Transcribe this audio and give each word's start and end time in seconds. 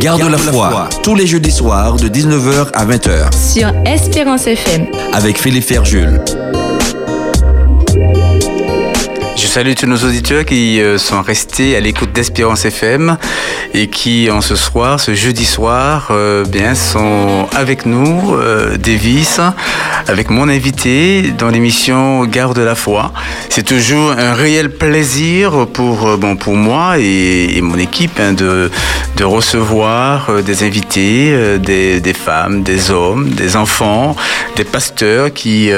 Garde 0.00 0.30
la 0.30 0.38
foi, 0.38 0.88
tous 1.02 1.14
les 1.14 1.26
jeudis 1.26 1.50
soirs 1.50 1.96
de 1.96 2.08
19h 2.08 2.68
à 2.74 2.84
20h. 2.84 3.52
Sur 3.52 3.72
Espérance 3.86 4.46
FM. 4.46 4.86
Avec 5.12 5.38
Philippe 5.38 5.64
Ferjul. 5.64 6.20
Salue 9.54 9.74
tous 9.74 9.86
nos 9.86 9.98
auditeurs 9.98 10.44
qui 10.44 10.80
euh, 10.80 10.98
sont 10.98 11.22
restés 11.22 11.76
à 11.76 11.80
l'écoute 11.80 12.12
d'Espérance 12.12 12.64
FM 12.64 13.16
et 13.72 13.86
qui, 13.86 14.28
en 14.28 14.40
ce 14.40 14.56
soir, 14.56 14.98
ce 14.98 15.14
jeudi 15.14 15.44
soir, 15.44 16.08
euh, 16.10 16.44
bien, 16.44 16.74
sont 16.74 17.46
avec 17.54 17.86
nous, 17.86 18.34
euh, 18.34 18.76
Davis, 18.76 19.38
avec 20.08 20.28
mon 20.28 20.48
invité 20.48 21.30
dans 21.38 21.50
l'émission 21.50 22.24
Garde 22.24 22.58
la 22.58 22.74
foi. 22.74 23.12
C'est 23.48 23.62
toujours 23.62 24.10
un 24.10 24.34
réel 24.34 24.70
plaisir 24.70 25.68
pour, 25.72 26.18
bon, 26.18 26.34
pour 26.34 26.56
moi 26.56 26.98
et, 26.98 27.60
mon 27.62 27.78
équipe 27.78 28.18
hein, 28.18 28.32
de, 28.32 28.72
de 29.16 29.24
recevoir 29.24 30.42
des 30.42 30.64
invités, 30.64 31.58
des, 31.60 32.12
femmes, 32.12 32.64
des 32.64 32.90
hommes, 32.90 33.30
des 33.30 33.54
enfants, 33.54 34.16
des 34.56 34.64
pasteurs 34.64 35.32
qui, 35.32 35.70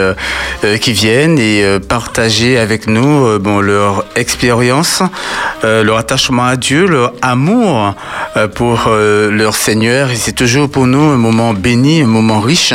qui 0.80 0.92
viennent 0.92 1.38
et 1.38 1.78
partager 1.86 2.58
avec 2.58 2.86
nous 2.86 3.38
bon, 3.38 3.65
leur 3.66 4.06
expérience, 4.16 5.02
euh, 5.64 5.82
leur 5.84 5.98
attachement 5.98 6.46
à 6.46 6.56
Dieu, 6.56 6.86
leur 6.86 7.12
amour 7.20 7.94
euh, 8.36 8.48
pour 8.48 8.86
euh, 8.88 9.30
leur 9.30 9.54
Seigneur. 9.54 10.10
Et 10.10 10.16
c'est 10.16 10.32
toujours 10.32 10.70
pour 10.70 10.86
nous 10.86 11.02
un 11.02 11.18
moment 11.18 11.52
béni, 11.52 12.00
un 12.00 12.06
moment 12.06 12.40
riche 12.40 12.72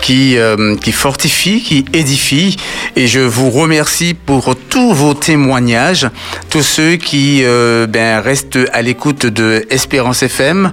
qui, 0.00 0.36
qui 0.80 0.92
fortifie, 0.92 1.62
qui 1.62 1.84
édifie. 1.92 2.56
Et 2.96 3.06
je 3.06 3.20
vous 3.20 3.50
remercie 3.50 4.14
pour 4.14 4.54
tous 4.56 4.92
vos 4.92 5.14
témoignages, 5.14 6.08
tous 6.48 6.62
ceux 6.62 6.96
qui 6.96 7.42
ben, 7.88 8.20
restent 8.20 8.58
à 8.72 8.80
l'écoute 8.82 9.26
de 9.26 9.66
Espérance 9.70 10.22
FM, 10.22 10.72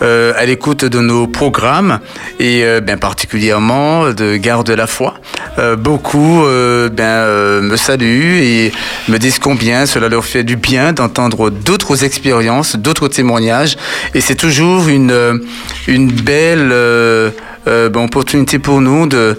à 0.00 0.44
l'écoute 0.44 0.84
de 0.84 1.00
nos 1.00 1.26
programmes 1.26 2.00
et 2.38 2.64
ben, 2.80 2.98
particulièrement 2.98 4.10
de 4.10 4.36
Garde 4.36 4.70
la 4.70 4.86
foi. 4.86 5.14
Euh, 5.58 5.74
beaucoup 5.74 6.44
euh, 6.44 6.88
ben, 6.90 7.04
euh, 7.04 7.62
me 7.62 7.76
saluent 7.76 8.42
et 8.42 8.72
me 9.08 9.18
disent 9.18 9.38
combien 9.38 9.86
cela 9.86 10.08
leur 10.08 10.24
fait 10.24 10.44
du 10.44 10.56
bien 10.56 10.92
d'entendre 10.92 11.50
d'autres 11.50 12.04
expériences, 12.04 12.76
d'autres 12.76 13.08
témoignages. 13.08 13.76
Et 14.14 14.20
c'est 14.20 14.34
toujours 14.34 14.88
une, 14.88 15.10
euh, 15.10 15.38
une 15.86 16.10
belle 16.10 16.70
euh, 16.72 17.30
euh, 17.68 17.88
ben, 17.88 18.04
opportunité 18.04 18.58
pour 18.58 18.80
nous 18.80 19.06
de, 19.06 19.36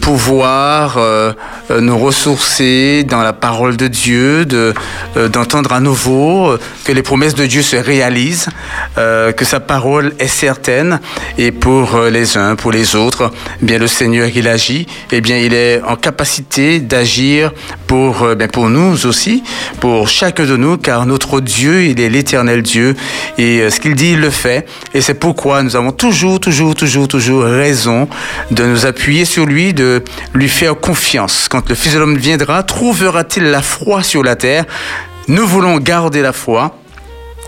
pouvoir 0.00 0.98
nous 1.80 1.98
ressourcer 1.98 3.04
dans 3.04 3.22
la 3.22 3.32
parole 3.32 3.76
de 3.76 3.88
Dieu, 3.88 4.44
de, 4.44 4.72
d'entendre 5.32 5.72
à 5.72 5.80
nouveau 5.80 6.56
que 6.84 6.92
les 6.92 7.02
promesses 7.02 7.34
de 7.34 7.46
Dieu 7.46 7.62
se 7.62 7.76
réalisent, 7.76 8.48
que 8.94 9.44
sa 9.44 9.58
parole 9.58 10.12
est 10.20 10.28
certaine 10.28 11.00
et 11.38 11.50
pour 11.50 11.98
les 12.02 12.36
uns, 12.36 12.54
pour 12.54 12.70
les 12.70 12.94
autres, 12.94 13.32
eh 13.60 13.64
bien 13.64 13.78
le 13.78 13.88
Seigneur 13.88 14.28
il 14.32 14.46
agit, 14.46 14.86
eh 15.10 15.20
bien 15.20 15.38
il 15.38 15.52
est 15.52 15.82
en 15.82 15.96
capacité 15.96 16.78
d'agir 16.78 17.52
pour, 17.86 18.22
euh, 18.22 18.34
ben, 18.34 18.48
pour 18.48 18.68
nous 18.68 19.06
aussi, 19.06 19.42
pour 19.80 20.08
chacun 20.08 20.44
de 20.44 20.56
nous, 20.56 20.76
car 20.76 21.06
notre 21.06 21.40
Dieu, 21.40 21.84
il 21.84 22.00
est 22.00 22.08
l'éternel 22.08 22.62
Dieu 22.62 22.94
et 23.38 23.60
euh, 23.60 23.70
ce 23.70 23.80
qu'il 23.80 23.94
dit, 23.94 24.12
il 24.12 24.20
le 24.20 24.30
fait. 24.30 24.66
Et 24.94 25.00
c'est 25.00 25.14
pourquoi 25.14 25.62
nous 25.62 25.76
avons 25.76 25.92
toujours, 25.92 26.40
toujours, 26.40 26.74
toujours, 26.74 27.08
toujours 27.08 27.44
raison 27.44 28.08
de 28.50 28.64
nous 28.64 28.86
appuyer 28.86 29.24
sur 29.24 29.46
lui, 29.46 29.74
de 29.74 30.02
lui 30.34 30.48
faire 30.48 30.78
confiance. 30.78 31.48
Quand 31.48 31.68
le 31.68 31.74
Fils 31.74 31.94
de 31.94 31.98
l'homme 31.98 32.16
viendra, 32.16 32.62
trouvera-t-il 32.62 33.44
la 33.44 33.62
foi 33.62 34.02
sur 34.02 34.22
la 34.22 34.36
terre? 34.36 34.64
Nous 35.28 35.46
voulons 35.46 35.78
garder 35.78 36.22
la 36.22 36.32
foi. 36.32 36.78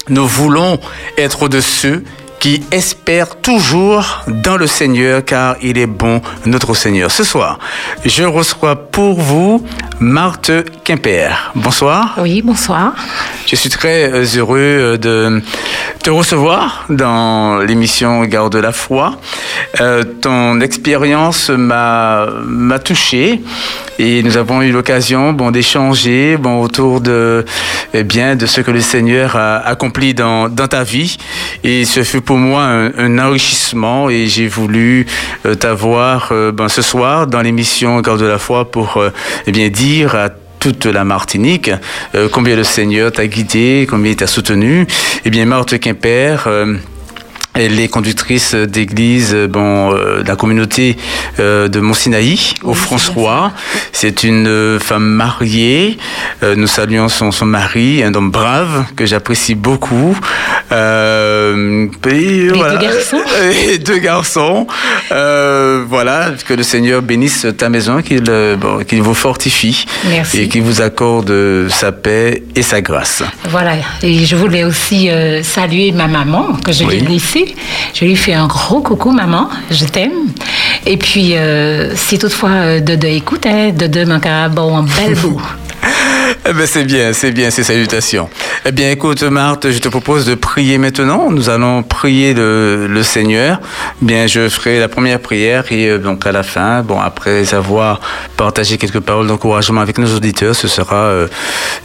Nous 0.09 0.27
voulons 0.27 0.81
être 1.19 1.49
de 1.49 1.61
ceux 1.61 2.03
qui 2.39 2.63
espèrent 2.71 3.37
toujours 3.37 4.25
dans 4.27 4.57
le 4.57 4.67
Seigneur 4.67 5.25
car 5.25 5.57
il 5.63 5.79
est 5.79 5.87
bon 5.87 6.21
notre 6.47 6.75
Seigneur. 6.75 7.11
Ce 7.11 7.25
soir, 7.25 7.59
je 8.05 8.25
reçois 8.25 8.77
pour 8.77 9.21
vous 9.21 9.65
Marthe 10.01 10.53
Quimper. 10.85 11.53
Bonsoir. 11.55 12.17
Oui, 12.19 12.41
bonsoir. 12.43 12.95
Je 13.47 13.57
suis 13.57 13.71
très 13.71 14.13
euh, 14.13 14.25
heureux 14.37 14.59
euh, 14.59 14.97
de 14.97 15.43
te 16.03 16.11
recevoir 16.11 16.85
dans 16.89 17.59
l'émission 17.59 18.25
Garde 18.25 18.55
la 18.57 18.73
foi. 18.73 19.19
Euh, 19.81 20.05
ton 20.05 20.61
expérience 20.61 21.51
m'a 21.51 22.27
m'a 22.45 22.79
touché 22.79 23.41
et 23.99 24.23
nous 24.23 24.37
avons 24.37 24.63
eu 24.63 24.71
l'occasion 24.71 25.33
bon 25.33 25.51
d'échanger 25.51 26.37
bon 26.37 26.61
autour 26.61 27.01
de 27.01 27.45
eh 27.95 28.05
bien 28.05 28.37
de 28.37 28.47
ce 28.47 28.61
que 28.61 28.71
le 28.71 28.81
Seigneur 28.81 29.35
a 29.35 29.57
accompli 29.67 30.15
dans 30.15 30.49
dans 30.49 30.69
ta 30.69 30.85
vie 30.85 31.17
et 31.65 31.85
ce 31.85 32.05
fut 32.05 32.21
pour 32.29 32.37
moi 32.37 32.65
un, 32.65 32.93
un 32.99 33.19
enrichissement 33.19 34.11
et 34.11 34.27
j'ai 34.27 34.49
voulu 34.49 35.07
euh, 35.47 35.55
t'avoir 35.55 36.29
euh, 36.31 36.53
ben, 36.53 36.69
ce 36.69 36.83
soir 36.83 37.27
dans 37.27 37.41
l'émission 37.41 37.99
Garde 38.03 38.21
la 38.21 38.37
foi 38.37 38.71
pour 38.71 38.99
euh, 38.99 39.09
eh 39.47 39.51
bien 39.51 39.71
dire 39.71 40.15
à 40.15 40.29
toute 40.59 40.85
la 40.85 41.05
Martinique, 41.05 41.71
euh, 42.15 42.29
combien 42.31 42.55
le 42.55 42.65
Seigneur 42.65 43.13
t'a 43.13 43.27
guidé, 43.27 43.87
combien 43.89 44.11
il 44.11 44.17
t'a 44.17 44.27
soutenu. 44.27 44.87
Eh 45.25 45.31
bien, 45.31 45.47
Marthe 45.47 45.79
Quimper, 45.79 46.47
euh, 47.57 47.61
elle 47.61 47.81
est 47.81 47.89
conductrice 47.89 48.55
d'église 48.55 49.33
euh, 49.35 49.47
bon, 49.49 49.93
euh, 49.93 50.23
de 50.23 50.29
la 50.29 50.37
communauté 50.37 50.97
euh, 51.41 51.69
de 51.69 51.81
Montsinaï, 51.81 52.39
au 52.63 52.71
Oui, 52.71 52.75
c'est 52.75 52.81
François. 52.85 53.53
C'est 53.93 54.23
une 54.25 54.47
euh, 54.47 54.79
femme 54.79 55.05
mariée. 55.05 55.99
Euh, 56.43 56.55
nous 56.57 56.67
saluons 56.67 57.09
son, 57.09 57.31
son 57.33 57.47
mari, 57.47 58.03
un 58.03 58.15
homme 58.15 58.31
brave 58.31 58.85
que 58.97 59.07
j'apprécie 59.07 59.55
beaucoup. 59.55 60.17
Euh, 60.73 61.87
et 62.09 62.49
deux 62.49 62.79
garçons. 62.79 63.17
Et 63.71 63.79
deux 63.79 63.99
garçons. 63.99 64.67
Euh, 65.13 65.85
voilà, 65.89 66.31
que 66.47 66.55
le 66.55 66.63
Seigneur 66.63 67.03
bénisse 67.03 67.47
ta 67.57 67.69
maison, 67.69 68.03
qu'il 68.03 68.25
euh, 68.29 68.57
bon, 68.57 68.81
vous 69.03 69.15
fortifie 69.15 69.87
Merci. 70.09 70.41
et 70.43 70.49
qu'il 70.49 70.63
vous 70.63 70.81
accorde 70.83 71.33
sa 71.69 71.93
paix 71.93 72.43
et 72.55 72.63
sa 72.63 72.81
grâce. 72.81 73.23
Voilà. 73.49 73.73
Et 74.03 74.25
je 74.25 74.37
voulais 74.37 74.65
aussi 74.65 75.09
euh, 75.11 75.43
saluer 75.43 75.93
ma 75.93 76.07
maman, 76.07 76.55
que 76.65 76.73
je 76.73 76.85
Oui. 76.85 77.01
l'ai 77.01 77.07
Je 77.95 78.05
lui 78.05 78.17
fais 78.17 78.35
un 78.35 78.47
gros 78.47 78.81
coucou, 78.81 79.11
maman. 79.11 79.49
Je 79.71 79.85
t'aime. 79.85 80.29
Et 80.87 80.97
puis, 80.97 81.37
euh, 81.37 81.95
si 81.97 82.19
toutefois 82.19 82.51
euh, 82.51 82.81
Dodo 82.81 83.09
écoute, 83.09 83.47
hein, 83.47 83.71
Dodo 83.75 84.07
manque 84.07 84.27
un 84.27 84.49
bon, 84.49 84.77
un 84.77 84.83
bel 84.83 85.15
bout. 85.23 85.41
Eh 86.47 86.53
ben 86.53 86.67
c'est 86.67 86.85
bien, 86.85 87.13
c'est 87.13 87.31
bien, 87.31 87.51
ces 87.51 87.63
salutations. 87.63 88.29
Eh 88.65 88.73
bien, 88.73 88.91
écoute, 88.91 89.23
Marthe, 89.23 89.71
je 89.71 89.79
te 89.79 89.89
propose 89.89 90.27
de 90.27 90.35
prier 90.35 90.79
maintenant. 90.79 91.31
Nous 91.31 91.49
allons 91.49 91.83
prier 91.83 92.35
le, 92.35 92.87
le 92.87 93.03
Seigneur. 93.03 93.61
Bien, 94.01 94.27
je 94.27 94.49
ferai 94.49 94.79
la 94.79 94.89
première 94.89 95.21
prière 95.21 95.65
et 95.71 95.89
euh, 95.89 95.99
donc 95.99 96.27
à 96.27 96.33
la 96.33 96.43
fin, 96.43 96.83
bon, 96.83 97.01
après 97.01 97.55
avoir 97.55 98.01
partagé 98.37 98.79
quelques 98.79 99.01
paroles 99.01 99.27
d'encouragement 99.27 99.81
avec 99.81 99.99
nos 99.99 100.15
auditeurs, 100.15 100.55
ce 100.55 100.69
sera 100.69 100.97
euh, 100.97 101.29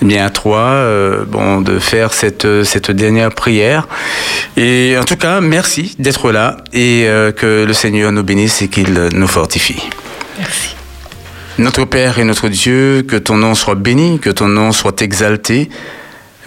bien 0.01 0.25
à 0.25 0.29
toi, 0.29 0.59
euh, 0.59 1.25
bon, 1.27 1.61
de 1.61 1.79
faire 1.79 2.13
cette 2.13 2.63
cette 2.63 2.91
dernière 2.91 3.31
prière. 3.31 3.87
Et 4.57 4.95
en 4.99 5.03
tout 5.03 5.17
cas, 5.17 5.41
merci 5.43 5.95
d'être 5.99 6.31
là 6.31 6.57
et 6.73 7.05
euh, 7.07 7.31
que 7.31 7.65
le 7.65 7.73
Seigneur 7.73 8.11
nous 8.11 8.23
bénisse 8.23 8.61
et 8.61 8.67
qu'il 8.67 8.93
nous 9.13 9.27
fortifie. 9.27 9.81
Merci. 10.39 10.75
Notre 11.59 11.85
Père 11.85 12.17
et 12.17 12.23
notre 12.23 12.49
Dieu, 12.49 13.05
que 13.07 13.15
ton 13.15 13.37
nom 13.37 13.53
soit 13.53 13.75
béni, 13.75 14.19
que 14.19 14.31
ton 14.31 14.47
nom 14.47 14.71
soit 14.71 15.01
exalté. 15.01 15.69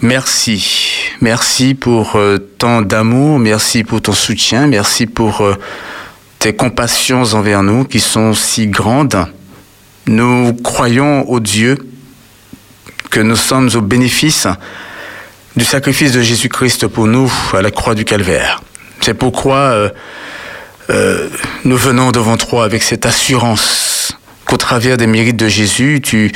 Merci. 0.01 1.11
Merci 1.21 1.73
pour 1.73 2.17
euh, 2.17 2.37
tant 2.37 2.81
d'amour, 2.81 3.39
merci 3.39 3.83
pour 3.83 4.01
ton 4.01 4.11
soutien, 4.11 4.67
merci 4.67 5.07
pour 5.07 5.41
euh, 5.41 5.55
tes 6.39 6.53
compassions 6.53 7.23
envers 7.33 7.63
nous 7.63 7.85
qui 7.85 7.99
sont 7.99 8.33
si 8.33 8.67
grandes. 8.67 9.25
Nous 10.07 10.53
croyons 10.53 11.27
au 11.29 11.39
Dieu 11.39 11.77
que 13.09 13.19
nous 13.21 13.35
sommes 13.35 13.69
au 13.75 13.81
bénéfice 13.81 14.47
du 15.55 15.65
sacrifice 15.65 16.11
de 16.11 16.21
Jésus-Christ 16.21 16.87
pour 16.87 17.07
nous 17.07 17.31
à 17.53 17.61
la 17.61 17.71
croix 17.71 17.95
du 17.95 18.05
Calvaire. 18.05 18.61
C'est 19.07 19.13
pourquoi 19.13 19.55
euh, 19.55 19.89
euh, 20.89 21.29
nous 21.63 21.77
venons 21.77 22.11
devant 22.11 22.35
toi 22.35 22.65
avec 22.65 22.83
cette 22.83 23.05
assurance 23.05 24.11
qu'au 24.43 24.57
travers 24.57 24.97
des 24.97 25.07
mérites 25.07 25.37
de 25.37 25.47
Jésus, 25.47 26.01
tu, 26.03 26.29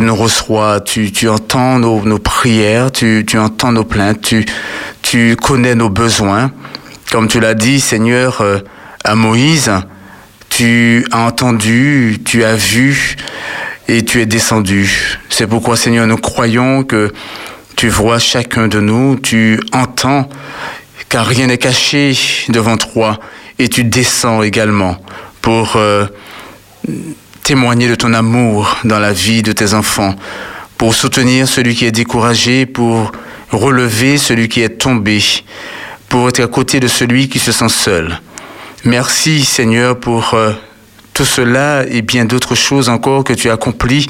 nous 0.00 0.16
reçois, 0.16 0.80
tu, 0.80 1.28
entends 1.28 1.78
nos, 1.78 2.18
prières, 2.18 2.90
tu, 2.92 3.26
entends 3.36 3.72
nos 3.72 3.84
plaintes, 3.84 4.22
tu, 4.22 4.46
tu 5.02 5.36
connais 5.36 5.74
nos 5.74 5.90
besoins. 5.90 6.50
Comme 7.10 7.28
tu 7.28 7.40
l'as 7.40 7.52
dit, 7.52 7.78
Seigneur, 7.78 8.40
euh, 8.40 8.60
à 9.04 9.14
Moïse, 9.14 9.70
tu 10.48 11.04
as 11.12 11.18
entendu, 11.18 12.22
tu 12.24 12.42
as 12.42 12.56
vu 12.56 13.16
et 13.86 14.02
tu 14.02 14.22
es 14.22 14.24
descendu. 14.24 15.18
C'est 15.28 15.46
pourquoi, 15.46 15.76
Seigneur, 15.76 16.06
nous 16.06 16.16
croyons 16.16 16.84
que 16.84 17.12
tu 17.76 17.88
vois 17.88 18.18
chacun 18.18 18.68
de 18.68 18.80
nous, 18.80 19.16
tu 19.16 19.60
entends, 19.72 20.28
car 21.12 21.26
rien 21.26 21.48
n'est 21.48 21.58
caché 21.58 22.16
devant 22.48 22.78
toi, 22.78 23.20
et 23.58 23.68
tu 23.68 23.84
descends 23.84 24.42
également 24.42 24.96
pour 25.42 25.76
euh, 25.76 26.06
témoigner 27.42 27.86
de 27.86 27.94
ton 27.94 28.14
amour 28.14 28.78
dans 28.84 28.98
la 28.98 29.12
vie 29.12 29.42
de 29.42 29.52
tes 29.52 29.74
enfants, 29.74 30.14
pour 30.78 30.94
soutenir 30.94 31.46
celui 31.46 31.74
qui 31.74 31.84
est 31.84 31.92
découragé, 31.92 32.64
pour 32.64 33.12
relever 33.50 34.16
celui 34.16 34.48
qui 34.48 34.62
est 34.62 34.78
tombé, 34.78 35.22
pour 36.08 36.30
être 36.30 36.40
à 36.40 36.46
côté 36.46 36.80
de 36.80 36.88
celui 36.88 37.28
qui 37.28 37.38
se 37.38 37.52
sent 37.52 37.68
seul. 37.68 38.18
Merci 38.86 39.44
Seigneur 39.44 40.00
pour 40.00 40.32
euh, 40.32 40.52
tout 41.12 41.24
cela 41.24 41.84
et 41.88 42.02
bien 42.02 42.24
d'autres 42.24 42.54
choses 42.54 42.88
encore 42.88 43.24
que 43.24 43.32
tu 43.32 43.50
accomplis 43.50 44.06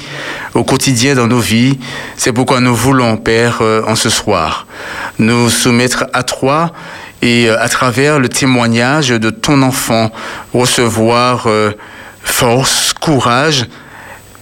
au 0.53 0.63
quotidien 0.63 1.15
dans 1.15 1.27
nos 1.27 1.39
vies. 1.39 1.79
C'est 2.17 2.33
pourquoi 2.33 2.59
nous 2.59 2.75
voulons, 2.75 3.17
Père, 3.17 3.59
euh, 3.61 3.83
en 3.87 3.95
ce 3.95 4.09
soir, 4.09 4.67
nous 5.19 5.49
soumettre 5.49 6.05
à 6.13 6.23
toi 6.23 6.71
et 7.21 7.49
euh, 7.49 7.61
à 7.61 7.69
travers 7.69 8.19
le 8.19 8.29
témoignage 8.29 9.09
de 9.09 9.29
ton 9.29 9.61
enfant, 9.61 10.11
recevoir 10.53 11.47
force, 12.23 12.93
courage, 12.93 13.65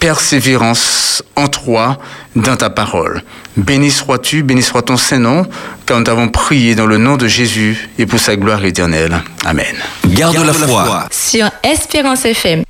persévérance 0.02 1.24
en 1.36 1.48
toi 1.48 2.00
dans 2.36 2.58
ta 2.58 2.72
parole. 2.72 3.22
Béni 3.56 3.92
sois-tu, 3.92 4.42
béni 4.42 4.64
soit 4.64 4.82
ton 4.82 4.98
Saint-Nom, 4.98 5.46
car 5.86 6.00
nous 6.00 6.04
t'avons 6.04 6.28
prié 6.28 6.74
dans 6.74 6.88
le 6.88 6.98
nom 6.98 7.18
de 7.18 7.28
Jésus 7.28 7.88
et 8.00 8.08
pour 8.08 8.20
sa 8.20 8.36
gloire 8.36 8.66
éternelle. 8.66 9.22
Amen. 9.46 9.76
Garde, 10.08 10.36
la, 10.38 10.54
foi. 10.54 11.06
Sur 11.12 11.50
Espérance 11.64 12.26
FM. 12.26 12.64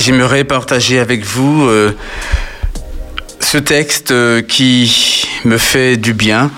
J'aimerais 0.00 0.44
partager 0.44 0.98
avec 0.98 1.22
vous 1.22 1.66
euh, 1.66 1.94
ce 3.40 3.58
texte 3.58 4.12
euh, 4.12 4.40
qui 4.40 5.28
me 5.44 5.58
fait 5.58 5.98
du 5.98 6.14
bien 6.14 6.50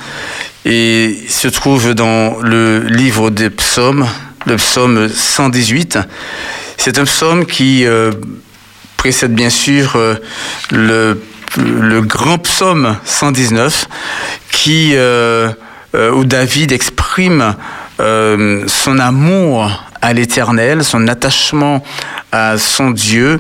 et 0.65 1.19
se 1.29 1.49
trouve 1.49 1.95
dans 1.95 2.39
le 2.41 2.81
livre 2.87 3.31
des 3.31 3.51
psaumes, 3.51 4.07
le 4.47 4.57
psaume 4.57 5.09
118. 5.09 5.99
C'est 6.77 6.99
un 6.99 7.05
psaume 7.05 7.47
qui 7.47 7.87
euh, 7.87 8.13
précède 8.97 9.35
bien 9.35 9.51
sûr 9.51 9.97
euh, 9.97 10.15
le, 10.71 11.23
le, 11.57 12.01
grand 12.03 12.39
psaume 12.39 12.97
119 13.05 13.87
qui, 14.51 14.93
euh, 14.95 15.53
où 16.13 16.25
David 16.25 16.73
exprime 16.73 17.55
son 17.99 18.99
amour 18.99 19.85
à 20.03 20.13
l'éternel, 20.13 20.83
son 20.83 21.07
attachement 21.07 21.83
à 22.33 22.59
son 22.59 22.91
Dieu 22.91 23.39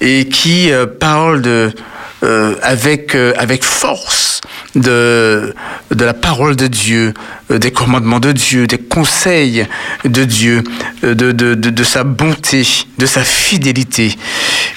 et 0.00 0.28
qui 0.28 0.70
parle 0.98 1.42
de, 1.42 1.70
avec, 2.22 3.14
avec 3.14 3.64
force 3.64 4.40
de, 4.76 5.54
de 5.90 6.04
la 6.04 6.14
parole 6.14 6.56
de 6.56 6.66
Dieu, 6.66 7.14
euh, 7.50 7.58
des 7.58 7.70
commandements 7.70 8.20
de 8.20 8.32
Dieu, 8.32 8.66
des 8.66 8.78
conseils 8.78 9.66
de 10.04 10.24
Dieu, 10.24 10.62
euh, 11.04 11.14
de, 11.14 11.32
de, 11.32 11.54
de, 11.54 11.70
de 11.70 11.84
sa 11.84 12.04
bonté, 12.04 12.66
de 12.98 13.06
sa 13.06 13.22
fidélité. 13.22 14.16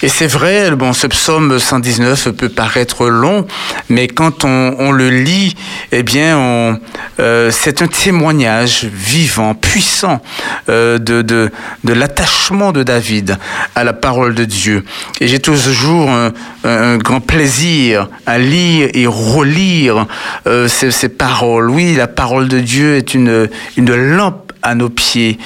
Et 0.01 0.07
c'est 0.07 0.27
vrai, 0.27 0.71
bon, 0.71 0.94
ce 0.94 1.07
psaume 1.07 1.59
119 1.59 2.30
peut 2.30 2.50
paraître 2.50 3.07
long, 3.07 3.45
mais 3.89 4.07
quand 4.07 4.45
on, 4.45 4.75
on 4.80 4.91
le 4.91 5.09
lit, 5.09 5.56
eh 5.91 6.03
bien, 6.03 6.80
euh, 7.19 7.51
c'est 7.51 7.81
un 7.81 7.88
témoignage 7.88 8.86
vivant, 8.86 9.56
puissant 9.56 10.21
euh, 10.69 10.97
de, 11.00 11.21
de, 11.21 11.51
de 11.83 11.94
l'attachement 11.94 12.71
de 12.71 12.83
David 12.83 13.38
à 13.75 13.83
la 13.83 13.94
parole 13.94 14.36
de 14.36 14.45
Dieu. 14.45 14.86
Et 15.19 15.27
j'ai 15.27 15.39
toujours 15.39 16.09
un, 16.09 16.31
un, 16.63 16.97
grand 16.97 17.19
plaisir 17.29 18.09
à 18.25 18.39
lire 18.39 18.89
et 18.95 19.05
relire 19.05 20.07
euh, 20.47 20.67
ces, 20.67 20.89
ces 20.89 21.09
paroles. 21.09 21.69
Oui, 21.69 21.93
la 21.95 22.07
parole 22.07 22.47
de 22.47 22.59
Dieu 22.59 22.95
est 22.95 23.13
une, 23.13 23.47
une 23.77 23.95
lampe 23.95 24.49
à 24.61 24.75
nos 24.75 24.89
pieds, 24.89 25.38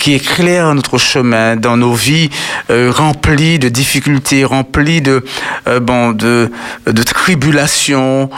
qui 0.00 0.14
éclaire 0.14 0.74
notre 0.74 0.98
chemin 0.98 1.56
dans 1.56 1.76
nos 1.76 1.92
vies 1.92 2.30
euh, 2.70 2.90
remplies 2.94 3.58
de 3.58 3.68
difficultés, 3.68 4.44
remplies 4.44 5.00
de, 5.00 5.24
euh, 5.68 5.80
bon, 5.80 6.12
de, 6.12 6.50
de 6.86 7.02
tribulations, 7.02 8.30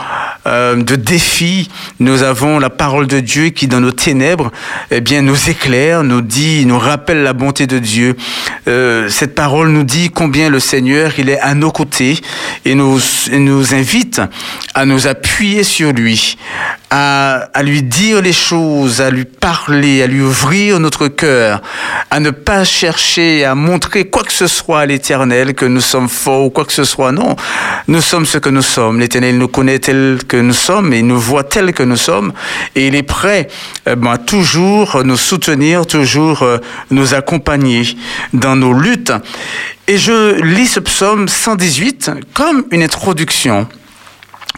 euh, 0.45 0.75
de 0.75 0.95
défis. 0.95 1.69
Nous 1.99 2.23
avons 2.23 2.59
la 2.59 2.69
parole 2.69 3.07
de 3.07 3.19
Dieu 3.19 3.49
qui, 3.49 3.67
dans 3.67 3.79
nos 3.79 3.91
ténèbres, 3.91 4.51
eh 4.91 5.01
bien, 5.01 5.21
nous 5.21 5.49
éclaire, 5.49 6.03
nous 6.03 6.21
dit, 6.21 6.65
nous 6.65 6.79
rappelle 6.79 7.23
la 7.23 7.33
bonté 7.33 7.67
de 7.67 7.79
Dieu. 7.79 8.15
Cette 8.65 9.33
parole 9.35 9.69
nous 9.69 9.83
dit 9.83 10.09
combien 10.09 10.49
le 10.49 10.59
Seigneur, 10.59 11.13
il 11.17 11.29
est 11.29 11.39
à 11.39 11.53
nos 11.53 11.71
côtés 11.71 12.19
et 12.65 12.75
nous, 12.75 12.99
nous 13.31 13.73
invite 13.73 14.21
à 14.73 14.85
nous 14.85 15.07
appuyer 15.07 15.63
sur 15.63 15.93
lui, 15.93 16.37
à, 16.89 17.47
à 17.53 17.63
lui 17.63 17.81
dire 17.81 18.21
les 18.21 18.33
choses, 18.33 19.01
à 19.01 19.09
lui 19.09 19.25
parler, 19.25 20.03
à 20.03 20.07
lui 20.07 20.16
ouvrir 20.21 20.79
notre 20.79 21.07
cœur, 21.07 21.61
à 22.09 22.19
ne 22.19 22.31
pas 22.31 22.63
chercher 22.63 23.45
à 23.45 23.55
montrer 23.55 24.05
quoi 24.05 24.23
que 24.23 24.33
ce 24.33 24.47
soit 24.47 24.81
à 24.81 24.85
l'Éternel, 24.85 25.53
que 25.53 25.65
nous 25.65 25.81
sommes 25.81 26.09
faux 26.09 26.45
ou 26.45 26.49
quoi 26.49 26.65
que 26.65 26.73
ce 26.73 26.83
soit. 26.83 27.11
Non, 27.11 27.35
nous 27.87 28.01
sommes 28.01 28.25
ce 28.25 28.37
que 28.37 28.49
nous 28.49 28.61
sommes. 28.61 28.99
L'Éternel 28.99 29.37
nous 29.37 29.47
connaît 29.47 29.79
tel 29.79 30.19
que 30.27 30.37
nous 30.37 30.53
sommes 30.53 30.93
et 30.93 31.01
nous 31.01 31.19
voit 31.19 31.43
tel 31.43 31.73
que 31.73 31.83
nous 31.83 31.97
sommes 31.97 32.33
et 32.75 32.87
il 32.87 32.95
est 32.95 33.03
prêt 33.03 33.47
euh, 33.87 33.95
ben, 33.95 34.11
à 34.11 34.17
toujours 34.17 35.03
nous 35.03 35.17
soutenir, 35.17 35.85
toujours 35.85 36.43
euh, 36.43 36.57
nous 36.91 37.13
accompagner 37.13 37.83
dans 38.33 38.55
nos 38.55 38.73
luttes. 38.73 39.13
Et 39.87 39.97
je 39.97 40.41
lis 40.41 40.67
ce 40.67 40.79
psaume 40.79 41.27
118 41.27 42.11
comme 42.33 42.65
une 42.71 42.83
introduction 42.83 43.67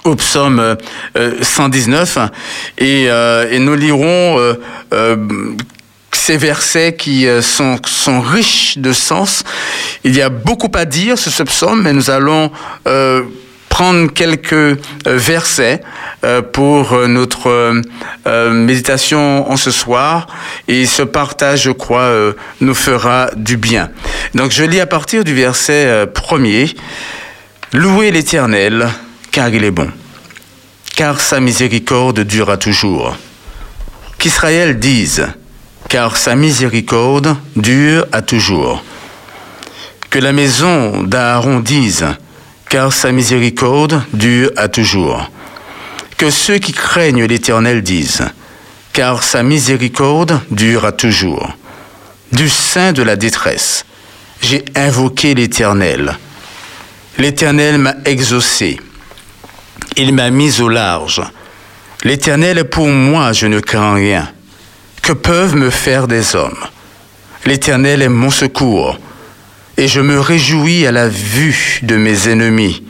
au 0.03 0.15
psaume 0.15 0.77
euh, 1.17 1.33
119 1.41 2.17
et, 2.77 3.05
euh, 3.07 3.51
et, 3.51 3.59
nous 3.59 3.75
lirons 3.75 4.39
euh, 4.39 4.53
euh 4.93 5.15
ces 6.11 6.37
versets 6.37 6.95
qui 6.95 7.27
sont, 7.41 7.77
sont, 7.85 8.19
riches 8.19 8.79
de 8.79 8.93
sens. 8.93 9.43
Il 10.03 10.15
y 10.15 10.21
a 10.21 10.29
beaucoup 10.29 10.71
à 10.73 10.85
dire 10.85 11.17
sur 11.17 11.31
ce 11.31 11.43
psaume, 11.43 11.83
mais 11.83 11.93
nous 11.93 12.09
allons 12.09 12.51
prendre 13.69 14.11
quelques 14.11 14.79
versets 15.05 15.81
pour 16.51 16.97
notre 17.07 17.81
méditation 18.51 19.49
en 19.49 19.55
ce 19.55 19.71
soir 19.71 20.27
et 20.67 20.87
ce 20.87 21.03
partage, 21.03 21.63
je 21.63 21.71
crois, 21.71 22.11
nous 22.59 22.75
fera 22.75 23.29
du 23.35 23.57
bien. 23.57 23.89
Donc 24.33 24.51
je 24.51 24.63
lis 24.63 24.79
à 24.79 24.87
partir 24.87 25.23
du 25.23 25.33
verset 25.35 26.07
premier. 26.13 26.75
Louez 27.71 28.09
l'Éternel 28.11 28.89
car 29.31 29.49
il 29.49 29.63
est 29.63 29.71
bon, 29.71 29.89
car 30.95 31.19
sa 31.19 31.39
miséricorde 31.39 32.21
durera 32.21 32.57
toujours. 32.57 33.15
Qu'Israël 34.17 34.79
dise, 34.79 35.27
car 35.87 36.17
sa 36.17 36.35
miséricorde 36.35 37.35
dure 37.55 38.05
à 38.11 38.21
toujours. 38.21 38.83
Que 40.09 40.19
la 40.19 40.33
maison 40.33 41.03
d'Aaron 41.03 41.59
dise, 41.59 42.05
car 42.69 42.91
sa 42.91 43.11
miséricorde 43.11 44.01
dure 44.13 44.51
à 44.57 44.67
toujours. 44.67 45.31
Que 46.17 46.29
ceux 46.29 46.57
qui 46.57 46.73
craignent 46.73 47.25
l'Éternel 47.25 47.81
disent, 47.81 48.25
car 48.91 49.23
sa 49.23 49.43
miséricorde 49.43 50.39
dure 50.51 50.85
à 50.85 50.91
toujours. 50.91 51.53
Du 52.31 52.49
sein 52.49 52.91
de 52.91 53.03
la 53.03 53.15
détresse, 53.15 53.85
j'ai 54.41 54.65
invoqué 54.75 55.33
l'Éternel. 55.33 56.17
L'Éternel 57.17 57.77
m'a 57.77 57.95
exaucé 58.05 58.79
il 59.97 60.13
m'a 60.13 60.29
mis 60.29 60.61
au 60.61 60.69
large. 60.69 61.21
L'Éternel 62.03 62.57
est 62.57 62.63
pour 62.63 62.87
moi, 62.87 63.33
je 63.33 63.47
ne 63.47 63.59
crains 63.59 63.95
rien. 63.95 64.29
Que 65.01 65.13
peuvent 65.13 65.55
me 65.55 65.69
faire 65.69 66.07
des 66.07 66.35
hommes? 66.35 66.57
L'Éternel 67.45 68.01
est 68.01 68.09
mon 68.09 68.29
secours, 68.29 68.99
et 69.77 69.87
je 69.87 70.01
me 70.01 70.19
réjouis 70.19 70.85
à 70.85 70.91
la 70.91 71.07
vue 71.07 71.79
de 71.83 71.95
mes 71.95 72.27
ennemis. 72.27 72.83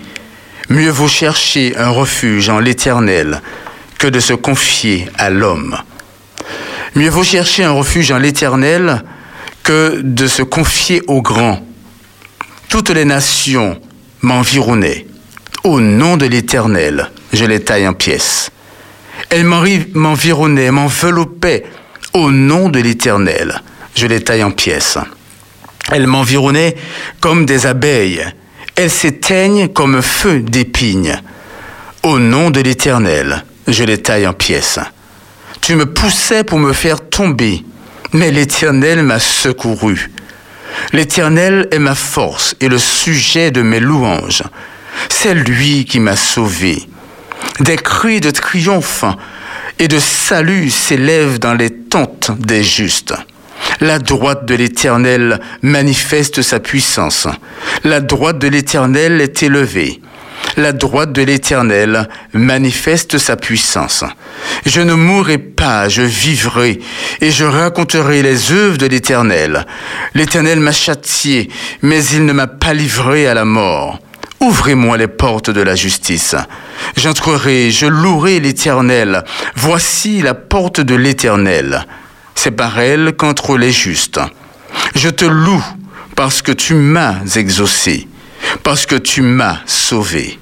Mieux 0.69 0.89
vaut 0.89 1.07
chercher 1.07 1.75
un 1.77 1.89
refuge 1.89 2.49
en 2.49 2.59
l'Éternel 2.59 3.41
que 3.97 4.07
de 4.07 4.19
se 4.19 4.33
confier 4.33 5.07
à 5.17 5.29
l'homme. 5.29 5.77
Mieux 6.95 7.09
vaut 7.09 7.23
chercher 7.23 7.63
un 7.63 7.71
refuge 7.71 8.11
en 8.11 8.17
l'Éternel 8.17 9.03
que 9.63 10.01
de 10.03 10.27
se 10.27 10.41
confier 10.41 11.01
au 11.07 11.21
grand. 11.21 11.65
Toutes 12.69 12.89
les 12.89 13.05
nations 13.05 13.79
m'environnaient. 14.21 15.05
Au 15.63 15.81
nom 15.81 16.15
de 16.15 16.25
l'Éternel, 16.25 17.11
je 17.33 17.43
les 17.43 17.59
taille 17.59 17.87
en 17.87 17.93
pièces. 17.93 18.49
Elles 19.29 19.43
m'environnaient, 19.43 20.71
m'enveloppaient. 20.71 21.65
Au 22.13 22.31
nom 22.31 22.69
de 22.69 22.79
l'Éternel, 22.79 23.61
je 23.93 24.07
les 24.07 24.23
taille 24.23 24.43
en 24.43 24.51
pièces. 24.51 24.97
Elles 25.91 26.07
m'environnaient 26.07 26.75
comme 27.19 27.45
des 27.45 27.65
abeilles. 27.65 28.25
Elles 28.75 28.89
s'éteignent 28.89 29.67
comme 29.67 29.95
un 29.95 30.01
feu 30.01 30.39
d'épines. 30.39 31.21
Au 32.03 32.19
nom 32.19 32.51
de 32.51 32.61
l'Éternel, 32.61 33.43
je 33.67 33.83
les 33.83 34.01
taille 34.01 34.27
en 34.27 34.33
pièces. 34.33 34.79
Tu 35.59 35.75
me 35.75 35.85
poussais 35.85 36.45
pour 36.45 36.59
me 36.59 36.71
faire 36.71 37.09
tomber, 37.09 37.65
mais 38.13 38.31
l'Éternel 38.31 39.03
m'a 39.03 39.19
secouru. 39.19 40.09
L'Éternel 40.93 41.67
est 41.71 41.79
ma 41.79 41.95
force 41.95 42.55
et 42.61 42.69
le 42.69 42.77
sujet 42.77 43.51
de 43.51 43.61
mes 43.61 43.81
louanges. 43.81 44.43
C'est 45.07 45.33
lui 45.33 45.85
qui 45.85 45.99
m'a 45.99 46.15
sauvé. 46.15 46.83
Des 47.59 47.77
cris 47.77 48.19
de 48.19 48.31
triomphe 48.31 49.05
et 49.79 49.87
de 49.87 49.99
salut 49.99 50.69
s'élèvent 50.69 51.39
dans 51.39 51.53
les 51.53 51.69
tentes 51.69 52.31
des 52.37 52.63
justes. 52.63 53.13
La 53.81 53.99
droite 53.99 54.45
de 54.45 54.55
l'Éternel 54.55 55.39
manifeste 55.61 56.41
sa 56.41 56.59
puissance. 56.59 57.27
La 57.83 58.01
droite 58.01 58.39
de 58.39 58.47
l'Éternel 58.47 59.21
est 59.21 59.41
élevée. 59.43 60.01
La 60.57 60.73
droite 60.73 61.13
de 61.13 61.21
l'Éternel 61.21 62.09
manifeste 62.33 63.17
sa 63.17 63.35
puissance. 63.35 64.03
Je 64.65 64.81
ne 64.81 64.93
mourrai 64.93 65.37
pas, 65.37 65.87
je 65.89 66.01
vivrai, 66.01 66.79
et 67.21 67.31
je 67.31 67.45
raconterai 67.45 68.21
les 68.21 68.51
œuvres 68.51 68.77
de 68.77 68.87
l'Éternel. 68.87 69.65
L'Éternel 70.13 70.59
m'a 70.59 70.71
châtié, 70.71 71.49
mais 71.81 72.03
il 72.05 72.25
ne 72.25 72.33
m'a 72.33 72.47
pas 72.47 72.73
livré 72.73 73.27
à 73.27 73.33
la 73.33 73.45
mort. 73.45 73.99
Ouvrez-moi 74.39 74.97
les 74.97 75.07
portes 75.07 75.49
de 75.49 75.61
la 75.61 75.75
justice. 75.75 76.35
J'entrerai, 76.95 77.71
je 77.71 77.85
louerai 77.85 78.39
l'Éternel. 78.39 79.23
Voici 79.55 80.21
la 80.21 80.33
porte 80.33 80.79
de 80.79 80.95
l'Éternel. 80.95 81.85
C'est 82.35 82.51
par 82.51 82.79
elle 82.79 83.13
qu'entrent 83.17 83.57
les 83.57 83.71
justes. 83.71 84.19
Je 84.95 85.09
te 85.09 85.25
loue 85.25 85.63
parce 86.15 86.41
que 86.41 86.53
tu 86.53 86.73
m'as 86.73 87.15
exaucé, 87.35 88.07
parce 88.63 88.85
que 88.85 88.95
tu 88.95 89.21
m'as 89.21 89.59
sauvé. 89.65 90.39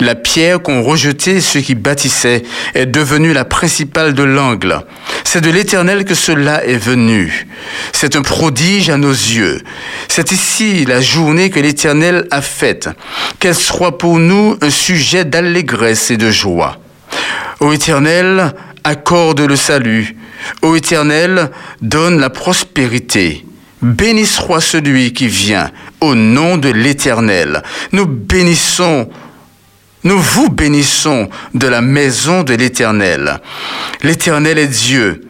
La 0.00 0.14
pierre 0.14 0.62
qu'ont 0.62 0.82
rejetée 0.82 1.40
ceux 1.40 1.60
qui 1.60 1.74
bâtissaient 1.74 2.42
est 2.74 2.86
devenue 2.86 3.32
la 3.32 3.44
principale 3.44 4.14
de 4.14 4.22
l'angle. 4.22 4.84
C'est 5.24 5.40
de 5.40 5.50
l'Éternel 5.50 6.04
que 6.04 6.14
cela 6.14 6.64
est 6.64 6.76
venu. 6.76 7.46
C'est 7.92 8.16
un 8.16 8.22
prodige 8.22 8.90
à 8.90 8.96
nos 8.96 9.10
yeux. 9.10 9.60
C'est 10.08 10.32
ici 10.32 10.84
la 10.84 11.00
journée 11.00 11.50
que 11.50 11.60
l'Éternel 11.60 12.26
a 12.30 12.42
faite. 12.42 12.88
Qu'elle 13.38 13.54
soit 13.54 13.98
pour 13.98 14.18
nous 14.18 14.56
un 14.62 14.70
sujet 14.70 15.24
d'allégresse 15.24 16.10
et 16.10 16.16
de 16.16 16.30
joie. 16.30 16.78
Ô 17.60 17.72
Éternel, 17.72 18.54
accorde 18.84 19.40
le 19.40 19.56
salut. 19.56 20.16
Ô 20.62 20.76
Éternel, 20.76 21.50
donne 21.82 22.20
la 22.20 22.30
prospérité. 22.30 23.44
Béni 23.82 24.26
soit 24.26 24.60
celui 24.60 25.12
qui 25.12 25.28
vient 25.28 25.70
au 26.00 26.14
nom 26.14 26.56
de 26.56 26.68
l'Éternel. 26.68 27.62
Nous 27.92 28.06
bénissons 28.06 29.08
nous 30.04 30.18
vous 30.18 30.48
bénissons 30.48 31.28
de 31.54 31.66
la 31.66 31.80
maison 31.80 32.42
de 32.42 32.54
l'Éternel. 32.54 33.40
L'Éternel 34.02 34.58
est 34.58 34.68
Dieu 34.68 35.22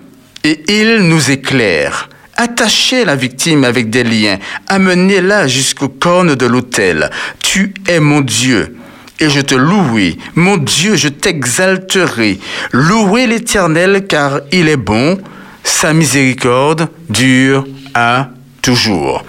et 0.45 0.63
il 0.69 1.09
nous 1.09 1.31
éclaire. 1.31 2.09
Attachez 2.37 3.05
la 3.05 3.17
victime 3.17 3.65
avec 3.65 3.91
des 3.91 4.05
liens, 4.05 4.39
amenez-la 4.69 5.49
jusqu'aux 5.49 5.89
cornes 5.89 6.37
de 6.37 6.47
l'autel. 6.47 7.11
Tu 7.43 7.75
es 7.89 7.99
mon 7.99 8.21
Dieu 8.21 8.77
et 9.21 9.29
je 9.29 9.41
te 9.41 9.55
louerai. 9.55 10.17
Mon 10.37 10.57
Dieu, 10.57 10.95
je 10.95 11.09
t'exalterai. 11.09 12.39
Louez 12.73 13.27
l'Éternel 13.27 14.07
car 14.07 14.41
il 14.53 14.69
est 14.69 14.77
bon, 14.77 15.19
sa 15.65 15.93
miséricorde 15.93 16.89
dure 17.09 17.67
à 17.95 18.29
toujours. 18.63 19.25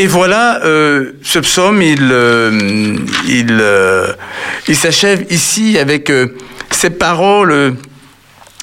Et 0.00 0.06
voilà, 0.06 0.64
euh, 0.64 1.12
ce 1.22 1.40
psaume, 1.40 1.82
il, 1.82 2.08
euh, 2.10 2.96
euh, 3.28 4.12
il 4.66 4.74
s'achève 4.74 5.26
ici 5.28 5.78
avec 5.78 6.10
ces 6.70 6.88
paroles 6.88 7.76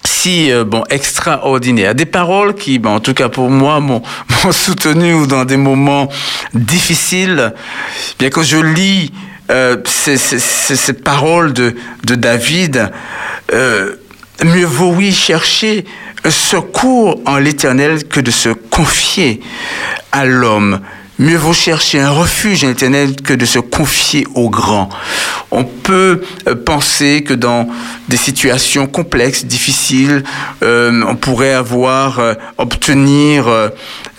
si 0.03 0.49
bon 0.65 0.83
extraordinaires, 0.89 1.93
des 1.93 2.07
paroles 2.07 2.55
qui, 2.55 2.81
en 2.83 2.99
tout 2.99 3.13
cas 3.13 3.29
pour 3.29 3.51
moi, 3.51 3.79
m'ont 3.79 4.01
soutenu 4.51 5.27
dans 5.27 5.45
des 5.45 5.57
moments 5.57 6.09
difficiles. 6.55 7.53
Bien 8.17 8.31
quand 8.31 8.41
je 8.41 8.57
lis 8.57 9.11
ces, 9.85 10.93
paroles 10.93 11.53
de, 11.53 11.75
de 12.03 12.15
David, 12.15 12.91
mieux 13.53 14.65
vaut 14.65 14.91
oui 14.91 15.13
chercher 15.13 15.85
un 16.23 16.31
secours 16.31 17.21
en 17.27 17.37
l'Éternel 17.37 18.07
que 18.07 18.21
de 18.21 18.31
se 18.31 18.49
confier 18.49 19.39
à 20.11 20.25
l'homme. 20.25 20.79
Mieux 21.19 21.37
vaut 21.37 21.53
chercher 21.53 21.99
un 21.99 22.11
refuge 22.11 22.63
en 22.63 22.67
l'éternel 22.67 23.15
que 23.15 23.33
de 23.33 23.45
se 23.45 23.57
confier 23.57 24.27
au 24.35 24.51
grand. 24.51 24.89
On 25.49 25.63
peut 25.63 26.21
euh, 26.47 26.53
penser 26.53 27.23
que 27.23 27.33
dans 27.33 27.67
des 28.07 28.17
situations 28.17 28.85
complexes, 28.85 29.43
difficiles, 29.45 30.23
euh, 30.63 31.03
on 31.07 31.15
pourrait 31.15 31.53
avoir, 31.53 32.19
euh, 32.19 32.35
obtenir, 32.59 33.45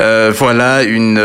euh, 0.01 0.33
voilà, 0.37 0.83
une, 0.83 1.23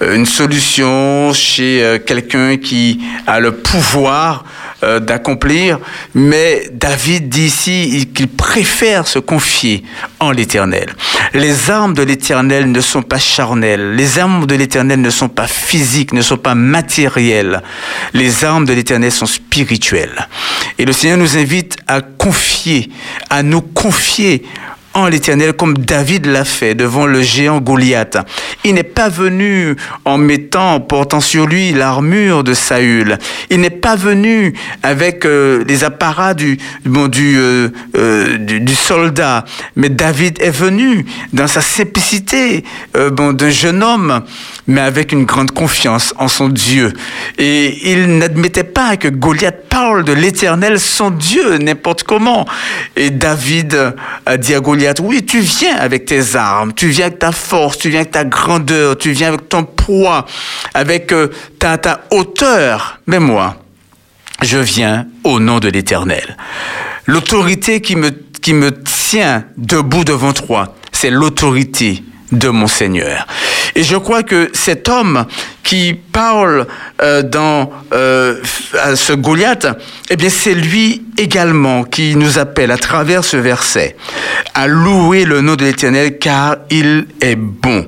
une 0.00 0.26
solution 0.26 1.32
chez 1.32 2.00
quelqu'un 2.06 2.56
qui 2.56 3.00
a 3.26 3.40
le 3.40 3.52
pouvoir 3.52 4.44
d'accomplir. 4.82 5.78
Mais 6.14 6.70
David 6.72 7.28
dit 7.28 7.44
ici 7.46 8.08
qu'il 8.14 8.28
préfère 8.28 9.06
se 9.06 9.18
confier 9.18 9.84
en 10.18 10.30
l'éternel. 10.30 10.88
Les 11.34 11.70
armes 11.70 11.92
de 11.94 12.02
l'éternel 12.02 12.70
ne 12.72 12.80
sont 12.80 13.02
pas 13.02 13.18
charnelles. 13.18 13.94
Les 13.94 14.18
armes 14.18 14.46
de 14.46 14.54
l'éternel 14.54 15.00
ne 15.00 15.10
sont 15.10 15.28
pas 15.28 15.46
physiques, 15.46 16.12
ne 16.12 16.22
sont 16.22 16.38
pas 16.38 16.54
matérielles. 16.54 17.62
Les 18.14 18.44
armes 18.44 18.64
de 18.64 18.72
l'Éternel 18.72 19.12
sont 19.12 19.26
spirituelles. 19.26 20.28
Et 20.78 20.84
le 20.84 20.92
Seigneur 20.92 21.18
nous 21.18 21.36
invite 21.36 21.76
à 21.86 22.00
confier, 22.00 22.90
à 23.28 23.42
nous 23.42 23.60
confier 23.60 24.44
en 24.92 25.06
l'Éternel 25.06 25.52
comme 25.52 25.78
David 25.78 26.26
l'a 26.26 26.44
fait 26.44 26.74
devant 26.74 27.06
le 27.06 27.22
géant 27.22 27.60
Goliath. 27.60 28.18
Il 28.64 28.74
n'est 28.74 28.82
pas 28.82 29.08
venu 29.08 29.76
en 30.04 30.18
mettant, 30.18 30.74
en 30.74 30.80
portant 30.80 31.20
sur 31.20 31.46
lui 31.46 31.72
l'armure 31.72 32.42
de 32.42 32.54
Saül. 32.54 33.18
Il 33.50 33.60
n'est 33.60 33.70
pas 33.70 33.94
venu 33.94 34.52
avec 34.82 35.24
euh, 35.24 35.64
les 35.68 35.84
apparats 35.84 36.34
du, 36.34 36.58
bon, 36.84 37.08
euh, 37.16 37.68
euh, 37.96 38.36
du, 38.38 38.60
du, 38.60 38.74
soldat, 38.74 39.44
mais 39.76 39.90
David 39.90 40.40
est 40.40 40.50
venu 40.50 41.06
dans 41.32 41.46
sa 41.46 41.60
simplicité 41.60 42.64
bon, 43.12 43.32
d'un 43.32 43.50
jeune 43.50 43.82
homme, 43.82 44.22
mais 44.66 44.80
avec 44.80 45.12
une 45.12 45.24
grande 45.24 45.52
confiance 45.52 46.14
en 46.18 46.28
son 46.28 46.48
Dieu. 46.48 46.92
Et 47.38 47.92
il 47.92 48.18
n'admettait 48.18 48.64
pas 48.64 48.96
que 48.96 49.08
Goliath 49.08 49.68
parle 49.68 50.04
de 50.04 50.12
l'Éternel, 50.12 50.80
son 50.80 51.10
Dieu, 51.10 51.58
n'importe 51.58 52.02
comment. 52.02 52.44
Et 52.96 53.10
David 53.10 53.94
a 54.26 54.36
dit 54.36 54.54
à 54.54 54.60
Goliath, 54.60 54.79
oui, 55.00 55.24
tu 55.24 55.40
viens 55.40 55.76
avec 55.76 56.06
tes 56.06 56.36
armes, 56.36 56.72
tu 56.74 56.88
viens 56.88 57.06
avec 57.06 57.18
ta 57.18 57.32
force, 57.32 57.78
tu 57.78 57.90
viens 57.90 58.00
avec 58.00 58.12
ta 58.12 58.24
grandeur, 58.24 58.96
tu 58.96 59.12
viens 59.12 59.28
avec 59.28 59.48
ton 59.48 59.64
poids, 59.64 60.26
avec 60.74 61.12
euh, 61.12 61.28
ta, 61.58 61.78
ta 61.78 62.02
hauteur. 62.10 63.00
Mais 63.06 63.18
moi, 63.18 63.56
je 64.42 64.58
viens 64.58 65.06
au 65.24 65.40
nom 65.40 65.58
de 65.58 65.68
l'Éternel. 65.68 66.36
L'autorité 67.06 67.80
qui 67.80 67.96
me, 67.96 68.10
qui 68.10 68.54
me 68.54 68.70
tient 68.82 69.44
debout 69.56 70.04
devant 70.04 70.32
toi, 70.32 70.74
c'est 70.92 71.10
l'autorité 71.10 72.02
de 72.32 72.48
mon 72.48 72.66
Seigneur. 72.66 73.26
Et 73.74 73.82
je 73.82 73.96
crois 73.96 74.22
que 74.22 74.50
cet 74.52 74.88
homme 74.88 75.26
qui 75.62 75.94
parle 75.94 76.66
euh, 77.02 77.22
dans 77.22 77.70
euh, 77.92 78.40
à 78.80 78.96
ce 78.96 79.12
Goliath, 79.12 79.66
eh 80.10 80.16
bien 80.16 80.28
c'est 80.28 80.54
lui 80.54 81.04
également 81.16 81.84
qui 81.84 82.16
nous 82.16 82.38
appelle 82.38 82.70
à 82.70 82.78
travers 82.78 83.24
ce 83.24 83.36
verset 83.36 83.96
à 84.54 84.66
louer 84.66 85.24
le 85.24 85.40
nom 85.40 85.56
de 85.56 85.64
l'Éternel 85.64 86.18
car 86.18 86.56
il 86.70 87.06
est 87.20 87.36
bon 87.36 87.86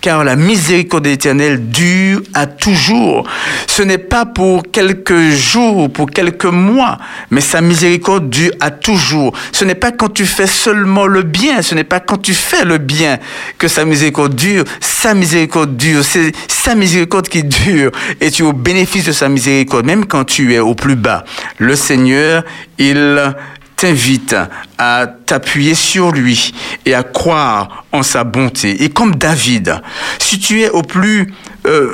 car 0.00 0.24
la 0.24 0.36
miséricorde 0.36 1.04
de 1.04 1.10
l'Éternel 1.10 1.68
dure 1.70 2.22
à 2.34 2.46
toujours. 2.46 3.28
Ce 3.66 3.82
n'est 3.82 3.98
pas 3.98 4.26
pour 4.26 4.62
quelques 4.70 5.30
jours, 5.30 5.90
pour 5.90 6.10
quelques 6.10 6.44
mois, 6.44 6.98
mais 7.30 7.40
sa 7.40 7.60
miséricorde 7.60 8.28
dure 8.28 8.52
à 8.60 8.70
toujours. 8.70 9.34
Ce 9.52 9.64
n'est 9.64 9.74
pas 9.74 9.92
quand 9.92 10.12
tu 10.12 10.26
fais 10.26 10.46
seulement 10.46 11.06
le 11.06 11.22
bien, 11.22 11.62
ce 11.62 11.74
n'est 11.74 11.84
pas 11.84 12.00
quand 12.00 12.20
tu 12.20 12.34
fais 12.34 12.64
le 12.64 12.78
bien 12.78 13.18
que 13.58 13.68
sa 13.68 13.84
miséricorde 13.84 14.34
dure, 14.34 14.64
sa 14.80 15.14
miséricorde 15.14 15.76
dure, 15.76 16.04
c'est 16.04 16.32
sa 16.48 16.74
miséricorde 16.74 17.28
qui 17.28 17.44
dure 17.44 17.90
et 18.20 18.30
tu 18.30 18.42
es 18.42 18.46
au 18.46 18.52
bénéfice 18.52 19.04
de 19.04 19.12
sa 19.12 19.28
miséricorde, 19.28 19.86
même 19.86 20.06
quand 20.06 20.24
tu 20.24 20.54
es 20.54 20.58
au 20.58 20.74
plus 20.74 20.96
bas. 20.96 21.24
Le 21.58 21.76
Seigneur, 21.76 22.44
il 22.78 23.34
t'invite 23.82 24.36
à 24.78 25.08
t'appuyer 25.26 25.74
sur 25.74 26.12
lui 26.12 26.54
et 26.86 26.94
à 26.94 27.02
croire 27.02 27.84
en 27.90 28.04
sa 28.04 28.22
bonté. 28.22 28.84
Et 28.84 28.90
comme 28.90 29.16
David, 29.16 29.82
si 30.20 30.38
tu 30.38 30.62
es 30.62 30.70
au 30.70 30.82
plus, 30.82 31.34
euh, 31.66 31.92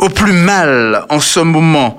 au 0.00 0.10
plus 0.10 0.34
mal 0.34 1.06
en 1.08 1.18
ce 1.18 1.40
moment, 1.40 1.96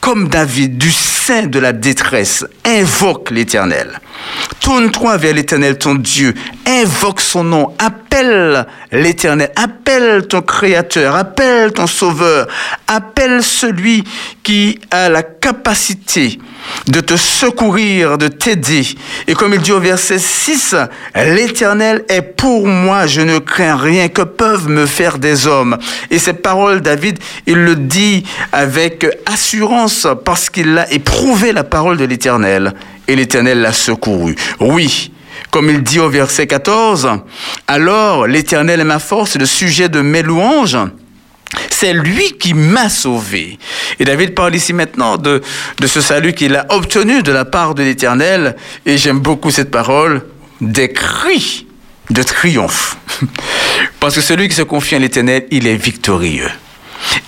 comme 0.00 0.28
David, 0.28 0.78
du 0.78 0.90
sein 0.90 1.42
de 1.42 1.58
la 1.58 1.74
détresse, 1.74 2.46
invoque 2.64 3.30
l'Éternel. 3.30 4.00
Tourne-toi 4.60 5.18
vers 5.18 5.34
l'Éternel, 5.34 5.76
ton 5.76 5.96
Dieu. 5.96 6.32
Invoque 6.66 7.20
son 7.20 7.44
nom. 7.44 7.74
L'Éternel. 8.92 9.50
Appelle 9.56 10.26
ton 10.26 10.42
Créateur. 10.42 11.14
Appelle 11.14 11.72
ton 11.72 11.86
Sauveur. 11.86 12.46
Appelle 12.86 13.42
celui 13.42 14.04
qui 14.42 14.78
a 14.90 15.08
la 15.08 15.22
capacité 15.22 16.38
de 16.86 17.00
te 17.00 17.16
secourir, 17.16 18.18
de 18.18 18.28
t'aider. 18.28 18.82
Et 19.26 19.34
comme 19.34 19.54
il 19.54 19.60
dit 19.60 19.72
au 19.72 19.80
verset 19.80 20.18
6, 20.18 20.74
l'Éternel 21.14 22.04
est 22.08 22.22
pour 22.22 22.66
moi, 22.66 23.06
je 23.06 23.20
ne 23.20 23.38
crains 23.38 23.76
rien 23.76 24.08
que 24.08 24.22
peuvent 24.22 24.68
me 24.68 24.86
faire 24.86 25.18
des 25.18 25.46
hommes. 25.46 25.78
Et 26.10 26.18
cette 26.18 26.42
parole, 26.42 26.80
David, 26.80 27.18
il 27.46 27.56
le 27.56 27.76
dit 27.76 28.24
avec 28.52 29.06
assurance 29.26 30.06
parce 30.24 30.50
qu'il 30.50 30.76
a 30.78 30.90
éprouvé 30.92 31.52
la 31.52 31.64
parole 31.64 31.96
de 31.96 32.04
l'Éternel 32.04 32.74
et 33.06 33.16
l'Éternel 33.16 33.60
l'a 33.60 33.72
secouru. 33.72 34.34
Oui, 34.60 35.12
comme 35.50 35.70
il 35.70 35.82
dit 35.82 35.98
au 36.00 36.08
verset 36.08 36.46
14, 36.46 37.08
alors 37.66 38.26
l'Éternel 38.26 38.80
est 38.80 38.84
ma 38.84 38.98
force, 38.98 39.36
le 39.36 39.46
sujet 39.46 39.88
de 39.88 40.00
mes 40.00 40.22
louanges. 40.22 40.78
C'est 41.70 41.94
lui 41.94 42.36
qui 42.38 42.52
m'a 42.52 42.90
sauvé. 42.90 43.58
Et 43.98 44.04
David 44.04 44.34
parle 44.34 44.54
ici 44.54 44.74
maintenant 44.74 45.16
de, 45.16 45.40
de 45.80 45.86
ce 45.86 46.00
salut 46.00 46.34
qu'il 46.34 46.54
a 46.56 46.66
obtenu 46.68 47.22
de 47.22 47.32
la 47.32 47.46
part 47.46 47.74
de 47.74 47.82
l'Éternel. 47.82 48.56
Et 48.84 48.98
j'aime 48.98 49.20
beaucoup 49.20 49.50
cette 49.50 49.70
parole, 49.70 50.26
des 50.60 50.92
cris 50.92 51.66
de 52.10 52.22
triomphe. 52.22 52.98
Parce 54.00 54.14
que 54.14 54.20
celui 54.20 54.48
qui 54.48 54.54
se 54.54 54.62
confie 54.62 54.96
en 54.96 55.00
l'Éternel, 55.00 55.46
il 55.50 55.66
est 55.66 55.76
victorieux. 55.76 56.50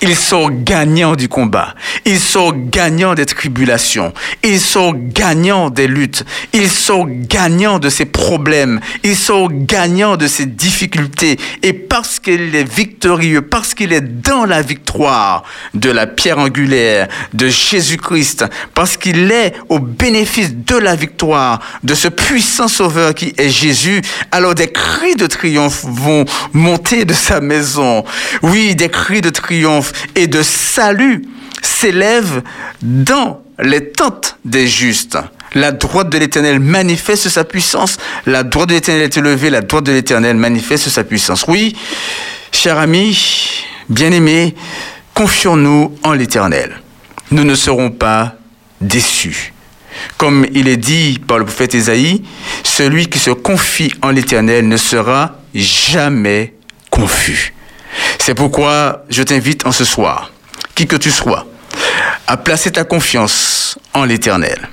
Ils 0.02 0.16
sont 0.16 0.48
gagnants 0.50 1.14
du 1.14 1.28
combat. 1.28 1.74
Ils 2.04 2.18
sont 2.18 2.52
gagnants 2.52 3.14
des 3.14 3.26
tribulations. 3.26 4.12
Ils 4.42 4.60
sont 4.60 4.92
gagnants 4.92 5.70
des 5.70 5.86
luttes. 5.86 6.24
Ils 6.52 6.70
sont 6.70 7.06
gagnants 7.06 7.78
de 7.78 7.88
ces 7.88 8.06
problèmes. 8.06 8.80
Ils 9.04 9.16
sont 9.16 9.48
gagnants 9.50 10.16
de 10.16 10.26
ces 10.26 10.46
difficultés. 10.46 11.38
Et 11.62 11.72
parce 11.72 12.18
qu'il 12.18 12.54
est 12.54 12.68
victorieux, 12.68 13.42
parce 13.42 13.74
qu'il 13.74 13.92
est 13.92 14.00
dans 14.00 14.44
la 14.44 14.62
victoire 14.62 15.44
de 15.74 15.90
la 15.90 16.06
pierre 16.06 16.38
angulaire, 16.38 17.08
de 17.34 17.48
Jésus-Christ, 17.48 18.46
parce 18.74 18.96
qu'il 18.96 19.30
est 19.30 19.54
au 19.68 19.78
bénéfice 19.78 20.54
de 20.54 20.76
la 20.76 20.96
victoire 20.96 21.60
de 21.82 21.94
ce 21.94 22.08
puissant 22.08 22.68
sauveur 22.68 23.14
qui 23.14 23.34
est 23.36 23.50
Jésus, 23.50 24.02
alors 24.30 24.54
des 24.54 24.72
cris 24.72 25.16
de 25.16 25.26
triomphe 25.26 25.84
vont 25.84 26.24
monter 26.52 27.04
de 27.04 27.14
sa 27.14 27.40
maison. 27.40 28.04
Oui, 28.42 28.74
des 28.74 28.88
cris 28.88 29.20
de 29.20 29.30
triomphe 29.30 29.59
et 30.14 30.26
de 30.26 30.42
salut 30.42 31.24
s'élève 31.62 32.42
dans 32.82 33.42
les 33.58 33.90
tentes 33.90 34.36
des 34.44 34.66
justes. 34.66 35.18
La 35.54 35.72
droite 35.72 36.10
de 36.10 36.18
l'Éternel 36.18 36.60
manifeste 36.60 37.28
sa 37.28 37.44
puissance. 37.44 37.98
La 38.26 38.42
droite 38.44 38.68
de 38.68 38.74
l'Éternel 38.74 39.02
est 39.02 39.16
élevée. 39.16 39.50
La 39.50 39.62
droite 39.62 39.84
de 39.84 39.92
l'Éternel 39.92 40.36
manifeste 40.36 40.88
sa 40.88 41.02
puissance. 41.02 41.44
Oui, 41.48 41.76
chers 42.52 42.78
amis, 42.78 43.64
bien-aimés, 43.88 44.54
confions-nous 45.14 45.96
en 46.04 46.12
l'Éternel. 46.12 46.80
Nous 47.32 47.44
ne 47.44 47.54
serons 47.54 47.90
pas 47.90 48.36
déçus. 48.80 49.52
Comme 50.16 50.46
il 50.54 50.68
est 50.68 50.76
dit 50.76 51.18
par 51.26 51.38
le 51.38 51.44
prophète 51.44 51.74
Ésaïe, 51.74 52.22
celui 52.62 53.08
qui 53.08 53.18
se 53.18 53.30
confie 53.30 53.92
en 54.02 54.10
l'Éternel 54.10 54.68
ne 54.68 54.76
sera 54.76 55.40
jamais 55.52 56.54
confus. 56.90 57.54
C'est 58.30 58.34
pourquoi 58.34 59.02
je 59.08 59.24
t'invite 59.24 59.66
en 59.66 59.72
ce 59.72 59.84
soir, 59.84 60.30
qui 60.76 60.86
que 60.86 60.94
tu 60.94 61.10
sois, 61.10 61.48
à 62.28 62.36
placer 62.36 62.70
ta 62.70 62.84
confiance 62.84 63.76
en 63.92 64.04
l'Éternel, 64.04 64.68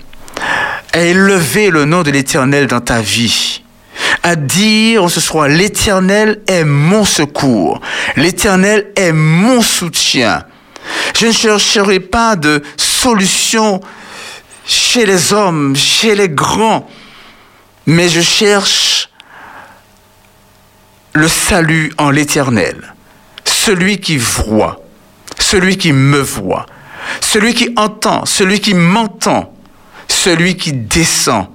à 0.93 0.99
élever 0.99 1.71
le 1.71 1.85
nom 1.85 2.03
de 2.03 2.11
l'Éternel 2.11 2.67
dans 2.67 2.81
ta 2.81 3.01
vie, 3.01 3.63
à 4.21 4.35
dire 4.35 5.05
en 5.05 5.07
ce 5.07 5.19
soir, 5.19 5.47
l'Éternel 5.47 6.43
est 6.45 6.65
mon 6.65 7.03
secours, 7.03 7.81
l'Éternel 8.15 8.91
est 8.95 9.11
mon 9.11 9.63
soutien. 9.63 10.43
Je 11.17 11.25
ne 11.25 11.31
chercherai 11.31 11.99
pas 11.99 12.35
de 12.35 12.61
solution 12.77 13.81
chez 14.67 15.07
les 15.07 15.33
hommes, 15.33 15.75
chez 15.75 16.13
les 16.13 16.29
grands, 16.29 16.87
mais 17.87 18.07
je 18.07 18.21
cherche 18.21 19.09
le 21.13 21.27
salut 21.27 21.91
en 21.97 22.11
l'Éternel 22.11 22.93
celui 23.67 23.97
qui 23.97 24.15
voit, 24.15 24.79
celui 25.37 25.77
qui 25.77 25.91
me 25.91 26.19
voit, 26.21 26.65
celui 27.19 27.53
qui 27.53 27.73
entend, 27.75 28.25
celui 28.25 28.61
qui 28.61 28.73
m'entend, 28.73 29.53
celui 30.07 30.55
qui 30.55 30.71
descend 30.71 31.47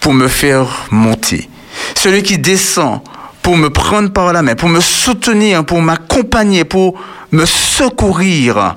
pour 0.00 0.14
me 0.14 0.26
faire 0.26 0.86
monter, 0.90 1.50
celui 1.94 2.22
qui 2.22 2.38
descend 2.38 3.02
pour 3.42 3.58
me 3.58 3.68
prendre 3.68 4.10
par 4.10 4.32
la 4.32 4.40
main, 4.40 4.54
pour 4.54 4.70
me 4.70 4.80
soutenir, 4.80 5.66
pour 5.66 5.82
m'accompagner, 5.82 6.64
pour 6.64 6.98
me 7.30 7.44
secourir, 7.44 8.76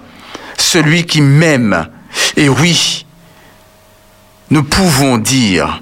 celui 0.58 1.06
qui 1.06 1.22
m'aime. 1.22 1.88
Et 2.36 2.50
oui, 2.50 3.06
nous 4.50 4.64
pouvons 4.64 5.18
dire 5.18 5.82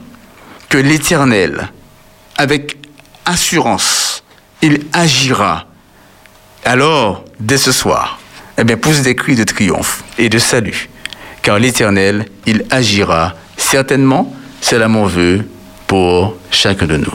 que 0.69 0.77
l'Éternel, 0.77 1.67
avec 2.37 2.77
assurance, 3.25 4.23
il 4.61 4.85
agira 4.93 5.65
alors, 6.65 7.23
dès 7.39 7.57
ce 7.57 7.71
soir, 7.71 8.19
eh 8.57 8.75
pousse 8.75 9.01
des 9.01 9.15
cris 9.15 9.35
de 9.35 9.43
triomphe 9.43 10.03
et 10.17 10.29
de 10.29 10.39
salut, 10.39 10.89
car 11.43 11.59
l'Éternel, 11.59 12.25
il 12.47 12.65
agira 12.71 13.35
certainement, 13.55 14.33
c'est 14.61 14.79
là 14.79 14.87
mon 14.87 15.05
vœu 15.05 15.45
pour 15.85 16.35
chacun 16.49 16.87
de 16.87 16.97
nous. 16.97 17.13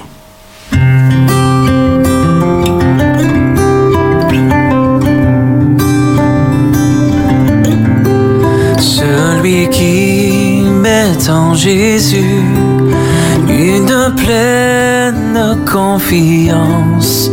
Celui 8.78 9.68
qui 9.70 10.62
met 10.62 11.28
en 11.28 11.54
Jésus 11.54 12.44
une 13.60 14.14
pleine 14.16 15.58
confiance, 15.70 17.30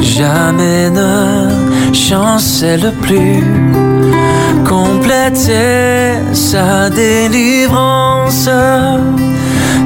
jamais 0.00 0.90
ne 0.90 1.94
chancelle 1.94 2.92
plus. 3.00 3.42
Compléter 4.68 6.18
sa 6.32 6.90
délivrance 6.90 8.48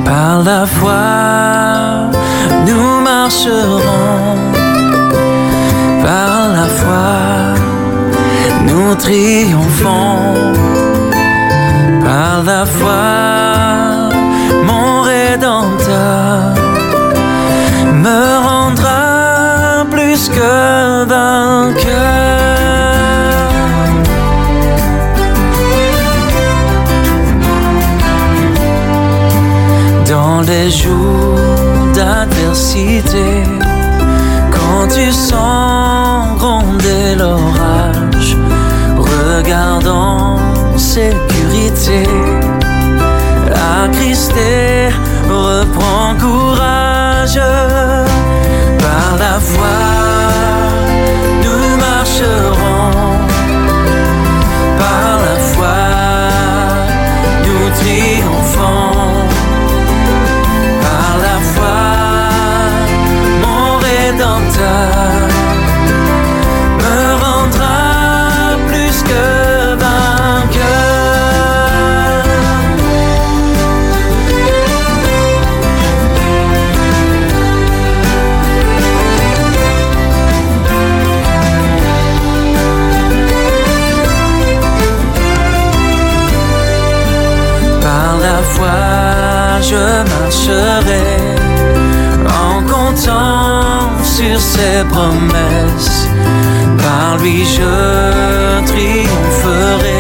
par 0.05 0.43
la 0.43 0.67
foi, 0.67 2.11
nous 2.67 3.01
marcherons. 3.03 4.39
Par 6.03 6.39
la 6.57 6.67
foi, 6.81 7.55
nous 8.69 8.95
triomphons. 8.97 10.53
Par 12.05 12.43
la 12.45 12.67
foi, 12.67 13.24
Dans 30.09 30.41
les 30.41 30.71
jours 30.71 31.39
d'adversité, 31.95 33.43
quand 34.51 34.89
tu 34.89 35.11
sens 35.13 36.39
gronder 36.39 37.15
l'orage, 37.17 38.37
regarde 38.97 39.87
en 39.87 40.37
sécurité. 40.77 42.05
Attristé, 43.83 44.89
reprends 45.29 46.15
courage. 46.21 47.39
En 92.29 92.63
comptant 92.63 93.91
sur 94.03 94.41
ses 94.41 94.85
promesses. 94.91 96.09
Par 96.79 97.19
lui, 97.19 97.45
je 97.45 98.65
triompherai 98.67 99.94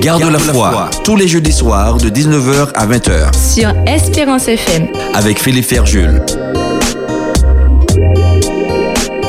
Garde 0.00 0.22
la 0.22 0.38
foi, 0.38 0.88
tous 1.04 1.14
les 1.14 1.28
jeudis 1.28 1.52
soirs 1.52 1.98
de 1.98 2.08
19h 2.08 2.70
à 2.74 2.86
20h 2.86 3.36
Sur 3.36 3.68
Espérance 3.86 4.48
FM. 4.48 4.88
avec 5.12 5.38
Philippe 5.38 5.66
Ferjul. 5.66 6.22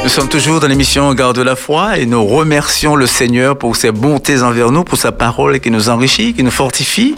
Nous 0.01 0.09
sommes 0.09 0.29
toujours 0.29 0.61
dans 0.61 0.67
l'émission 0.67 1.13
Garde 1.13 1.39
la 1.39 1.57
foi 1.57 1.97
et 1.97 2.05
nous 2.05 2.25
remercions 2.25 2.95
le 2.95 3.05
Seigneur 3.05 3.57
pour 3.57 3.75
ses 3.75 3.91
bontés 3.91 4.43
envers 4.43 4.71
nous, 4.71 4.85
pour 4.85 4.97
sa 4.97 5.11
parole 5.11 5.59
qui 5.59 5.71
nous 5.71 5.89
enrichit, 5.89 6.33
qui 6.33 6.43
nous 6.43 6.51
fortifie. 6.51 7.15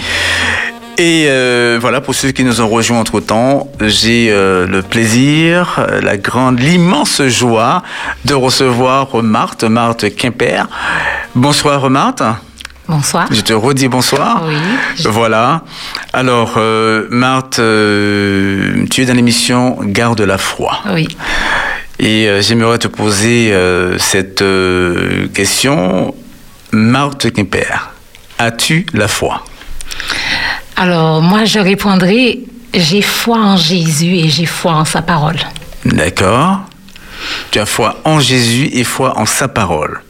Et 0.97 1.25
euh, 1.27 1.77
voilà, 1.79 2.01
pour 2.01 2.15
ceux 2.15 2.31
qui 2.31 2.43
nous 2.43 2.59
ont 2.59 2.67
rejoints 2.67 2.99
entre-temps, 2.99 3.67
j'ai 3.81 4.29
euh, 4.31 4.65
le 4.65 4.81
plaisir, 4.81 5.75
euh, 5.77 6.01
la 6.01 6.17
grande, 6.17 6.59
l'immense 6.59 7.21
joie 7.27 7.83
de 8.25 8.33
recevoir 8.33 9.21
Marthe, 9.21 9.63
Marthe 9.63 10.15
Quimper. 10.15 10.67
Bonsoir 11.35 11.89
Marthe. 11.91 12.23
Bonsoir. 12.93 13.27
Je 13.31 13.41
te 13.41 13.53
redis 13.53 13.87
bonsoir. 13.87 14.43
Oui. 14.47 14.53
je- 14.95 15.09
Voilà. 15.09 15.63
Alors, 16.13 16.53
euh, 16.57 17.07
Marthe, 17.09 17.57
euh, 17.59 18.85
tu 18.91 19.01
es 19.01 19.05
dans 19.05 19.15
l'émission 19.15 19.77
Garde 19.81 20.21
la 20.21 20.37
foi. 20.37 20.79
Oui. 20.91 21.07
Et 21.99 22.27
euh, 22.27 22.41
j'aimerais 22.41 22.77
te 22.77 22.87
poser 22.87 23.51
cette 23.97 24.43
question. 25.33 26.13
Marthe 26.71 27.31
Quimper, 27.31 27.91
as-tu 28.39 28.85
la 28.93 29.07
foi? 29.07 29.43
Alors, 30.75 31.21
moi, 31.21 31.45
je 31.45 31.59
répondrai 31.59 32.41
j'ai 32.75 33.01
foi 33.03 33.37
en 33.37 33.57
Jésus 33.57 34.15
et 34.17 34.29
j'ai 34.29 34.47
foi 34.47 34.71
en 34.73 34.85
sa 34.85 35.01
parole. 35.03 35.37
D'accord. 35.85 36.61
Tu 37.51 37.59
as 37.59 37.65
foi 37.67 37.99
en 38.03 38.19
Jésus 38.19 38.69
et 38.73 38.83
foi 38.83 39.17
en 39.19 39.25
sa 39.27 39.47
parole. 39.47 40.01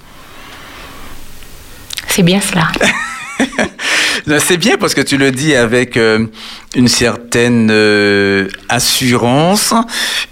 C'est 2.15 2.23
bien 2.23 2.39
cela. 2.41 2.67
C'est 4.39 4.57
bien 4.57 4.77
parce 4.77 4.93
que 4.93 5.01
tu 5.01 5.17
le 5.17 5.31
dis 5.31 5.53
avec 5.55 5.97
euh, 5.97 6.27
une 6.75 6.87
certaine 6.87 7.69
euh, 7.71 8.47
assurance 8.69 9.73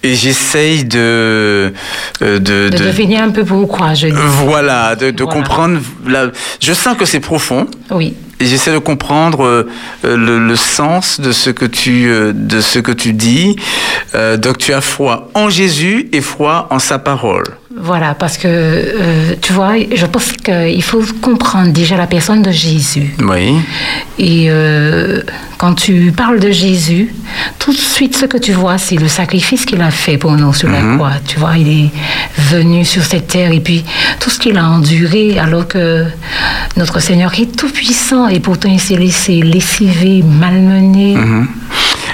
et 0.03 0.15
j'essaye 0.15 0.85
de, 0.85 0.99
euh, 0.99 1.69
de, 2.21 2.37
De 2.39 2.69
de- 2.69 2.77
deviner 2.85 3.17
un 3.17 3.29
peu 3.31 3.43
pourquoi 3.43 3.93
je 3.95 4.07
dis. 4.07 4.13
voilà, 4.45 4.95
de, 4.95 5.11
de 5.11 5.23
Voilà. 5.23 5.39
comprendre. 5.39 5.79
la- 6.07 6.31
je 6.61 6.71
sens 6.73 6.95
que 6.97 7.05
c'est 7.05 7.19
profond. 7.19 7.67
Oui. 7.89 8.13
Et 8.41 8.45
j'essaie 8.47 8.73
de 8.73 8.79
comprendre 8.79 9.45
euh, 9.45 9.69
euh, 10.03 10.17
le, 10.17 10.39
le 10.39 10.55
sens 10.55 11.21
de 11.21 11.31
ce 11.31 11.51
que 11.51 11.65
tu, 11.65 12.09
euh, 12.09 12.33
de 12.33 12.59
ce 12.59 12.79
que 12.79 12.91
tu 12.91 13.13
dis. 13.13 13.55
Donc 14.39 14.57
tu 14.57 14.73
as 14.73 14.81
foi 14.81 15.29
en 15.35 15.49
Jésus 15.49 16.09
et 16.11 16.21
foi 16.21 16.67
en 16.71 16.79
sa 16.79 16.97
parole. 16.97 17.43
Voilà, 17.77 18.13
parce 18.13 18.37
que, 18.37 18.47
euh, 18.47 19.35
tu 19.41 19.53
vois, 19.53 19.73
je 19.93 20.05
pense 20.05 20.33
qu'il 20.33 20.83
faut 20.83 21.01
comprendre 21.21 21.71
déjà 21.71 21.95
la 21.95 22.05
personne 22.05 22.41
de 22.41 22.51
Jésus. 22.51 23.15
Oui. 23.19 23.55
Et 24.19 24.47
euh, 24.49 25.21
quand 25.57 25.73
tu 25.75 26.11
parles 26.11 26.39
de 26.39 26.51
Jésus, 26.51 27.15
tout 27.59 27.71
de 27.71 27.77
suite, 27.77 28.15
ce 28.15 28.25
que 28.25 28.37
tu 28.37 28.51
vois, 28.51 28.77
c'est 28.77 28.97
le 28.97 29.07
sacrifice 29.07 29.65
qu'il 29.65 29.81
a 29.81 29.89
fait 29.89 30.17
pour 30.17 30.31
nous 30.33 30.53
sur 30.53 30.69
la 30.69 30.81
croix. 30.95 31.13
Tu 31.25 31.39
vois, 31.39 31.57
il 31.57 31.85
est 31.85 31.89
venu 32.51 32.83
sur 32.83 33.03
cette 33.03 33.27
terre 33.27 33.51
et 33.53 33.61
puis 33.61 33.85
tout 34.19 34.29
ce 34.29 34.37
qu'il 34.37 34.57
a 34.57 34.65
enduré, 34.65 35.39
alors 35.39 35.67
que 35.67 36.05
notre 36.75 36.99
Seigneur 36.99 37.31
est 37.39 37.55
tout 37.55 37.69
puissant 37.69 38.27
et 38.31 38.39
pourtant 38.39 38.69
il 38.69 38.79
s'est 38.79 38.95
laissé 38.95 39.41
lessiver, 39.41 40.23
malmener. 40.23 41.17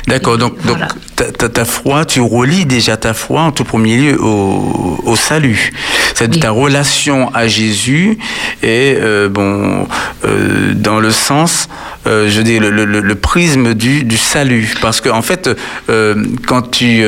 D'accord. 0.07 0.37
Donc, 0.37 0.53
Voilà. 0.63 0.87
donc 1.17 1.53
ta, 1.53 1.65
foi, 1.65 2.05
tu 2.05 2.21
relis 2.21 2.65
déjà 2.65 2.95
ta 2.95 3.13
foi 3.13 3.41
en 3.41 3.51
tout 3.51 3.65
premier 3.65 3.97
lieu 3.97 4.21
au, 4.21 5.01
au 5.03 5.15
salut. 5.17 5.73
C'est 6.15 6.33
Oui. 6.33 6.39
ta 6.39 6.51
relation 6.51 7.29
à 7.33 7.47
Jésus 7.47 8.17
et 8.63 8.95
euh, 8.97 9.27
bon 9.27 9.85
euh, 10.25 10.73
dans 10.73 10.99
le 10.99 11.11
sens, 11.11 11.67
euh, 12.07 12.29
je 12.29 12.41
dis 12.41 12.57
le, 12.57 12.69
le- 12.71 13.15
prisme 13.15 13.73
du, 13.73 14.03
du 14.05 14.17
salut, 14.17 14.73
parce 14.81 15.01
que 15.01 15.09
en 15.09 15.21
fait, 15.21 15.49
quand 16.47 16.61
tu 16.71 17.03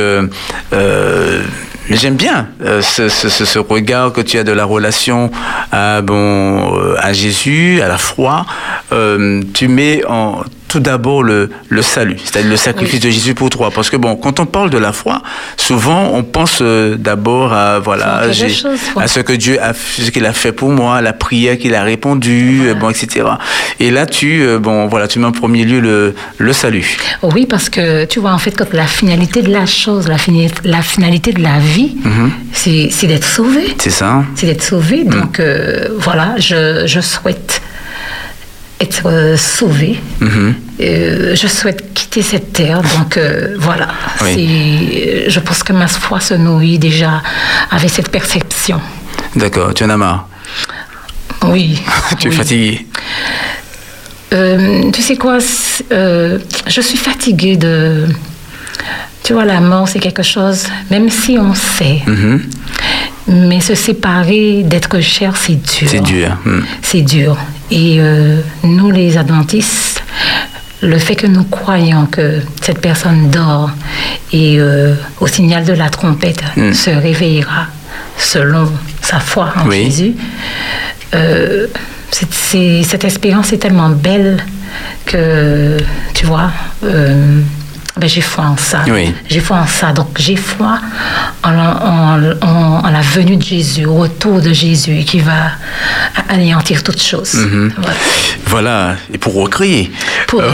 mais 1.90 1.98
j'aime 1.98 2.16
bien 2.16 2.50
euh, 2.62 2.82
ce, 2.82 3.60
regard 3.60 4.14
que 4.14 4.22
tu 4.22 4.38
as 4.38 4.44
de 4.44 4.52
la 4.52 4.66
relation 4.66 5.32
à, 5.72 5.98
euh, 6.00 7.14
Jésus, 7.14 7.82
à 7.82 7.88
la 7.88 7.98
foi. 7.98 8.46
Euh, 8.92 9.42
tu 9.54 9.68
mets 9.68 10.04
en, 10.06 10.44
tout 10.70 10.80
d'abord 10.80 11.24
le, 11.24 11.50
le 11.68 11.82
salut, 11.82 12.16
c'est-à-dire 12.24 12.52
le 12.52 12.58
sacrifice 12.58 13.02
de 13.02 13.10
Jésus 13.10 13.34
pour 13.36 13.50
toi. 13.50 13.70
Parce 13.76 13.90
que 13.90 13.98
bon, 13.98 14.16
quand 14.16 14.40
on 14.40 14.46
parle 14.46 14.70
de 14.70 14.78
la 14.78 14.94
foi, 14.94 15.22
souvent 15.58 16.12
on 16.14 16.24
pense 16.24 16.60
euh, 16.62 16.96
d'abord 16.98 17.52
à 17.54 17.80
voilà, 17.80 18.32
chose, 18.32 18.66
à 18.96 19.08
ce 19.08 19.20
que 19.20 19.34
Dieu 19.34 19.62
a, 19.62 19.74
ce 19.74 20.10
qu'il 20.12 20.26
a 20.26 20.34
fait 20.34 20.52
pour 20.54 20.70
moi, 20.70 21.02
la 21.02 21.14
prière 21.14 21.58
qu'il 21.58 21.76
a 21.76 21.84
répondu, 21.84 22.62
euh, 22.68 22.74
bon, 22.76 22.90
etc. 22.90 23.26
Et 23.80 23.92
là, 23.92 24.06
tu, 24.06 24.42
euh, 24.44 24.60
bon, 24.60 24.88
voilà, 24.88 25.08
tu 25.08 25.20
mets 25.20 25.26
en 25.26 25.32
premier 25.32 25.66
lieu 25.66 25.80
le, 25.80 26.16
le 26.38 26.54
salut. 26.54 26.98
Oui, 27.24 27.46
parce 27.46 27.70
que 27.70 28.06
tu 28.06 28.20
vois, 28.20 28.32
en 28.32 28.38
fait, 28.38 28.52
quand 28.52 28.72
la 28.74 28.86
finalité 28.88 29.42
de 29.42 29.52
la 29.52 29.66
chose, 29.66 30.08
la, 30.08 30.18
fini- 30.18 30.52
la 30.64 30.82
finalité 30.82 31.34
de 31.34 31.42
la 31.42 31.60
vie, 31.60 31.96
c'est 32.54 32.90
c'est 32.92 33.08
d'être 33.08 33.26
sauvé. 33.26 33.76
C'est 33.80 33.90
ça 33.90 34.24
c'est 34.36 34.46
d'être 34.46 34.64
sauvé. 34.64 35.04
Donc 35.04 35.40
euh, 35.40 35.88
voilà, 35.98 36.36
je, 36.38 36.84
je 36.86 37.00
souhaite 37.00 37.62
être 38.80 39.08
euh, 39.08 39.36
sauvé. 39.38 40.00
Mhm. 40.22 40.56
Euh, 40.82 41.36
je 41.36 41.48
souhaite 41.48 41.94
quitter 41.94 42.22
cette 42.22 42.54
terre. 42.54 42.82
Donc 42.82 43.18
euh, 43.18 43.56
voilà, 43.60 43.90
Oui. 44.24 45.26
je 45.28 45.40
pense 45.42 45.64
que 45.64 45.74
ma 45.74 45.88
foi 45.88 46.20
se 46.20 46.34
nourrit 46.36 46.80
déjà 46.80 47.22
avec 47.72 47.90
cette 47.90 48.10
perception. 48.10 48.80
D'accord, 49.36 49.74
tu 49.74 49.84
en 49.84 49.90
as 49.90 49.98
marre? 49.98 50.28
Oui. 51.44 51.82
tu 52.20 52.28
es 52.28 52.32
oui. 52.32 52.36
fatigué. 52.38 52.88
Euh, 54.34 54.92
tu 54.92 55.02
sais 55.02 55.18
quoi 55.18 55.40
Je 55.40 56.82
suis 56.82 56.98
fatiguée 56.98 57.58
de. 57.58 58.06
Tu 59.24 59.34
vois, 59.34 59.46
la 59.46 59.60
mort, 59.60 59.88
c'est 59.88 60.00
quelque 60.00 60.24
chose, 60.24 60.64
même 60.90 61.10
si 61.10 61.38
on 61.38 61.54
sait, 61.54 62.02
Mhm. 62.08 62.42
mais 63.28 63.60
se 63.60 63.76
séparer 63.76 64.64
d'être 64.64 65.00
cher, 65.02 65.36
c'est 65.36 65.56
dur. 65.62 65.88
C'est 65.90 66.02
dur. 66.02 66.38
Mhm. 66.46 66.64
C'est 66.82 67.02
dur. 67.02 67.38
Et 67.72 67.98
euh, 68.00 68.42
nous, 68.64 68.92
les 68.92 69.18
adventistes, 69.18 70.04
le 70.82 70.98
fait 70.98 71.16
que 71.16 71.28
nous 71.28 71.44
croyons 71.44 72.06
que 72.06 72.40
cette 72.62 72.80
personne 72.80 73.30
dort 73.30 73.70
et 74.32 74.60
euh, 74.60 74.96
au 75.20 75.28
signal 75.28 75.66
de 75.66 75.74
la 75.74 75.90
trompette 75.90 76.42
Mm. 76.56 76.74
se 76.74 76.90
réveillera 76.90 77.68
selon 78.18 78.72
sa 79.02 79.20
foi 79.20 79.54
en 79.58 79.68
Oui. 79.68 79.86
Jésus, 79.86 80.14
euh, 81.14 81.68
cette 82.12 83.04
espérance 83.04 83.54
est 83.54 83.58
tellement 83.58 83.90
belle 83.90 84.44
que, 85.06 85.78
tu 86.14 86.26
vois, 86.26 86.52
ben, 88.00 88.10
j'ai 88.10 88.22
foi 88.22 88.46
en 88.46 88.58
ça. 88.58 88.82
Oui. 88.88 89.14
J'ai 89.30 89.40
foi 89.40 89.58
en 89.58 89.68
ça. 89.68 89.92
Donc, 89.92 90.08
j'ai 90.18 90.36
foi 90.36 90.80
en, 91.44 91.52
la- 91.52 91.84
en- 91.84 92.48
en- 92.48 92.86
en 92.86 92.90
la 92.90 93.02
venue 93.02 93.38
de 93.38 93.44
Jésus, 93.44 93.86
au 93.86 93.96
retour 93.96 94.42
de 94.42 94.52
Jésus 94.54 95.04
qui 95.06 95.20
va 95.20 95.52
anéantir 96.30 96.84
toutes 96.84 97.02
choses. 97.02 97.34
Mhm. 97.36 97.74
Voilà. 97.78 97.98
Voilà, 98.46 98.96
et 99.14 99.18
pour 99.18 99.36
recréer. 99.36 99.92
Pour 100.28 100.42
Euh, 100.42 100.52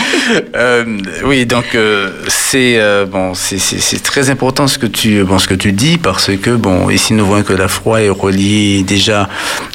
euh, 0.56 0.98
oui, 1.24 1.46
donc 1.46 1.74
euh, 1.74 2.10
c'est 2.28 2.78
bon, 3.10 3.32
c'est- 3.34 3.58
très 4.02 4.30
important 4.30 4.66
ce 4.66 4.78
que 4.78 4.86
tu 4.86 5.22
bon 5.24 5.38
ce 5.38 5.46
que 5.48 5.54
tu 5.54 5.72
dis 5.72 5.96
parce 5.98 6.30
que 6.36 6.50
bon 6.50 6.90
ici 6.90 7.12
nous 7.14 7.24
voyons 7.26 7.44
que 7.44 7.52
la 7.52 7.68
foi 7.68 8.02
est 8.02 8.08
reliée 8.10 8.82
déjà 8.82 9.28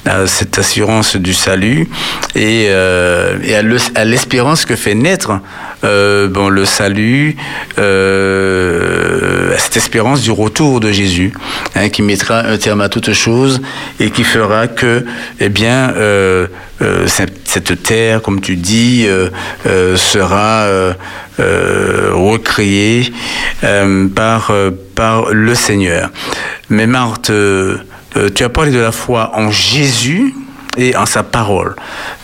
à 0.06 0.26
cette 0.26 0.58
assurance 0.58 1.16
du 1.16 1.32
salut 1.34 1.88
et, 2.34 2.68
à 2.70 4.04
l'espérance 4.04 4.64
que 4.66 4.76
fait 4.76 4.94
naître 4.94 5.32
euh, 5.84 6.28
bon 6.28 6.48
le 6.48 6.64
salut, 6.64 7.36
euh, 7.78 9.54
cette 9.58 9.76
espérance 9.76 10.22
du 10.22 10.30
retour 10.30 10.80
de 10.80 10.90
Jésus 10.90 11.32
hein, 11.74 11.88
qui 11.90 12.02
mettra 12.02 12.40
un 12.46 12.56
terme 12.56 12.80
à 12.80 12.88
toute 12.88 13.12
chose 13.12 13.60
et 14.00 14.10
qui 14.10 14.24
fera 14.24 14.66
que 14.66 15.04
eh 15.40 15.48
bien 15.48 15.90
euh, 15.90 16.46
euh, 16.82 17.06
cette, 17.06 17.82
terre, 17.82 18.22
comme 18.22 18.40
tu 18.40 18.56
dis, 18.56 19.06
sera 19.96 20.66
recréée 21.38 23.12
par, 24.14 24.52
par 24.94 25.32
le 25.32 25.54
Seigneur. 25.54 26.10
Mais 26.70 26.86
Marthe, 26.86 27.30
tu 28.34 28.44
as 28.44 28.48
parlé 28.48 28.72
de 28.72 28.78
la 28.78 28.92
foi 28.92 29.32
en 29.34 29.50
Jésus 29.50 30.34
et 30.76 30.96
en 30.96 31.06
sa 31.06 31.22
parole. 31.22 31.74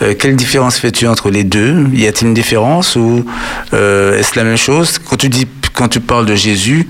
Euh, 0.03 0.15
quelle 0.19 0.37
différence 0.37 0.79
fais-tu 0.79 1.07
entre 1.07 1.31
les 1.31 1.45
deux? 1.45 1.87
Y 1.93 2.07
a-t-il 2.07 2.29
une 2.29 2.35
différence 2.35 2.97
ou 2.97 3.25
euh, 3.73 4.19
est-ce 4.19 4.37
la 4.37 4.45
même 4.45 4.57
chose? 4.57 4.99
Quand 4.99 5.17
tu 5.17 5.29
dis 5.29 5.47
quand 5.81 5.88
tu 5.88 6.01
parles 6.01 6.27
de 6.27 6.35
Jésus, 6.35 6.87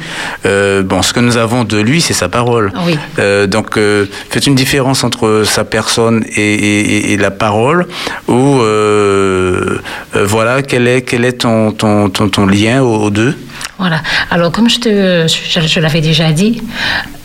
euh, 0.46 0.82
bon, 0.82 1.00
ce 1.02 1.12
que 1.12 1.20
nous 1.20 1.36
avons 1.36 1.62
de 1.62 1.78
lui, 1.78 2.00
c'est 2.00 2.12
sa 2.12 2.28
parole. 2.28 2.72
Oui. 2.86 2.98
Euh, 3.20 3.46
donc, 3.46 3.76
euh, 3.76 4.06
faites 4.30 4.48
une 4.48 4.56
différence 4.56 5.04
entre 5.04 5.42
sa 5.46 5.62
personne 5.62 6.24
et, 6.36 6.54
et- 6.54 7.12
et 7.12 7.16
la 7.16 7.30
parole, 7.30 7.86
ou 8.26 8.60
euh, 8.60 9.78
voilà, 10.24 10.62
quel 10.62 10.88
est, 10.88 11.02
quel 11.02 11.24
est 11.24 11.38
ton, 11.44 11.70
ton, 11.70 12.08
ton, 12.10 12.28
ton 12.28 12.46
lien 12.46 12.82
aux, 12.82 12.96
aux 13.04 13.10
deux 13.10 13.34
Voilà. 13.78 14.02
Alors, 14.30 14.50
comme 14.50 14.68
je, 14.68 14.78
te, 14.80 15.26
je, 15.28 15.60
je 15.66 15.80
l'avais 15.80 16.00
déjà 16.00 16.32
dit, 16.32 16.60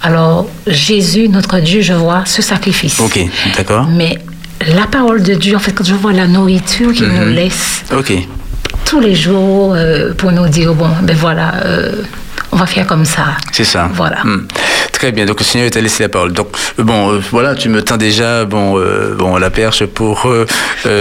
alors 0.04 0.47
Jésus, 0.67 1.28
notre 1.30 1.60
Dieu, 1.60 1.82
je 1.82 1.93
vois 1.93 2.23
ce 2.25 2.41
sacrifice. 2.43 2.99
Ok, 2.99 3.19
d'accord. 3.58 3.88
Mais 3.89 4.19
la 4.75 4.86
parole 4.86 5.23
de 5.23 5.34
Dieu, 5.34 5.56
en 5.56 5.60
fait, 5.60 5.71
quand 5.73 5.84
je 5.84 5.95
vois 5.95 6.13
la 6.13 6.28
nourriture 6.28 6.93
qu'il 6.93 7.08
nous 7.08 7.34
laisse 7.34 7.84
Ok, 7.91 8.13
tous 8.86 9.00
les 9.00 9.15
jours 9.15 9.74
euh, 9.76 10.13
pour 10.13 10.32
nous 10.32 10.48
dire, 10.48 10.74
bon, 10.74 10.89
ben 11.02 11.15
voilà, 11.15 11.56
euh, 11.65 12.04
on 12.52 12.58
va 12.58 12.65
faire 12.65 12.88
comme 12.88 13.06
ça. 13.06 13.26
c'est 13.52 13.65
ça. 13.65 13.89
Voilà. 13.93 14.24
Hmm. 14.24 14.48
Très 14.91 15.12
bien, 15.12 15.26
donc 15.26 15.39
le 15.39 15.45
Seigneur 15.45 15.69
t'a 15.71 15.82
laissé 15.82 16.04
la 16.04 16.10
parole. 16.10 16.32
Donc, 16.32 16.48
euh, 16.80 16.84
bon, 16.84 17.12
euh, 17.12 17.21
voilà, 17.32 17.54
tu 17.54 17.67
me 17.67 17.82
tends 17.82 17.98
déjà 17.98 18.45
bon, 18.45 18.80
euh, 18.80 19.13
bon, 19.17 19.36
la 19.38 19.50
perche 19.50 19.86
pour 19.86 20.26
euh, 20.28 20.45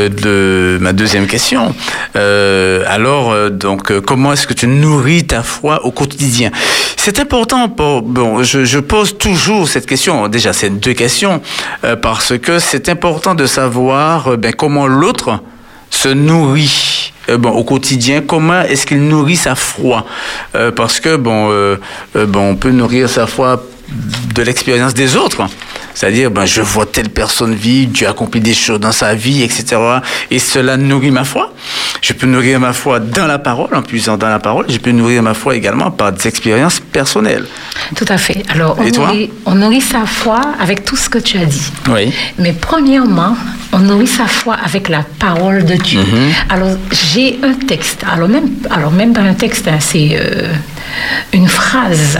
de, 0.09 0.79
ma 0.81 0.92
deuxième 0.92 1.27
question. 1.27 1.75
Alors, 2.14 3.51
donc, 3.51 4.01
comment 4.01 4.33
est-ce 4.33 4.47
que 4.47 4.55
tu 4.55 4.66
nourris 4.66 5.27
ta 5.27 5.42
foi 5.42 5.85
au 5.85 5.90
quotidien? 5.92 6.51
C'est 6.97 7.20
important, 7.20 7.68
pour, 7.68 8.03
bon, 8.03 8.42
je, 8.42 8.64
je 8.64 8.79
pose 8.79 9.16
toujours 9.16 9.68
cette 9.68 9.87
question, 9.87 10.27
déjà, 10.29 10.53
c'est 10.53 10.70
deux 10.70 10.94
questions, 10.94 11.40
parce 12.03 12.37
que 12.38 12.59
c'est 12.59 12.88
important 12.88 13.35
de 13.35 13.47
savoir 13.47 14.37
ben, 14.38 14.53
comment 14.53 14.87
l'autre 14.87 15.40
se 15.90 16.09
nourrit 16.09 16.93
euh, 17.28 17.38
bon, 17.38 17.50
au 17.50 17.64
quotidien, 17.64 18.22
comment 18.22 18.62
est-ce 18.62 18.87
qu'il 18.87 19.06
nourrit 19.06 19.37
sa 19.37 19.54
foi? 19.54 20.06
Euh, 20.54 20.70
Parce 20.70 21.00
que, 21.00 21.16
bon, 21.16 21.48
euh, 21.50 21.76
bon, 22.14 22.50
on 22.50 22.56
peut 22.56 22.70
nourrir 22.70 23.08
sa 23.08 23.26
foi 23.26 23.64
de 24.34 24.42
l'expérience 24.42 24.94
des 24.94 25.16
autres. 25.16 25.46
C'est-à-dire, 25.94 26.30
ben, 26.30 26.44
je 26.44 26.61
vois 26.61 26.87
telle 26.87 27.09
personne 27.09 27.54
vivre, 27.54 27.92
Dieu 27.92 28.09
accomplit 28.09 28.40
des 28.40 28.54
choses 28.54 28.80
dans 28.80 28.92
sa 28.92 29.14
vie, 29.14 29.42
etc. 29.42 29.76
Et 30.30 30.38
cela 30.38 30.76
nourrit 30.76 31.12
ma 31.12 31.24
foi. 31.24 31.52
Je 32.02 32.12
peux 32.12 32.26
nourrir 32.26 32.61
ma 32.61 32.72
foi 32.72 33.00
dans 33.00 33.26
la 33.26 33.38
parole, 33.38 33.74
en 33.74 33.83
puisant 33.83 34.16
dans 34.16 34.28
la 34.28 34.40
parole. 34.40 34.66
Je 34.68 34.78
peux 34.78 34.90
nourrir 34.90 35.22
ma 35.22 35.35
foi 35.35 35.54
également 35.54 35.90
par 35.90 36.12
des 36.12 36.26
expériences 36.26 36.80
personnelles. 36.80 37.46
Tout 37.94 38.04
à 38.09 38.18
fait. 38.18 38.42
Alors, 38.48 38.76
on, 38.78 38.83
Et 38.83 38.90
toi 38.90 39.07
nourrit, 39.07 39.30
on 39.46 39.54
nourrit 39.54 39.80
sa 39.80 40.04
foi 40.04 40.40
avec 40.61 40.85
tout 40.85 40.96
ce 40.96 41.09
que 41.09 41.18
tu 41.18 41.38
as 41.38 41.46
dit. 41.46 41.72
Oui. 41.88 42.12
Mais 42.38 42.52
premièrement, 42.52 43.37
on 43.72 43.78
nourrit 43.78 44.07
sa 44.07 44.26
foi 44.26 44.57
avec 44.64 44.88
la 44.88 45.04
parole 45.18 45.64
de 45.64 45.74
Dieu. 45.74 46.00
Alors, 46.50 46.76
j'ai 46.90 47.38
un 47.42 47.54
texte. 47.54 48.04
Alors, 48.11 48.28
même, 48.28 48.48
alors, 48.70 48.90
même 48.90 49.12
pas 49.12 49.22
un 49.22 49.35
texte, 49.35 49.68
hein, 49.68 49.78
c'est 49.80 50.11
euh, 50.12 50.52
une 51.33 51.48
phrase 51.48 52.18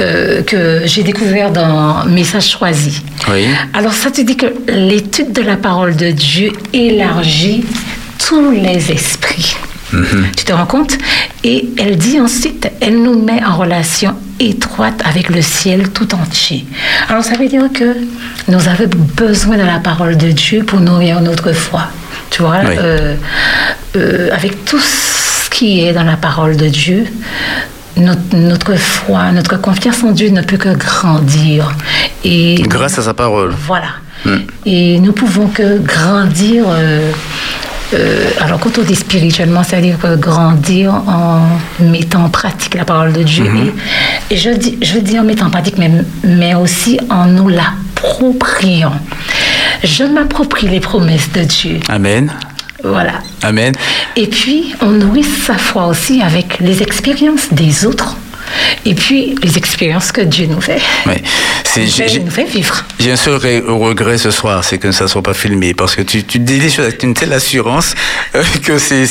euh, 0.00 0.42
que 0.42 0.82
j'ai 0.84 1.02
découvert 1.02 1.50
dans 1.50 2.04
Message 2.06 2.48
choisi. 2.50 3.02
Oui. 3.30 3.46
Alors, 3.74 3.92
ça 3.92 4.10
te 4.10 4.20
dit 4.20 4.36
que 4.36 4.46
l'étude 4.68 5.32
de 5.32 5.42
la 5.42 5.56
parole 5.56 5.96
de 5.96 6.10
Dieu 6.10 6.52
élargit 6.72 7.64
tous 8.18 8.50
les 8.50 8.90
esprits. 8.92 9.56
Tu 10.38 10.44
te 10.44 10.52
rends 10.54 10.64
compte? 10.64 10.96
Et 11.44 11.68
elle 11.78 11.98
dit 11.98 12.18
ensuite, 12.18 12.70
elle 12.80 13.02
nous 13.02 13.22
met 13.22 13.44
en 13.44 13.56
relation 13.58 14.14
étroite 14.40 14.98
avec 15.04 15.28
le 15.28 15.42
ciel 15.42 15.90
tout 15.90 16.14
entier. 16.14 16.64
Alors 17.10 17.22
ça 17.22 17.34
veut 17.36 17.46
dire 17.46 17.64
que 17.74 17.96
nous 18.48 18.68
avons 18.68 18.88
besoin 19.16 19.58
de 19.58 19.64
la 19.64 19.80
parole 19.80 20.16
de 20.16 20.30
Dieu 20.30 20.64
pour 20.64 20.80
nourrir 20.80 21.20
notre 21.20 21.52
foi. 21.52 21.88
Tu 22.30 22.40
vois, 22.40 22.60
Oui. 22.66 22.74
euh, 22.78 23.16
euh, 23.96 24.30
avec 24.32 24.64
tout 24.64 24.80
ce 24.80 25.50
qui 25.50 25.80
est 25.84 25.92
dans 25.92 26.04
la 26.04 26.16
parole 26.16 26.56
de 26.56 26.68
Dieu, 26.68 27.04
notre, 27.96 28.36
notre 28.36 28.74
foi, 28.76 29.32
notre 29.32 29.60
confiance 29.60 30.02
en 30.04 30.12
Dieu 30.12 30.30
ne 30.30 30.42
peut 30.42 30.56
que 30.56 30.74
grandir. 30.74 31.72
Et 32.24 32.54
Grâce 32.66 32.98
à 32.98 33.02
sa 33.02 33.14
parole. 33.14 33.54
voilà. 33.66 33.88
Et 34.64 34.98
nous 35.00 35.12
pouvons 35.12 35.48
que 35.48 35.78
grandir. 35.78 36.64
euh, 36.68 37.10
euh, 37.94 38.30
alors, 38.40 38.58
quand 38.60 38.78
on 38.78 38.82
dit 38.82 38.94
spirituellement, 38.94 39.62
c'est-à-dire 39.62 39.98
que 39.98 40.16
grandir 40.16 40.94
en 40.94 41.40
mettant 41.80 42.24
en 42.24 42.28
pratique 42.30 42.74
la 42.74 42.84
parole 42.86 43.12
de 43.12 43.22
Dieu. 43.22 43.44
Et, 44.30 44.34
et 44.34 44.36
je, 44.38 44.50
dis, 44.50 44.78
je 44.80 44.98
dis 44.98 45.18
en 45.18 45.24
mettant 45.24 45.46
en 45.46 45.50
pratique, 45.50 45.76
mais, 45.76 45.90
mais 46.24 46.54
aussi 46.54 46.98
en 47.10 47.26
nous 47.26 47.48
l'appropriant. 47.48 48.94
Je 49.84 50.04
m'approprie 50.04 50.68
les 50.68 50.80
promesses 50.80 51.30
de 51.32 51.42
Dieu. 51.42 51.80
Amen. 51.88 52.32
Voilà. 52.82 53.22
Amen. 53.42 53.74
Et 54.16 54.26
puis, 54.26 54.74
on 54.80 54.90
nourrit 54.90 55.24
sa 55.24 55.56
foi 55.56 55.86
aussi 55.86 56.22
avec 56.22 56.58
les 56.60 56.82
expériences 56.82 57.52
des 57.52 57.86
autres. 57.86 58.16
Et 58.84 58.94
puis, 58.94 59.34
les 59.42 59.56
expériences 59.56 60.12
que 60.12 60.20
Dieu 60.20 60.46
nous 60.46 60.60
fait. 60.60 60.80
Oui. 61.06 61.14
C'est, 61.74 62.18
nous 62.20 62.30
fait 62.30 62.44
vivre. 62.44 62.84
J'ai 63.00 63.12
un 63.12 63.16
seul 63.16 63.36
re- 63.38 63.64
regret 63.66 64.18
ce 64.18 64.30
soir, 64.30 64.62
c'est 64.62 64.76
que 64.78 64.92
ça 64.92 65.04
ne 65.04 65.08
soit 65.08 65.22
pas 65.22 65.32
filmé, 65.32 65.72
parce 65.72 65.96
que 65.96 66.02
tu, 66.02 66.22
tu 66.24 66.38
dis 66.38 66.60
choses 66.70 66.84
avec 66.84 67.02
une 67.02 67.14
telle 67.14 67.32
assurance 67.32 67.94
euh, 68.34 68.42
que 68.62 68.76
c'est, 68.78 69.06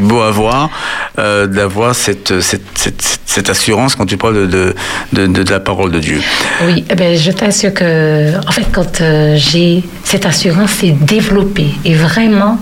beau 0.00 0.20
à 0.20 0.30
voir, 0.30 0.70
euh, 1.18 1.46
d'avoir 1.48 1.94
cette, 1.96 2.40
cette, 2.40 2.62
cette, 2.76 3.02
cette 3.26 3.50
assurance 3.50 3.96
quand 3.96 4.06
tu 4.06 4.16
parles 4.16 4.34
de, 4.34 4.46
de, 4.46 4.74
de, 5.12 5.26
de- 5.26 5.42
de 5.42 5.50
la 5.50 5.58
parole 5.60 5.90
de 5.90 5.98
Dieu. 5.98 6.20
Oui, 6.64 6.84
eh 6.88 6.94
ben, 6.94 7.16
je 7.18 7.30
t'assure 7.32 7.74
que, 7.74 8.36
en 8.46 8.52
fait, 8.52 8.66
quand 8.72 9.00
euh, 9.00 9.34
j'ai 9.36 9.82
cette 10.04 10.26
assurance, 10.26 10.70
c'est 10.80 10.92
développé. 11.04 11.66
Et 11.84 11.94
vraiment, 11.94 12.58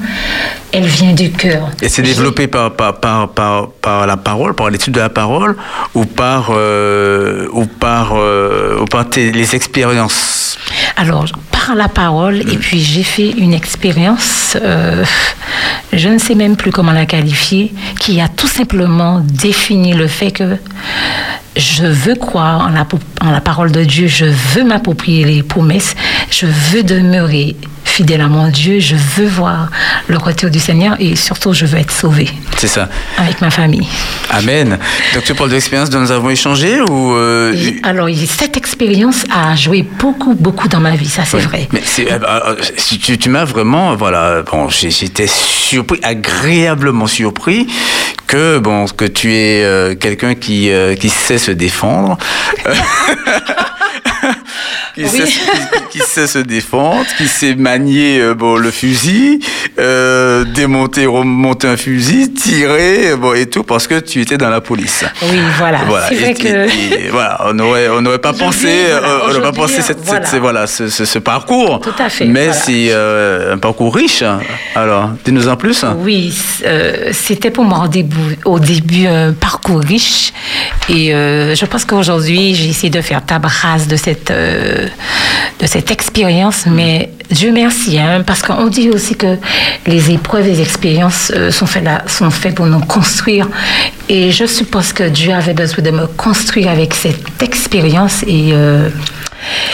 elle 0.73 0.87
vient 0.87 1.13
du 1.13 1.31
cœur. 1.33 1.69
Et 1.83 1.89
c'est 1.89 2.03
développé 2.03 2.47
par, 2.47 2.73
par, 2.73 2.99
par, 2.99 3.29
par, 3.29 3.69
par 3.83 4.07
la 4.07 4.17
parole, 4.17 4.55
par 4.55 4.71
l'étude 4.71 4.95
de 4.95 5.01
la 5.01 5.09
parole, 5.11 5.57
ou 5.95 6.05
par, 6.05 6.51
ou 6.51 7.67
par, 7.67 8.15
euh, 8.71 8.81
ou 8.83 8.85
par 8.87 9.09
tes- 9.09 9.33
les 9.33 9.55
expériences. 9.55 10.57
Alors, 10.97 11.27
par 11.51 11.75
la 11.75 11.89
parole, 11.89 12.37
et 12.41 12.57
puis 12.57 12.81
j'ai 12.81 13.03
fait 13.03 13.31
une 13.31 13.53
expérience, 13.53 14.57
euh, 14.61 15.05
je 15.93 16.09
ne 16.09 16.19
sais 16.19 16.35
même 16.35 16.57
plus 16.57 16.71
comment 16.71 16.93
la 16.93 17.07
qualifier, 17.07 17.73
qui 17.99 18.21
a 18.21 18.29
tout 18.29 18.47
simplement 18.49 19.21
défini 19.21 19.93
le 19.95 20.07
fait 20.09 20.31
que 20.31 20.57
je 21.57 21.85
veux 21.85 22.15
croire 22.15 22.61
en 22.67 22.71
la, 22.71 22.87
en 23.21 23.31
la 23.31 23.41
parole 23.41 23.73
de 23.73 23.85
Dieu, 23.85 24.07
je 24.07 24.27
veux 24.27 24.65
m'approprier 24.65 25.25
les 25.25 25.43
promesses, 25.43 25.95
je 26.31 26.47
veux 26.47 26.83
demeurer 26.83 27.57
fidèle 28.01 28.23
à 28.23 28.29
mon 28.29 28.49
Dieu, 28.49 28.81
je 28.81 28.97
veux 28.97 29.27
voir 29.27 29.69
le 30.09 30.17
retour 30.17 30.49
du 30.49 30.59
Seigneur 30.59 30.97
et 30.99 31.17
surtout 31.17 31.53
je 31.53 31.67
veux 31.67 31.77
être 31.79 31.91
sauvé 31.93 32.27
C'est 32.57 32.67
ça. 32.67 32.89
avec 33.19 33.43
ma 33.43 33.51
famille. 33.51 33.87
Amen. 34.31 34.79
Donc 35.13 35.25
tu 35.25 35.35
parles 35.35 35.51
de 35.51 35.55
l'expérience 35.57 35.91
dont 35.91 36.01
nous 36.01 36.11
avons 36.11 36.31
échangé 36.31 36.81
ou 36.81 37.13
euh, 37.15 37.53
Et 37.53 37.79
alors, 37.83 38.09
cette 38.27 38.57
expérience 38.57 39.27
a 39.31 39.55
joué 39.55 39.83
beaucoup, 39.83 40.33
beaucoup 40.35 40.67
dans 40.67 40.81
ma 40.81 40.97
vie, 40.97 41.11
ça 41.11 41.25
c'est 41.27 41.37
Oui, 41.37 41.43
vrai. 41.43 41.69
Mais 41.73 41.83
euh, 41.99 42.19
euh, 42.27 42.57
si 42.79 42.99
tu, 42.99 43.19
tu 43.19 43.29
m'as 43.29 43.45
vraiment, 43.45 43.95
voilà, 43.97 44.45
bon, 44.51 44.71
j'étais 44.71 45.27
surpris, 45.27 46.01
agréablement 46.03 47.07
surpris 47.07 47.67
que 48.27 48.57
bon, 48.61 48.87
que 48.87 49.05
tu 49.05 49.35
es 49.35 49.63
euh, 49.63 49.95
quelqu'un 49.95 50.35
qui 50.35 50.71
euh, 50.71 50.95
qui 50.97 51.11
sait 51.11 51.37
se 51.37 51.51
défendre. 51.51 52.17
Qui, 54.95 55.05
Oui. 55.05 55.09
sait, 55.09 55.25
qui, 55.25 55.89
qui 55.91 55.99
sait 56.01 56.27
se 56.27 56.39
défendre, 56.41 57.07
qui 57.17 57.29
sait 57.29 57.55
manier 57.55 58.19
euh, 58.21 58.35
bon, 58.35 58.57
le 58.57 58.71
fusil, 58.73 59.39
euh, 59.79 60.45
démonter, 60.45 61.07
remonter 61.07 61.69
un 61.69 61.77
fusil, 61.77 62.33
tirer, 62.33 63.15
bon, 63.17 63.35
et 63.35 63.47
tout, 63.47 63.63
parce 63.63 63.87
que 63.87 64.01
tu 64.01 64.21
étais 64.21 64.37
dans 64.37 64.51
la 64.51 64.61
police. 64.61 65.05
Oui, 65.23 65.39
voilà. 65.59 65.79
C'est 66.09 66.15
Et- 66.15 66.19
vrai 66.19 66.31
et- 66.31 66.35
que. 66.35 67.05
et 67.05 67.09
voilà, 67.11 67.41
on 67.47 67.55
n'aurait 67.55 67.89
on 67.89 68.03
pas 68.19 68.33
pensé, 68.33 68.69
voilà, 68.91 69.07
euh, 69.09 69.39
on 69.39 69.41
pas 69.43 69.53
pensé 69.53 69.81
cette, 69.81 70.01
voilà. 70.05 70.27
cette- 70.27 70.41
voilà, 70.41 70.67
ce, 70.67 70.89
ce- 70.89 71.05
ce 71.05 71.19
parcours. 71.21 71.81
Tout 71.81 71.95
à 72.03 72.09
fait, 72.09 72.25
Mais 72.27 72.47
voilà. 72.47 72.53
c'est 72.61 72.89
euh, 72.91 73.55
un 73.55 73.59
parcours 73.59 73.95
riche. 73.95 74.25
Alors, 74.75 75.11
dis-nous 75.25 75.49
en 75.49 75.57
plus. 75.57 75.85
Oui, 75.99 76.35
c'était 77.13 77.51
pour 77.51 77.65
moi 77.65 77.83
au 77.85 77.89
début, 77.89 78.37
au 78.45 78.59
début 78.59 79.07
un 79.07 79.33
parcours 79.33 79.81
riche. 79.81 80.33
Et 80.89 81.11
je 81.11 81.65
pense 81.67 81.85
qu'aujourd'hui, 81.85 82.55
j'ai 82.55 82.69
essayé 82.69 82.91
de 82.91 83.01
faire 83.01 83.25
table 83.25 83.47
rase 83.47 83.87
de 83.87 83.97
cette, 83.97 84.33
de 85.61 85.67
cette 85.67 85.91
expérience. 85.91 86.65
Mais 86.67 87.11
Dieu 87.31 87.53
merci, 87.53 87.99
hein, 87.99 88.23
parce 88.27 88.43
qu'on 88.43 88.67
dit 88.69 88.91
aussi 88.91 89.15
que 89.17 89.37
les 89.87 90.11
épreuves, 90.11 90.47
les 90.47 90.61
expériences 90.61 91.33
euh, 91.35 91.51
sont 91.51 91.67
faites 91.67 91.85
là- 91.85 92.03
sont 92.07 92.31
faites 92.31 92.55
pour 92.55 92.67
nous 92.67 92.81
construire. 92.81 93.49
Et 94.09 94.31
je 94.31 94.47
suppose 94.47 94.93
que 94.93 95.05
Dieu 95.05 95.33
avait 95.33 95.55
besoin 95.55 95.85
de 95.85 95.91
me 95.91 96.07
construire 96.07 96.71
avec 96.71 96.95
cette 96.95 97.43
expérience. 97.43 98.23
Et 98.27 98.51
euh, 98.53 98.89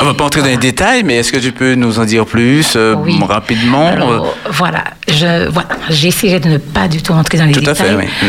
On 0.00 0.04
va 0.04 0.14
pas 0.14 0.24
entrer 0.24 0.42
dans 0.42 0.46
les 0.48 0.56
détails, 0.58 1.02
mais 1.04 1.16
est-ce 1.16 1.32
que 1.32 1.38
tu 1.38 1.52
peux 1.52 1.74
nous 1.74 1.98
en 1.98 2.04
dire 2.04 2.26
plus 2.26 2.74
euh, 2.76 2.94
Oui. 2.98 3.18
rapidement 3.26 3.88
Alors, 3.88 4.36
voilà, 4.50 4.84
je, 5.08 5.48
voilà, 5.48 5.68
j'essaierai 5.90 6.40
de 6.40 6.48
ne 6.50 6.58
pas 6.58 6.86
du 6.88 7.02
tout 7.02 7.12
entrer 7.12 7.38
dans 7.38 7.46
les 7.46 7.52
Tout 7.52 7.60
à 7.70 7.72
détails. 7.72 7.88
fait, 7.90 7.94
oui. 7.96 8.28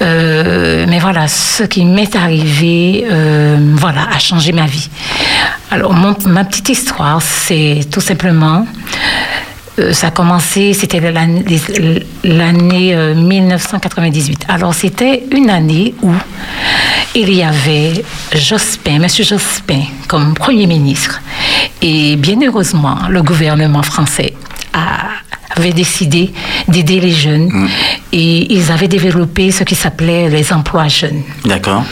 Euh, 0.00 0.86
mais 0.88 0.98
voilà, 1.00 1.26
ce 1.28 1.64
qui 1.64 1.84
m'est 1.84 2.14
arrivé, 2.14 3.04
euh, 3.10 3.56
voilà, 3.74 4.02
a 4.14 4.18
changé 4.18 4.52
ma 4.52 4.66
vie. 4.66 4.88
Alors, 5.70 5.92
mon- 5.92 6.16
ma 6.26 6.44
petite 6.44 6.68
histoire, 6.68 7.20
c'est 7.20 7.80
tout 7.90 8.00
simplement, 8.00 8.64
euh, 9.78 9.92
ça 9.92 10.08
a 10.08 10.10
commencé, 10.10 10.72
c'était 10.72 11.00
l'année 11.00 11.44
l'année, 12.24 12.94
euh, 12.94 13.14
1998. 13.14 14.46
Alors, 14.48 14.72
c'était 14.74 15.24
une 15.32 15.50
année 15.50 15.94
où 16.02 16.12
il 17.14 17.32
y 17.34 17.42
avait 17.42 18.04
Jospin, 18.34 18.98
Monsieur 19.00 19.24
Jospin, 19.24 19.82
comme 20.06 20.34
Premier 20.34 20.66
ministre. 20.66 21.20
Et 21.82 22.16
bien 22.16 22.38
heureusement, 22.46 22.98
le 23.08 23.22
gouvernement 23.22 23.82
français 23.82 24.32
a- 24.72 25.08
avait 25.56 25.72
décidé 25.72 26.32
d'aider 26.68 27.00
les 27.00 27.10
jeunes 27.12 27.68
et 28.12 28.52
ils 28.52 28.70
avaient 28.70 28.88
développé 28.88 29.50
ce 29.50 29.64
qui 29.64 29.74
s'appelait 29.74 30.28
les 30.28 30.52
emplois 30.52 30.88
jeunes. 30.88 31.22
D'accord. 31.44 31.84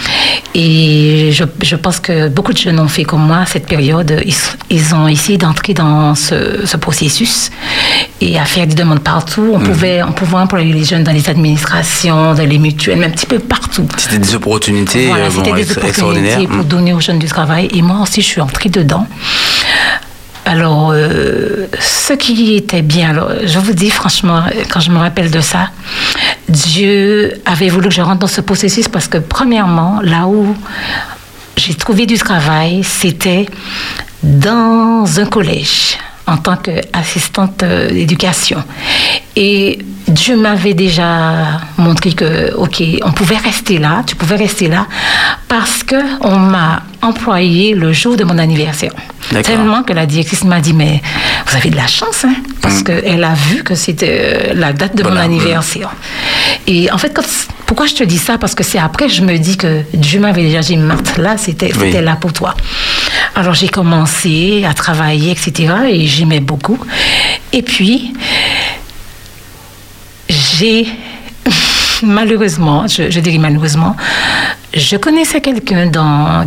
Et 0.55 1.31
je, 1.33 1.45
je 1.63 1.77
pense 1.77 1.99
que 2.01 2.29
beaucoup 2.29 2.53
de 2.53 2.59
jeunes 2.59 2.79
ont 2.81 2.89
fait 2.89 3.05
comme 3.05 3.27
moi 3.27 3.45
cette 3.47 3.67
période. 3.67 4.23
Ils, 4.25 4.35
ils 4.71 4.95
ont 4.95 5.09
essayé 5.09 5.39
d'entrer 5.39 5.75
dans 5.75 6.15
ce, 6.15 6.65
ce 6.67 6.77
processus 6.77 7.51
et 8.21 8.39
à 8.39 8.45
faire 8.45 8.67
des 8.67 8.75
demandes 8.75 9.01
partout. 9.01 9.51
On, 9.55 9.61
pouvait, 9.61 10.03
on 10.03 10.13
pouvait 10.13 10.37
employer 10.37 10.73
les 10.73 10.85
jeunes 10.85 11.05
dans 11.05 11.13
les 11.13 11.29
administrations, 11.29 12.35
dans 12.35 12.47
les 12.49 12.59
mutuelles, 12.59 12.99
mais 12.99 13.07
un 13.07 13.11
petit 13.11 13.27
peu 13.27 13.39
partout. 13.39 13.87
C'était 13.97 14.19
des 14.19 14.35
opportunités 14.35 15.07
Voilà, 15.07 15.25
euh, 15.27 15.31
bon, 15.31 15.45
c'était 15.45 15.53
des 15.57 15.71
opportunités 15.73 15.89
extraordinaires. 15.89 16.39
pour 16.49 16.57
Mm. 16.59 16.65
donner 16.65 16.93
aux 16.93 17.01
jeunes 17.01 17.19
du 17.19 17.27
travail. 17.27 17.69
Et 17.75 17.83
moi 17.83 18.01
aussi, 18.03 18.21
je 18.23 18.27
suis 18.27 18.41
entrée 18.41 18.69
dedans. 18.69 19.07
Alors, 20.49 20.93
euh, 20.93 21.67
ce 21.81 22.13
qui 22.13 22.55
était 22.55 22.83
bien, 22.83 23.11
alors, 23.11 23.33
je 23.45 23.59
vous 23.59 23.73
dis 23.73 23.91
franchement, 23.91 24.45
quand 24.71 24.79
je 24.79 24.93
me 24.93 24.99
rappelle 24.99 25.29
de 25.33 25.41
ça, 25.41 25.71
Dieu 26.49 27.33
avait 27.45 27.69
voulu 27.69 27.89
que 27.89 27.95
je 27.95 28.01
rentre 28.01 28.21
dans 28.21 28.29
ce 28.29 28.41
processus 28.41 28.87
parce 28.87 29.09
que, 29.09 29.19
premièrement, 29.19 30.01
là 30.03 30.29
où 30.29 30.57
j'ai 31.57 31.75
trouvé 31.75 32.07
du 32.07 32.17
travail, 32.17 32.85
c'était 32.85 33.47
dans 34.23 35.05
un 35.19 35.27
collège 35.27 35.99
en 36.27 36.37
tant 36.39 36.57
qu'assistante 36.57 37.63
euh, 37.63 37.89
d'éducation. 37.91 38.63
Et 39.37 39.79
Dieu 40.09 40.37
m'avait 40.37 40.75
déjà 40.75 41.61
montré 41.79 42.13
que, 42.13 42.53
OK, 42.55 42.83
on 43.05 43.13
pouvait 43.13 43.37
rester 43.37 43.79
là, 43.79 44.03
tu 44.07 44.17
pouvais 44.17 44.37
rester 44.37 44.69
là, 44.69 44.87
parce 45.49 45.83
que 45.83 45.97
on 46.23 46.37
m'a 46.39 46.83
employé 47.03 47.75
le 47.75 47.93
jour 47.93 48.17
de 48.17 48.25
mon 48.25 48.39
anniversaire. 48.39 48.93
Tellement 49.43 49.83
que 49.83 49.93
la 49.93 50.07
directrice 50.07 50.45
m'a 50.45 50.61
dit, 50.61 50.73
mais 50.73 51.03
vous 51.47 51.57
avez 51.57 51.71
de 51.71 51.77
la 51.77 51.87
chance, 51.89 52.25
hein, 52.25 52.35
parce 52.63 52.83
qu'elle 52.83 53.23
a 53.25 53.35
vu 53.35 53.63
que 53.65 53.75
c'était 53.75 54.21
euh, 54.21 54.55
la 54.55 54.73
date 54.73 54.97
de 54.97 55.03
mon 55.03 55.11
Voilà, 55.11 55.25
anniverserre. 55.25 55.91
Et 56.67 56.91
en 56.93 56.99
fait, 56.99 57.13
quand, 57.15 57.25
pourquoi 57.67 57.87
je 57.87 57.95
te 57.95 58.05
dis 58.05 58.19
ça? 58.19 58.39
Parce 58.39 58.55
que 58.55 58.63
c'est 58.63 58.79
après 58.79 59.07
que 59.09 59.13
je 59.13 59.23
me 59.23 59.37
dis 59.39 59.57
que 59.57 59.83
Dieu 59.93 60.21
m'avait 60.21 60.43
déjà 60.45 60.61
dit, 60.61 60.77
Marthe, 60.77 61.19
là, 61.19 61.37
c'était 61.37 61.67
Oui. 61.75 61.87
c'était 61.87 62.03
là 62.03 62.17
pour 62.17 62.33
toi. 62.33 62.55
Alors 63.37 63.53
j'ai 63.53 63.69
commencé 63.69 64.65
à 64.65 64.73
travailler, 64.73 65.31
etc. 65.31 65.75
Et 65.89 66.07
j'aimais 66.07 66.41
beaucoup. 66.41 66.79
Et 67.53 67.61
puis, 67.61 68.15
j'ai 70.29 70.87
malheureusement, 72.03 72.87
je, 72.87 73.11
je 73.11 73.21
dirais 73.21 73.37
malheureusement, 73.37 73.95
je 74.73 74.97
connaissais 74.97 75.43
quelqu'un 75.43 75.91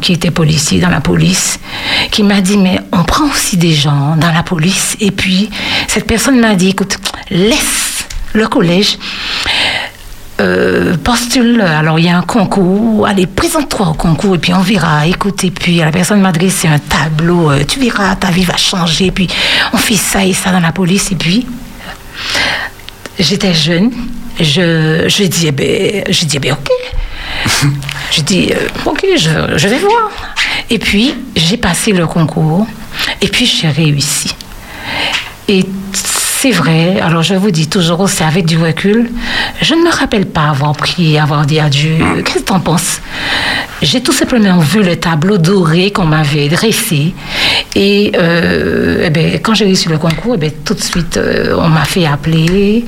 qui 0.02 0.14
était 0.14 0.32
policier 0.32 0.80
dans 0.80 0.90
la 0.90 1.00
police, 1.00 1.60
qui 2.10 2.24
m'a 2.24 2.42
dit, 2.42 2.58
mais 2.58 2.80
on 2.92 3.04
prend 3.04 3.26
aussi 3.26 3.58
des 3.58 3.74
gens 3.74 4.16
dans 4.16 4.32
la 4.32 4.42
police. 4.42 4.98
Et 5.00 5.12
puis, 5.12 5.50
cette 5.88 6.08
personne 6.08 6.40
m'a 6.40 6.56
dit, 6.56 6.70
écoute, 6.70 6.98
laisse 7.30 8.08
le 8.34 8.48
collège. 8.48 8.98
Euh, 10.40 10.96
postule, 10.98 11.62
alors 11.62 12.00
il 12.00 12.06
y 12.06 12.10
a 12.10 12.18
un 12.18 12.22
concours, 12.22 13.06
allez, 13.06 13.28
présente-toi 13.28 13.90
au 13.90 13.94
concours 13.94 14.36
et 14.36 14.38
puis 14.38 14.54
on 14.54 14.62
verra, 14.62 15.06
écoute, 15.06 15.44
et 15.44 15.52
puis 15.52 15.78
la 15.78 15.92
personne 15.92 16.22
m'a 16.22 16.32
dressé 16.32 16.68
un 16.68 16.80
tableau, 16.80 17.52
euh, 17.52 17.64
tu 17.68 17.80
verras, 17.80 18.16
ta 18.16 18.32
vie 18.32 18.46
va 18.46 18.56
changer, 18.56 19.12
puis 19.12 19.28
on 19.74 19.78
fait 19.78 19.96
ça 19.96 20.26
et 20.26 20.34
ça 20.34 20.52
dans 20.52 20.60
la 20.60 20.72
police, 20.72 21.12
et 21.12 21.16
puis 21.16 21.46
j'étais 23.20 23.54
jeune, 23.54 23.92
je, 24.40 25.06
je 25.08 25.24
dis, 25.24 25.48
eh 25.48 25.52
ben, 25.52 26.04
je 26.10 26.26
dis, 26.26 26.38
eh 26.38 26.40
ben, 26.40 26.54
ok. 26.54 26.70
je 28.12 28.22
dis, 28.22 28.52
euh, 28.52 28.68
ok, 28.86 29.06
je, 29.16 29.58
je 29.58 29.68
vais 29.68 29.80
voir. 29.80 30.10
Et 30.70 30.80
puis, 30.80 31.16
j'ai 31.36 31.58
passé 31.58 31.92
le 31.92 32.08
concours, 32.08 32.66
et 33.22 33.28
puis 33.28 33.46
j'ai 33.46 33.70
réussi. 33.70 34.34
Et 35.48 35.66
c'est 36.42 36.52
vrai, 36.52 37.02
alors 37.02 37.22
je 37.22 37.36
vous 37.36 37.52
dis 37.52 37.68
toujours, 37.68 38.08
c'est 38.08 38.24
avec 38.24 38.46
du 38.46 38.58
recul, 38.58 39.12
je 39.62 39.74
ne 39.74 39.82
me 39.82 39.92
rappelle 39.92 40.26
pas 40.26 40.48
avoir 40.48 40.72
prié, 40.72 41.20
avoir 41.20 41.46
dit 41.46 41.60
à 41.60 41.68
Dieu, 41.68 41.98
qu'est-ce 42.24 42.40
que 42.40 42.44
t'en 42.44 42.62
penses? 42.62 43.02
J'ai 43.82 44.02
tout 44.02 44.14
simplement 44.14 44.58
vu 44.60 44.82
le 44.82 44.96
tableau 44.96 45.38
doré 45.38 45.92
qu'on 45.92 46.06
m'avait 46.06 46.48
dressé. 46.48 47.14
Et 47.76 48.14
euh, 48.18 49.04
eh 49.06 49.10
ben, 49.10 49.40
quand 49.42 49.54
j'ai 49.54 49.66
réussi 49.66 49.90
le 49.90 49.98
concours, 49.98 50.36
eh 50.36 50.38
ben, 50.38 50.52
tout 50.64 50.74
de 50.74 50.82
suite, 50.82 51.18
euh, 51.18 51.58
on 51.58 51.68
m'a 51.68 51.84
fait 51.84 52.06
appeler. 52.06 52.86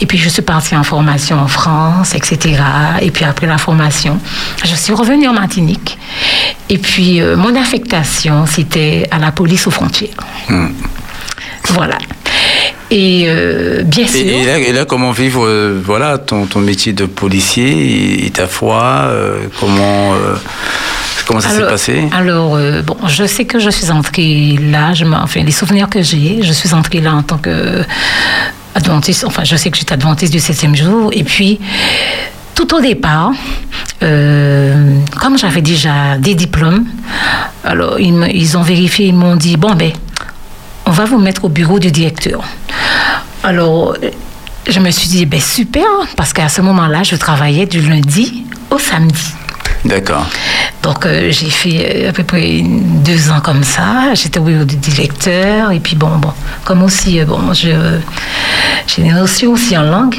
Et 0.00 0.06
puis, 0.06 0.18
je 0.18 0.28
suis 0.28 0.42
partie 0.42 0.76
en 0.76 0.84
formation 0.84 1.40
en 1.40 1.48
France, 1.48 2.14
etc. 2.14 2.62
Et 3.00 3.10
puis, 3.10 3.24
après 3.24 3.48
la 3.48 3.58
formation, 3.58 4.20
je 4.64 4.76
suis 4.76 4.92
revenue 4.92 5.26
en 5.26 5.32
Martinique. 5.32 5.98
Et 6.68 6.78
puis, 6.78 7.20
euh, 7.20 7.36
mon 7.36 7.56
affectation, 7.56 8.46
c'était 8.46 9.08
à 9.10 9.18
la 9.18 9.32
police 9.32 9.66
aux 9.66 9.72
frontières. 9.72 10.10
Voilà. 11.68 11.98
Et 12.94 13.24
euh, 13.26 13.82
bien 13.84 14.06
sûr. 14.06 14.20
Et, 14.20 14.42
et 14.42 14.44
là, 14.44 14.58
et 14.58 14.72
là, 14.72 14.84
comment 14.84 15.10
vivre 15.12 15.44
euh, 15.46 15.80
voilà, 15.82 16.18
ton, 16.18 16.46
ton 16.46 16.60
métier 16.60 16.92
de 16.92 17.06
policier 17.06 17.68
et, 17.70 18.26
et 18.26 18.30
ta 18.30 18.46
foi 18.46 18.82
euh, 19.06 19.36
Comment, 19.58 20.12
comment 21.26 21.40
ça 21.40 21.48
s'est 21.50 21.60
passé? 21.70 22.04
Alors, 22.12 22.58
bon, 22.84 22.96
je 23.08 23.24
sais 23.24 23.44
que 23.46 23.58
je 23.58 23.70
suis 23.70 23.90
entrée 23.90 24.58
là, 24.70 24.92
je 24.92 25.04
m'en- 25.04 25.22
enfin, 25.22 25.42
les 25.42 25.52
souvenirs 25.52 25.88
que 25.88 26.02
j'ai, 26.02 26.42
je 26.42 26.52
suis 26.52 26.74
entrée 26.74 27.00
là 27.00 27.14
en 27.14 27.22
tant 27.22 27.38
que 27.38 27.82
adventiste, 28.74 29.24
enfin, 29.26 29.44
je 29.44 29.56
sais 29.56 29.70
que 29.70 29.76
j'étais 29.78 29.94
adventiste 29.94 30.32
du 30.32 30.40
septième 30.40 30.74
jour, 30.76 31.10
et 31.12 31.24
puis, 31.24 31.60
tout 32.54 32.74
au 32.74 32.80
départ, 32.80 33.32
euh, 34.02 34.98
comme 35.20 35.38
j'avais 35.38 35.62
déjà 35.62 36.18
des 36.18 36.34
diplômes, 36.34 36.84
alors, 37.64 37.98
ils, 38.00 38.12
me- 38.12 38.30
ils 38.34 38.56
ont 38.58 38.62
vérifié, 38.62 39.06
ils 39.06 39.14
m'ont 39.14 39.36
dit, 39.36 39.56
bon, 39.56 39.74
ben, 39.74 39.92
on 40.86 40.90
va 40.90 41.04
vous 41.04 41.18
mettre 41.18 41.44
au 41.44 41.48
bureau 41.48 41.78
du 41.78 41.90
directeur. 41.92 42.42
Alors, 43.44 43.96
je 44.68 44.78
me 44.78 44.90
suis 44.90 45.08
dit, 45.08 45.26
ben, 45.26 45.40
super, 45.40 45.84
parce 46.16 46.32
qu'à 46.32 46.48
ce 46.48 46.60
moment-là, 46.60 47.02
je 47.02 47.16
travaillais 47.16 47.66
du 47.66 47.80
lundi 47.80 48.44
au 48.70 48.78
samedi. 48.78 49.34
D'accord. 49.84 50.26
Donc, 50.82 51.06
euh, 51.06 51.30
j'ai 51.32 51.50
fait 51.50 52.04
euh, 52.04 52.10
à 52.10 52.12
peu 52.12 52.22
près 52.22 52.60
deux 52.62 53.30
ans 53.30 53.40
comme 53.40 53.64
ça. 53.64 54.14
J'étais 54.14 54.38
au 54.38 54.44
bureau 54.44 54.64
du 54.64 54.76
directeur. 54.76 55.72
Et 55.72 55.80
puis, 55.80 55.96
bon, 55.96 56.16
bon 56.18 56.32
comme 56.64 56.82
aussi, 56.84 57.18
euh, 57.18 57.24
bon, 57.24 57.52
je, 57.52 57.98
j'ai 58.86 59.02
des 59.02 59.10
notions 59.10 59.52
aussi 59.52 59.76
en 59.76 59.82
langue. 59.82 60.16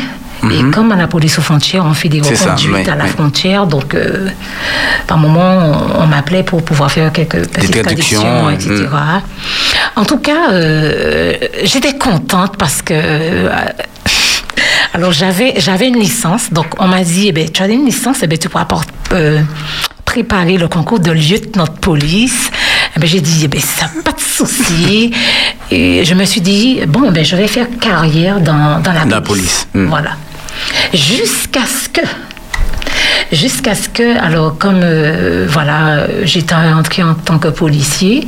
Et 0.51 0.71
comme 0.71 0.91
à 0.91 0.95
la 0.95 1.07
police 1.07 1.37
aux 1.39 1.41
frontières, 1.41 1.85
on 1.85 1.93
fait 1.93 2.09
des 2.09 2.19
Mhm. 2.19 2.25
C'est 2.27 2.35
ça, 2.35 2.55
reconduites 2.55 2.85
oui, 2.87 2.89
à 2.91 2.95
la 2.95 3.03
oui. 3.05 3.09
frontière. 3.09 3.65
Donc, 3.67 3.93
euh, 3.95 4.27
par 5.07 5.17
moment, 5.17 5.71
on, 5.97 6.03
on 6.03 6.07
m'appelait 6.07 6.43
pour 6.43 6.63
pouvoir 6.63 6.91
faire 6.91 7.11
quelques 7.11 7.47
petites 7.47 7.81
traductions, 7.83 8.49
etc. 8.49 8.87
En 9.95 10.05
tout 10.05 10.17
cas, 10.19 10.51
euh, 10.51 11.35
j'étais 11.63 11.97
contente 11.97 12.57
parce 12.57 12.81
que... 12.81 12.93
euh, 12.93 13.49
alors, 14.93 15.11
j'avais, 15.11 15.55
j'avais 15.57 15.87
une 15.87 15.97
licence. 15.99 16.51
Donc, 16.51 16.67
on 16.79 16.87
m'a 16.87 17.03
dit, 17.03 17.27
eh 17.29 17.31
ben, 17.31 17.49
tu 17.49 17.63
as 17.63 17.67
une 17.67 17.85
licence, 17.85 18.17
eh 18.21 18.27
ben, 18.27 18.37
tu 18.37 18.47
pourras 18.49 18.67
préparer 20.05 20.57
le 20.57 20.67
concours 20.67 20.99
de 20.99 21.11
lieutenant 21.11 21.63
de 21.65 21.71
police. 21.71 22.51
Eh 22.95 22.99
ben, 22.99 23.07
j'ai 23.09 23.21
dit, 23.21 23.41
eh 23.45 23.47
ben, 23.47 23.59
ça, 23.59 23.89
pas 24.05 24.11
de 24.11 24.19
souci. 24.19 25.11
Et 25.71 26.05
je 26.05 26.13
me 26.13 26.25
suis 26.25 26.41
dit, 26.41 26.81
bon, 26.87 27.11
ben, 27.11 27.25
je 27.25 27.35
vais 27.35 27.47
faire 27.47 27.65
carrière 27.79 28.39
dans, 28.39 28.79
dans 28.81 28.93
la, 28.93 29.05
La 29.05 29.21
police. 29.21 29.67
Hmm. 29.73 29.87
Voilà. 29.87 30.11
Jusqu'à 30.93 31.65
ce 31.65 31.89
que 31.89 32.01
jusqu'à 33.31 33.73
ce 33.75 33.89
que, 33.89 34.17
alors 34.19 34.57
comme 34.57 34.81
euh, 34.83 35.47
voilà, 35.49 36.05
j'étais 36.23 36.53
entrée 36.53 37.03
en 37.03 37.15
tant 37.15 37.39
que 37.39 37.47
policier, 37.47 38.27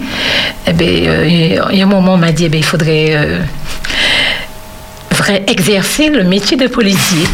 eh 0.68 0.72
euh, 0.82 1.28
il 1.72 1.78
y 1.78 1.82
a 1.82 1.86
un 1.86 1.88
moment 1.88 2.16
on 2.16 2.18
m'a 2.18 2.32
dit, 2.32 2.46
eh 2.46 2.50
ben, 2.50 2.58
il 2.58 2.64
faudrait 2.64 3.16
euh, 3.16 3.40
exercer 5.48 6.10
le 6.10 6.24
métier 6.24 6.58
de 6.58 6.68
policier. 6.68 7.26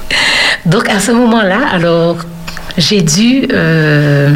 Donc 0.66 0.88
à 0.88 1.00
ce 1.00 1.12
moment-là, 1.12 1.60
alors 1.72 2.18
j'ai 2.76 3.02
dû 3.02 3.46
euh, 3.52 4.34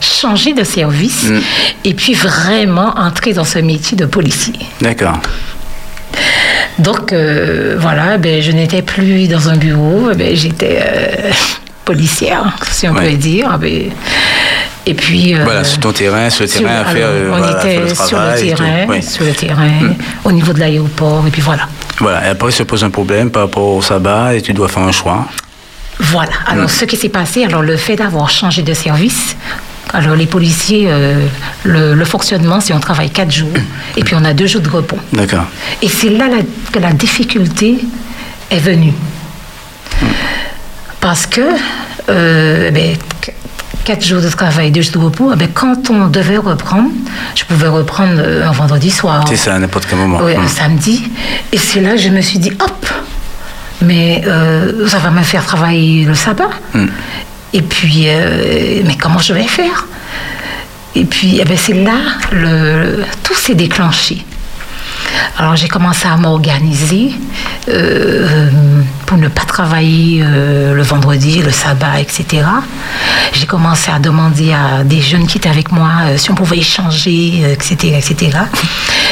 changer 0.00 0.52
de 0.52 0.64
service 0.64 1.24
Mm. 1.24 1.40
et 1.84 1.94
puis 1.94 2.14
vraiment 2.14 2.94
entrer 2.96 3.32
dans 3.32 3.44
ce 3.44 3.58
métier 3.58 3.96
de 3.96 4.06
policier. 4.06 4.54
D'accord. 4.80 5.18
Donc 6.78 7.12
euh, 7.12 7.76
voilà, 7.78 8.16
ben, 8.18 8.40
je 8.42 8.52
n'étais 8.52 8.82
plus 8.82 9.28
dans 9.28 9.48
un 9.48 9.56
bureau, 9.56 10.10
ben, 10.14 10.34
j'étais 10.34 10.80
euh, 10.82 11.30
policière, 11.84 12.56
si 12.70 12.88
on 12.88 12.94
Ouais. 12.94 13.10
peut 13.10 13.16
dire. 13.16 13.58
ben. 13.58 13.90
et 14.86 14.94
puis. 14.94 15.34
euh, 15.34 15.44
Voilà, 15.44 15.62
sur 15.64 15.80
ton 15.80 15.92
terrain, 15.92 16.30
sur 16.30 16.44
le 16.44 16.48
sur- 16.48 16.60
terrain 16.62 16.80
à 16.80 16.84
faire, 16.86 17.08
alors, 17.08 17.34
on 17.34 17.38
voilà, 17.38 17.60
faire 17.60 17.70
était 17.82 17.88
le 17.90 17.94
sur 17.94 18.18
le 18.18 18.40
terrain, 18.40 18.86
Oui. 18.88 19.02
sur 19.02 19.24
le 19.24 19.32
terrain, 19.32 19.94
au 20.24 20.32
niveau 20.32 20.52
de 20.52 20.60
l'aéroport, 20.60 21.24
et 21.26 21.30
puis 21.30 21.42
voilà. 21.42 21.68
Voilà, 21.98 22.26
et 22.26 22.30
après 22.30 22.50
se 22.50 22.62
pose 22.62 22.82
un 22.82 22.90
problème 22.90 23.30
par 23.30 23.42
rapport 23.42 23.74
au 23.76 23.82
sabbat 23.82 24.34
et 24.34 24.40
tu 24.40 24.52
dois 24.54 24.68
faire 24.68 24.82
un 24.84 24.92
choix. 24.92 25.26
Voilà. 25.98 26.32
Alors, 26.46 26.64
Mm. 26.64 26.68
ce 26.68 26.84
qui 26.86 26.96
s'est 26.96 27.10
passé, 27.10 27.44
alors 27.44 27.60
le 27.60 27.76
fait 27.76 27.96
d'avoir 27.96 28.30
changé 28.30 28.62
de 28.62 28.72
service, 28.72 29.36
Alors 29.92 30.14
les 30.16 30.26
policiers, 30.26 30.86
euh, 30.88 31.26
le, 31.64 31.94
le 31.94 32.04
fonctionnement, 32.04 32.60
c'est 32.60 32.72
on 32.72 32.80
travaille 32.80 33.10
quatre 33.10 33.32
jours 33.32 33.48
et 33.96 34.02
puis 34.04 34.14
on 34.16 34.24
a 34.24 34.32
deux 34.34 34.46
jours 34.46 34.62
de 34.62 34.68
repos. 34.70 34.98
D'accord. 35.12 35.44
Et 35.82 35.88
c'est 35.88 36.10
là 36.10 36.28
la- 36.28 36.42
que 36.72 36.78
la 36.78 36.92
difficulté 36.92 37.78
est 38.50 38.58
venue. 38.60 38.92
Parce 41.00 41.26
que, 41.26 41.40
euh, 42.08 42.70
ben, 42.70 42.96
qu- 43.20 43.30
quatre 43.84 44.04
jours 44.04 44.20
de 44.20 44.28
travail, 44.28 44.70
deux 44.70 44.82
jours 44.82 44.92
de 44.94 44.98
repos, 45.06 45.34
ben, 45.34 45.48
quand 45.52 45.90
on 45.90 46.06
devait 46.08 46.36
reprendre, 46.36 46.90
je 47.34 47.44
pouvais 47.44 47.68
reprendre 47.68 48.14
euh, 48.18 48.46
un 48.46 48.52
vendredi 48.52 48.90
soir. 48.90 49.24
C'est 49.28 49.36
ça, 49.36 49.54
à 49.54 49.58
n'importe 49.58 49.86
quel 49.88 49.98
moment. 49.98 50.20
Oui, 50.22 50.34
un 50.36 50.46
samedi. 50.48 51.02
Et 51.52 51.58
c'est 51.58 51.80
là 51.80 51.92
que 51.92 51.98
je 51.98 52.10
me 52.10 52.20
suis 52.20 52.38
dit, 52.38 52.50
hop, 52.62 52.86
mais 53.82 54.22
euh, 54.26 54.86
ça 54.88 54.98
va 54.98 55.10
me 55.10 55.22
faire 55.22 55.44
travailler 55.44 56.04
le 56.04 56.14
sabbat. 56.14 56.50
Mm. 56.74 56.86
Et 57.52 57.62
puis, 57.62 58.04
euh, 58.06 58.82
mais 58.84 58.96
comment 58.96 59.18
je 59.18 59.32
vais 59.32 59.46
faire? 59.46 59.86
Et 60.94 61.04
puis, 61.04 61.38
eh 61.40 61.44
ben, 61.44 61.56
c'est 61.56 61.74
là, 61.74 61.98
le, 62.32 63.04
tout 63.22 63.34
s'est 63.34 63.54
déclenché. 63.54 64.24
Alors 65.36 65.56
j'ai 65.56 65.68
commencé 65.68 66.06
à 66.06 66.16
m'organiser 66.16 67.12
euh, 67.68 68.48
pour 69.06 69.16
ne 69.16 69.28
pas 69.28 69.44
travailler 69.44 70.22
euh, 70.22 70.74
le 70.74 70.82
vendredi, 70.82 71.42
le 71.42 71.50
sabbat, 71.50 72.00
etc. 72.00 72.44
J'ai 73.32 73.46
commencé 73.46 73.90
à 73.90 73.98
demander 73.98 74.52
à 74.52 74.84
des 74.84 75.00
jeunes 75.00 75.26
qui 75.26 75.38
étaient 75.38 75.48
avec 75.48 75.72
moi 75.72 75.90
euh, 76.04 76.16
si 76.16 76.30
on 76.30 76.34
pouvait 76.34 76.58
échanger, 76.58 77.42
euh, 77.44 77.52
etc., 77.52 77.96
etc. 77.98 78.38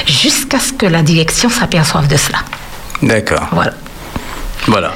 Jusqu'à 0.06 0.58
ce 0.58 0.72
que 0.72 0.86
la 0.86 1.02
direction 1.02 1.48
s'aperçoive 1.48 2.08
de 2.08 2.16
cela. 2.16 2.38
D'accord. 3.02 3.48
Voilà. 3.52 3.72
Voilà. 4.66 4.94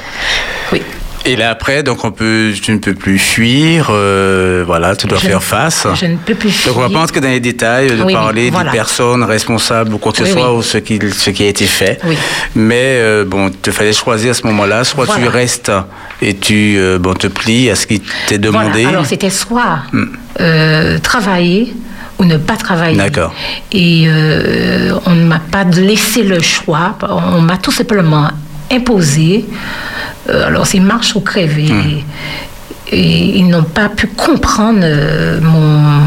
Oui. 0.71 0.81
Et 1.25 1.37
là 1.37 1.51
après, 1.51 1.83
donc 1.83 2.03
on 2.03 2.11
peut, 2.11 2.51
tu 2.61 2.73
ne 2.73 2.79
peux 2.79 2.93
plus 2.93 3.17
fuir, 3.17 3.87
euh, 3.91 4.63
voilà, 4.67 4.93
tu 4.93 5.07
dois 5.07 5.17
Je 5.19 5.27
faire 5.27 5.37
ne- 5.37 5.41
face. 5.41 5.87
je 5.95 6.05
ne 6.05 6.17
peux 6.17 6.35
plus 6.35 6.65
Donc 6.65 6.75
on 6.75 6.81
va 6.81 6.87
fuir. 6.87 6.97
pas 6.99 7.03
entrer 7.05 7.21
dans 7.21 7.29
les 7.29 7.39
détails 7.39 7.87
de 7.91 7.95
Oui, 7.95 8.01
oui, 8.07 8.13
parler 8.13 8.49
voilà. 8.49 8.71
des 8.71 8.77
personnes 8.77 9.23
responsables 9.23 9.93
ou 9.93 9.99
quoi 9.99 10.11
que 10.11 10.17
ce 10.17 10.23
Oui, 10.23 10.31
soit 10.31 10.53
ou 10.53 10.61
ce 10.61 10.79
qui, 10.79 10.99
ce 11.17 11.29
qui 11.29 11.43
a 11.43 11.47
été 11.47 11.65
fait. 11.65 12.01
Mais 12.55 12.97
euh, 12.99 13.23
bon, 13.25 13.47
il 13.47 13.53
te 13.53 13.71
fallait 13.71 13.93
choisir 13.93 14.31
à 14.31 14.33
ce 14.33 14.45
moment-là, 14.47 14.83
soit 14.83 15.07
tu 15.07 15.25
restes 15.29 15.71
et 16.21 16.35
tu 16.35 16.75
euh, 16.77 16.99
bon, 16.99 17.13
te 17.13 17.27
plies 17.27 17.69
à 17.69 17.75
ce 17.75 17.87
qui 17.87 18.01
t'est 18.27 18.37
demandé. 18.37 18.81
Voilà. 18.83 18.89
Alors 18.89 19.05
c'était 19.05 19.29
soit 19.29 19.79
euh, 20.41 20.99
travailler 20.99 21.73
ou 22.19 22.25
ne 22.25 22.35
pas 22.35 22.57
travailler. 22.57 22.97
D'accord. 22.97 23.33
Et 23.71 24.07
on 25.05 25.11
ne 25.15 25.23
m'a 25.23 25.39
pas 25.39 25.63
laissé 25.63 26.21
le 26.23 26.41
choix. 26.41 26.97
On 27.01 27.39
m'a 27.41 27.57
tout 27.57 27.71
simplement 27.71 28.27
imposé. 28.73 29.45
Euh, 30.29 30.47
alors 30.47 30.65
c'est 30.65 30.79
marche 30.79 31.15
ou 31.15 31.21
crever. 31.21 32.03
Et 32.91 33.37
ils 33.37 33.47
n'ont 33.47 33.63
pas 33.63 33.89
pu 33.89 34.07
comprendre 34.07 34.81
euh, 34.83 35.39
mon 35.41 36.03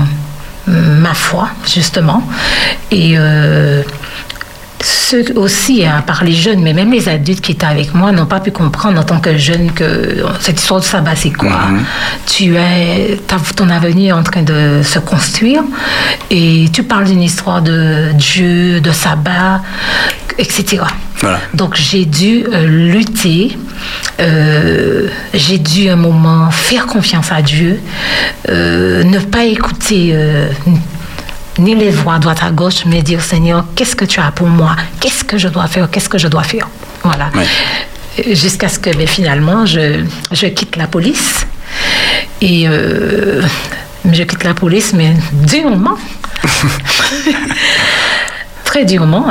ma 0.68 1.14
foi 1.14 1.48
justement. 1.64 2.22
Et 2.90 3.14
euh, 3.16 3.82
ceux 4.82 5.24
aussi, 5.36 5.84
à 5.84 6.02
part 6.02 6.24
les 6.24 6.32
jeunes, 6.32 6.60
mais 6.62 6.72
même 6.72 6.92
les 6.92 7.08
adultes 7.08 7.40
qui 7.40 7.52
étaient 7.52 7.66
avec 7.66 7.94
moi, 7.94 8.12
n'ont 8.12 8.26
pas 8.26 8.40
pu 8.40 8.50
comprendre 8.50 9.00
en 9.00 9.04
tant 9.04 9.20
que 9.20 9.36
jeune 9.36 9.72
que 9.72 10.24
cette 10.40 10.60
histoire 10.60 10.80
du 10.80 10.86
sabbat, 10.86 11.16
c'est 11.16 11.30
quoi? 11.30 11.68
Tu 12.26 12.56
es, 12.56 13.18
ton 13.54 13.70
avenir 13.70 14.14
est 14.14 14.18
en 14.18 14.22
train 14.22 14.42
de 14.42 14.82
se 14.82 14.98
construire 14.98 15.62
et 16.30 16.68
tu 16.72 16.82
parles 16.82 17.04
d'une 17.04 17.22
histoire 17.22 17.62
de 17.62 18.10
Dieu, 18.14 18.80
de 18.80 18.92
sabbat, 18.92 19.62
etc. 20.38 20.82
Voilà. 21.20 21.40
Donc 21.54 21.76
j'ai 21.76 22.04
dû 22.04 22.44
euh, 22.52 22.66
lutter, 22.66 23.56
euh, 24.20 25.08
j'ai 25.34 25.58
dû 25.58 25.88
un 25.88 25.96
moment 25.96 26.50
faire 26.50 26.86
confiance 26.86 27.32
à 27.32 27.42
Dieu, 27.42 27.80
euh, 28.48 29.02
ne 29.04 29.18
pas 29.18 29.44
écouter 29.44 30.14
ni 31.58 31.74
les 31.74 31.90
voix 31.90 32.14
à 32.14 32.18
droite 32.18 32.42
à 32.42 32.50
gauche, 32.50 32.84
mais 32.84 33.02
dire 33.02 33.22
Seigneur, 33.22 33.64
qu'est-ce 33.74 33.96
que 33.96 34.04
tu 34.04 34.20
as 34.20 34.30
pour 34.30 34.48
moi? 34.48 34.76
Qu'est-ce 35.00 35.24
que 35.24 35.38
je 35.38 35.48
dois 35.48 35.66
faire? 35.68 35.90
Qu'est-ce 35.90 36.08
que 36.08 36.18
je 36.18 36.28
dois 36.28 36.42
faire? 36.42 36.68
Voilà. 37.02 37.30
Ouais. 37.34 38.34
Jusqu'à 38.34 38.68
ce 38.68 38.78
que 38.78 38.94
ben, 38.94 39.06
finalement 39.06 39.66
je, 39.66 40.04
je 40.32 40.46
quitte 40.46 40.76
la 40.76 40.86
police. 40.86 41.46
Et 42.42 42.66
je 44.12 44.22
quitte 44.22 44.44
la 44.44 44.54
police, 44.54 44.92
mais 44.92 45.14
durement. 45.32 45.96
Très 48.64 48.84
durement. 48.84 49.26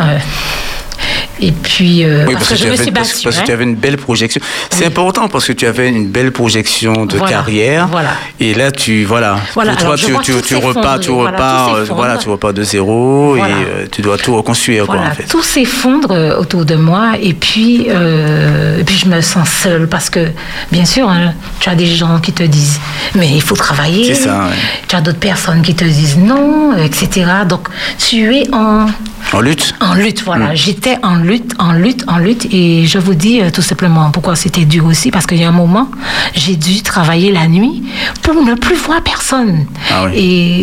Et 1.41 1.51
puis, 1.51 2.03
euh, 2.03 2.25
Oui, 2.27 2.33
parce, 2.33 2.49
que 2.49 2.55
je 2.55 2.61
tu 2.61 2.67
me 2.67 2.73
avais- 2.73 2.83
suis 2.83 2.91
parce- 2.91 3.09
battue. 3.11 3.23
parce 3.25 3.35
que 3.35 3.41
hein. 3.41 3.45
tu 3.45 3.51
avais 3.51 3.63
une 3.65 3.75
belle 3.75 3.97
projection. 3.97 4.39
C'est 4.69 4.79
Oui. 4.81 4.85
important 4.85 5.27
parce 5.27 5.45
que 5.45 5.51
tu 5.53 5.65
avais 5.67 5.89
une 5.89 6.07
belle 6.07 6.31
projection 6.31 7.05
de 7.05 7.17
Voilà, 7.17 7.31
carrière. 7.37 7.87
voilà. 7.87 8.11
Et 8.39 8.53
là, 8.53 8.71
tu 8.71 9.03
voilà. 9.03 9.37
Toi, 9.53 9.95
tu, 9.97 10.55
repars, 10.55 10.99
tu 10.99 11.11
repars, 11.11 11.73
euh, 11.75 11.85
voilà, 11.89 12.17
tu 12.17 12.29
repars 12.29 12.53
de 12.53 12.63
zéro 12.63 13.35
et 13.35 13.41
euh, 13.41 13.85
tu 13.91 14.01
dois 14.01 14.17
tout 14.17 14.35
reconstruire 14.35 14.85
quoi 14.85 14.95
en 14.99 15.11
fait. 15.11 15.23
tout 15.23 15.43
s'effondre 15.43 16.11
euh, 16.11 16.37
autour 16.39 16.63
de 16.65 16.75
moi 16.75 17.13
et 17.21 17.33
puis, 17.33 17.87
euh, 17.89 18.79
et 18.79 18.83
puis 18.83 18.95
je 18.95 19.07
me 19.07 19.19
sens 19.21 19.49
seule 19.49 19.87
parce 19.87 20.09
que, 20.09 20.27
bien 20.71 20.85
sûr, 20.85 21.09
hein, 21.09 21.33
tu 21.59 21.69
as 21.69 21.75
des 21.75 21.85
gens 21.85 22.19
qui 22.19 22.31
te 22.31 22.43
disent, 22.43 22.79
mais 23.13 23.29
il 23.29 23.41
faut 23.41 23.55
travailler. 23.55 24.13
C'est 24.13 24.23
ça, 24.23 24.45
ouais. 24.45 24.55
Tu 24.87 24.95
as 24.95 25.01
d'autres 25.01 25.19
personnes 25.19 25.61
qui 25.61 25.75
te 25.75 25.83
disent 25.83 26.17
non, 26.17 26.75
etc. 26.77 27.25
Donc, 27.47 27.67
tu 27.99 28.33
es 28.35 28.47
en, 28.53 28.85
En 29.33 29.41
lutte. 29.41 29.73
en 29.81 29.93
lutte, 29.95 30.23
voilà. 30.23 30.47
Mm. 30.53 30.55
J'étais 30.55 30.97
en 31.03 31.15
lutte, 31.15 31.53
en 31.59 31.73
lutte, 31.73 32.03
en 32.07 32.17
lutte. 32.17 32.47
Et 32.51 32.85
je 32.85 32.97
vous 32.99 33.15
dis 33.15 33.41
euh, 33.41 33.49
tout 33.51 33.61
simplement 33.61 34.09
pourquoi 34.11 34.35
c'était 34.35 34.65
dur 34.65 34.85
aussi. 34.85 35.11
Parce 35.11 35.25
qu'il 35.25 35.39
y 35.39 35.43
a 35.43 35.49
un 35.49 35.51
moment, 35.51 35.89
j'ai 36.33 36.55
dû 36.55 36.81
travailler 36.83 37.31
la 37.31 37.47
nuit 37.47 37.83
pour 38.21 38.35
ne 38.43 38.53
plus 38.55 38.75
voir 38.75 39.01
personne. 39.01 39.65
Ah 39.91 40.05
oui. 40.05 40.11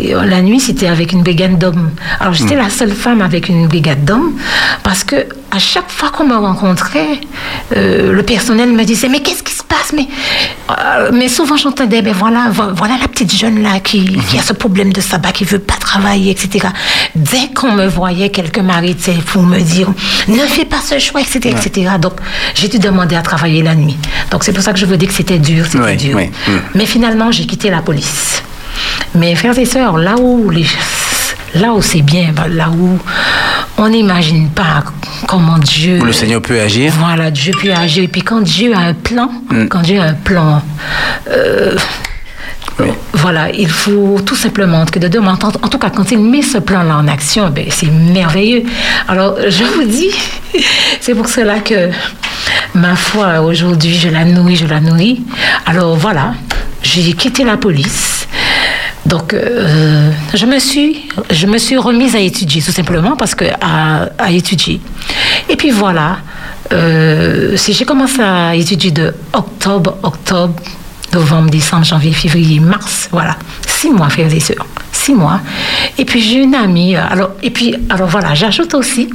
Et 0.09 0.15
euh, 0.15 0.25
la 0.25 0.41
nuit, 0.43 0.61
c'était 0.61 0.87
avec 0.87 1.13
une 1.13 1.23
brigade 1.23 1.59
d'hommes. 1.59 1.91
Alors, 2.21 2.33
j'étais 2.33 2.55
Mm. 2.55 2.59
la 2.59 2.71
seule 2.71 2.93
femme 2.93 3.21
avec 3.21 3.49
une 3.49 3.67
brigade 3.69 4.05
d'hommes. 4.05 4.33
Parce 4.83 5.05
que 5.05 5.27
à 5.55 5.59
chaque 5.59 5.91
fois 5.91 6.09
qu'on 6.11 6.25
me 6.25 6.35
rencontrait, 6.35 7.21
euh, 7.77 8.13
le 8.13 8.23
personnel 8.23 8.73
me 8.73 8.85
disait 8.85 9.09
Mais 9.09 9.21
qu'est-ce 9.21 9.43
qui 9.43 9.53
se 9.53 9.63
passe? 9.63 9.93
Mais, 9.95 10.09
euh, 10.71 11.11
mais 11.13 11.29
souvent, 11.29 11.57
j'entendais 11.59 12.01
Ben 12.01 12.15
voilà, 12.15 12.49
vo- 12.51 12.73
voilà 12.75 12.95
la 13.01 13.07
petite 13.09 13.35
jeune 13.35 13.63
là 13.63 13.79
qui, 13.81 14.01
Mm-hmm. 14.03 14.27
qui 14.27 14.39
a 14.39 14.43
ce 14.43 14.53
problème 14.55 14.93
de 14.93 15.01
sabbat, 15.01 15.33
qui 15.33 15.45
veut 15.45 15.59
pas 15.59 15.75
travailler, 15.75 16.31
etc. 16.31 16.69
Dès 17.15 17.49
qu'on 17.55 17.73
me 17.73 17.87
voyait 17.87 18.31
quelques 18.31 18.59
maris, 18.59 18.97
tu 18.97 19.05
sais, 19.05 19.13
pour 19.27 19.43
me 19.43 19.61
dire 19.61 19.89
Ne 20.29 20.39
fais 20.39 20.65
pas 20.65 20.81
ce 20.85 20.99
choix, 20.99 21.21
etc. 21.21 21.51
etc. 21.51 21.91
Donc, 22.01 22.15
j'ai 22.55 22.69
dû 22.69 22.79
demander 22.79 23.17
à 23.17 23.23
travailler 23.23 23.63
la 23.63 23.75
nuit. 23.75 23.97
Donc, 24.31 24.45
c'est 24.45 24.53
pour 24.53 24.63
ça 24.63 24.73
que 24.73 24.79
je 24.79 24.87
veux 24.87 24.97
dire 24.97 25.09
que 25.09 25.15
c'était 25.15 25.39
dur, 25.39 25.67
c'était 25.69 25.97
dur. 25.97 26.17
mm. 26.19 26.53
Mais 26.75 26.87
finalement, 26.87 27.31
j'ai 27.31 27.45
quitté 27.47 27.69
la 27.71 27.83
police. 27.83 28.43
Mes 29.15 29.35
frères 29.35 29.59
et 29.59 29.67
sœurs, 29.67 29.99
là 29.99 30.15
où 30.19 30.49
les 30.51 30.67
là 31.55 31.73
où 31.75 31.83
c'est 31.83 32.01
bien, 32.01 32.33
là 32.49 32.71
où 32.71 32.99
on 33.83 33.89
n'imagine 33.89 34.49
pas 34.51 34.85
comment 35.27 35.59
Dieu 35.59 35.99
Où 36.01 36.05
le 36.05 36.13
Seigneur 36.13 36.41
peut 36.41 36.61
agir. 36.61 36.93
voilà, 36.99 37.31
Dieu 37.31 37.53
peut 37.61 37.73
agir. 37.73 38.05
Et 38.05 38.09
puis 38.09 38.23
quand 38.23 38.41
Dieu 38.41 38.73
a 38.75 38.79
un 38.81 38.95
plan, 38.95 39.31
Mm. 39.51 39.67
quand 39.69 39.81
Dieu 39.83 40.01
a 40.01 40.05
un 40.05 40.15
plan, 40.15 40.63
euh, 41.31 41.77
voilà, 43.15 43.51
il 43.51 43.69
faut 43.69 44.19
tout 44.25 44.35
simplement 44.35 44.85
que 44.87 44.99
de 44.99 45.07
demander, 45.09 45.45
en 45.45 45.49
en 45.49 45.69
tout 45.69 45.79
cas 45.79 45.91
quand 45.91 46.11
il 46.11 46.19
met 46.19 46.43
ce 46.43 46.59
plan-là 46.59 46.97
en 46.97 47.07
action, 47.09 47.51
ben, 47.51 47.67
c'est 47.71 47.91
merveilleux. 47.91 48.65
Alors 49.09 49.37
je 49.49 49.65
vous 49.65 49.85
dis, 49.85 50.11
c'est 51.01 51.15
pour 51.15 51.29
cela 51.29 51.61
que 51.61 51.91
ma 52.75 52.97
foi 52.97 53.41
aujourd'hui, 53.41 53.95
je 53.95 54.09
la 54.09 54.25
nourris, 54.25 54.57
je 54.57 54.67
la 54.67 54.81
nourris. 54.81 55.23
Alors 55.67 55.97
voilà, 55.97 56.35
j'ai 56.83 57.13
quitté 57.13 57.45
la 57.45 57.57
police. 57.57 58.12
Donc, 59.07 59.35
euh, 59.35 60.11
je, 60.33 60.47
me 60.47 60.59
suis, 60.59 61.09
je 61.31 61.47
me 61.47 61.59
suis 61.59 61.77
remise 61.77 62.15
à 62.15 62.21
étudier, 62.21 62.63
tout 62.63 62.73
simplement, 62.73 63.17
parce 63.17 63.35
que 63.35 63.45
à, 63.61 64.31
étudier. 64.31 64.81
Et 65.49 65.57
puis 65.57 65.71
voilà, 65.71 66.19
euh, 66.73 67.57
si 67.57 67.73
j'ai 67.73 67.85
commencé 67.85 68.23
à 68.23 68.55
étudier 68.55 68.93
de 68.93 69.13
octobre, 69.33 69.97
octobre, 70.03 70.55
novembre, 71.13 71.51
décembre, 71.51 71.85
janvier, 71.85 72.13
février, 72.13 72.61
mars, 72.61 73.09
voilà, 73.11 73.37
six 73.67 73.91
mois, 73.91 74.09
frères 74.09 74.33
et 74.33 74.41
sœurs, 74.41 74.67
six 74.93 75.15
mois. 75.15 75.41
Et 75.99 76.05
puis 76.05 76.21
j'ai 76.21 76.43
une 76.43 76.55
amie, 76.55 76.97
alors, 76.97 77.31
et 77.43 77.51
puis, 77.51 77.75
alors 77.91 78.09
voilà, 78.09 78.35
j'ajoute 78.35 78.75
aussi, 78.75 79.11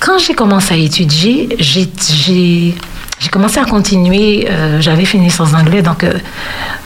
quand 0.00 0.18
j'ai 0.18 0.34
commencé 0.34 0.74
à 0.74 0.76
étudier, 0.76 1.56
j'ai, 1.58 2.74
j'ai, 3.20 3.28
commencé 3.28 3.58
à 3.58 3.64
continuer, 3.64 4.48
euh, 4.50 4.80
j'avais 4.80 5.04
fini 5.04 5.30
sans 5.30 5.54
anglais, 5.54 5.82
donc 5.82 6.02
euh, 6.04 6.14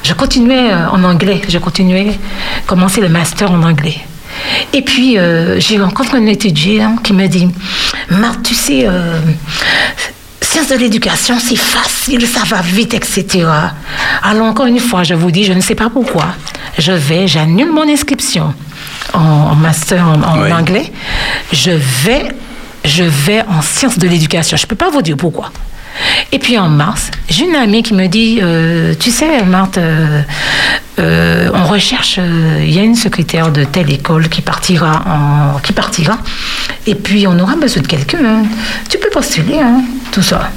je 0.03 0.13
continuais 0.13 0.71
euh, 0.71 0.89
en 0.91 1.03
anglais, 1.05 1.41
je 1.49 1.59
continuais 1.59 2.19
commencer 2.67 3.01
le 3.01 3.09
master 3.09 3.51
en 3.51 3.63
anglais. 3.63 3.97
Et 4.73 4.83
puis, 4.83 5.17
j'ai 5.59 5.79
rencontré 5.79 6.19
un 6.19 6.27
étudiant 6.27 6.97
qui 6.97 7.13
me 7.13 7.29
dit, 7.29 7.49
Marthe, 8.11 8.43
tu 8.43 8.55
sais, 8.55 8.85
sciences 10.41 10.69
de 10.69 10.75
l'éducation, 10.75 11.37
c'est 11.39 11.57
facile, 11.57 12.27
ça 12.27 12.41
va 12.45 12.61
vite, 12.61 12.95
etc. 12.95 13.47
Alors, 14.23 14.47
encore 14.47 14.67
une 14.67 14.81
fois, 14.81 15.05
je 15.05 15.15
vous 15.15 15.31
dis, 15.31 15.45
je 15.45 15.53
ne 15.53 15.61
sais 15.61 15.77
pas 15.77 15.89
pourquoi. 15.89 16.27
Je 16.79 16.91
vais, 16.91 17.29
j'annule 17.29 17.71
mon 17.71 17.89
inscription 17.89 18.53
en, 19.13 19.19
en 19.21 19.55
master 19.55 20.05
en, 20.05 20.21
en 20.23 20.43
Oui. 20.43 20.53
anglais. 20.53 20.93
Je 21.53 21.71
vais, 21.71 22.29
je 22.85 23.05
vais 23.05 23.43
en 23.49 23.63
sciences 23.63 23.99
de 23.99 24.09
l'éducation. 24.09 24.57
Je 24.57 24.65
ne 24.65 24.69
peux 24.69 24.77
pas 24.77 24.91
vous 24.91 25.03
dire 25.03 25.17
pourquoi. 25.17 25.53
Et 26.33 26.39
puis 26.39 26.59
en 26.59 26.69
mars, 26.69 27.11
j'ai 27.29 27.45
une 27.45 27.55
amie 27.55 27.83
qui 27.83 27.95
me 27.95 28.07
dit, 28.09 28.41
euh, 28.43 28.95
tu 28.99 29.11
sais, 29.11 29.45
Marthe, 29.45 29.79
euh, 29.79 30.23
euh, 30.99 31.51
on 31.55 31.65
recherche, 31.65 32.19
il 32.19 32.71
y 32.71 32.79
a 32.79 32.83
une 32.83 32.97
secrétaire 32.97 33.51
de 33.53 33.65
telle 33.65 33.91
école 33.93 34.29
qui 34.29 34.43
partira, 34.43 35.61
qui 35.63 35.73
partira, 35.73 36.19
et 36.87 36.95
puis 36.95 37.27
on 37.27 37.39
aura 37.39 37.57
besoin 37.57 37.83
de 37.83 37.87
quelqu'un. 37.87 38.25
hein. 38.25 38.43
Tu 38.91 38.99
peux 38.99 39.11
postuler, 39.11 39.59
hein, 39.61 39.83
tout 40.13 40.23
ça. 40.23 40.51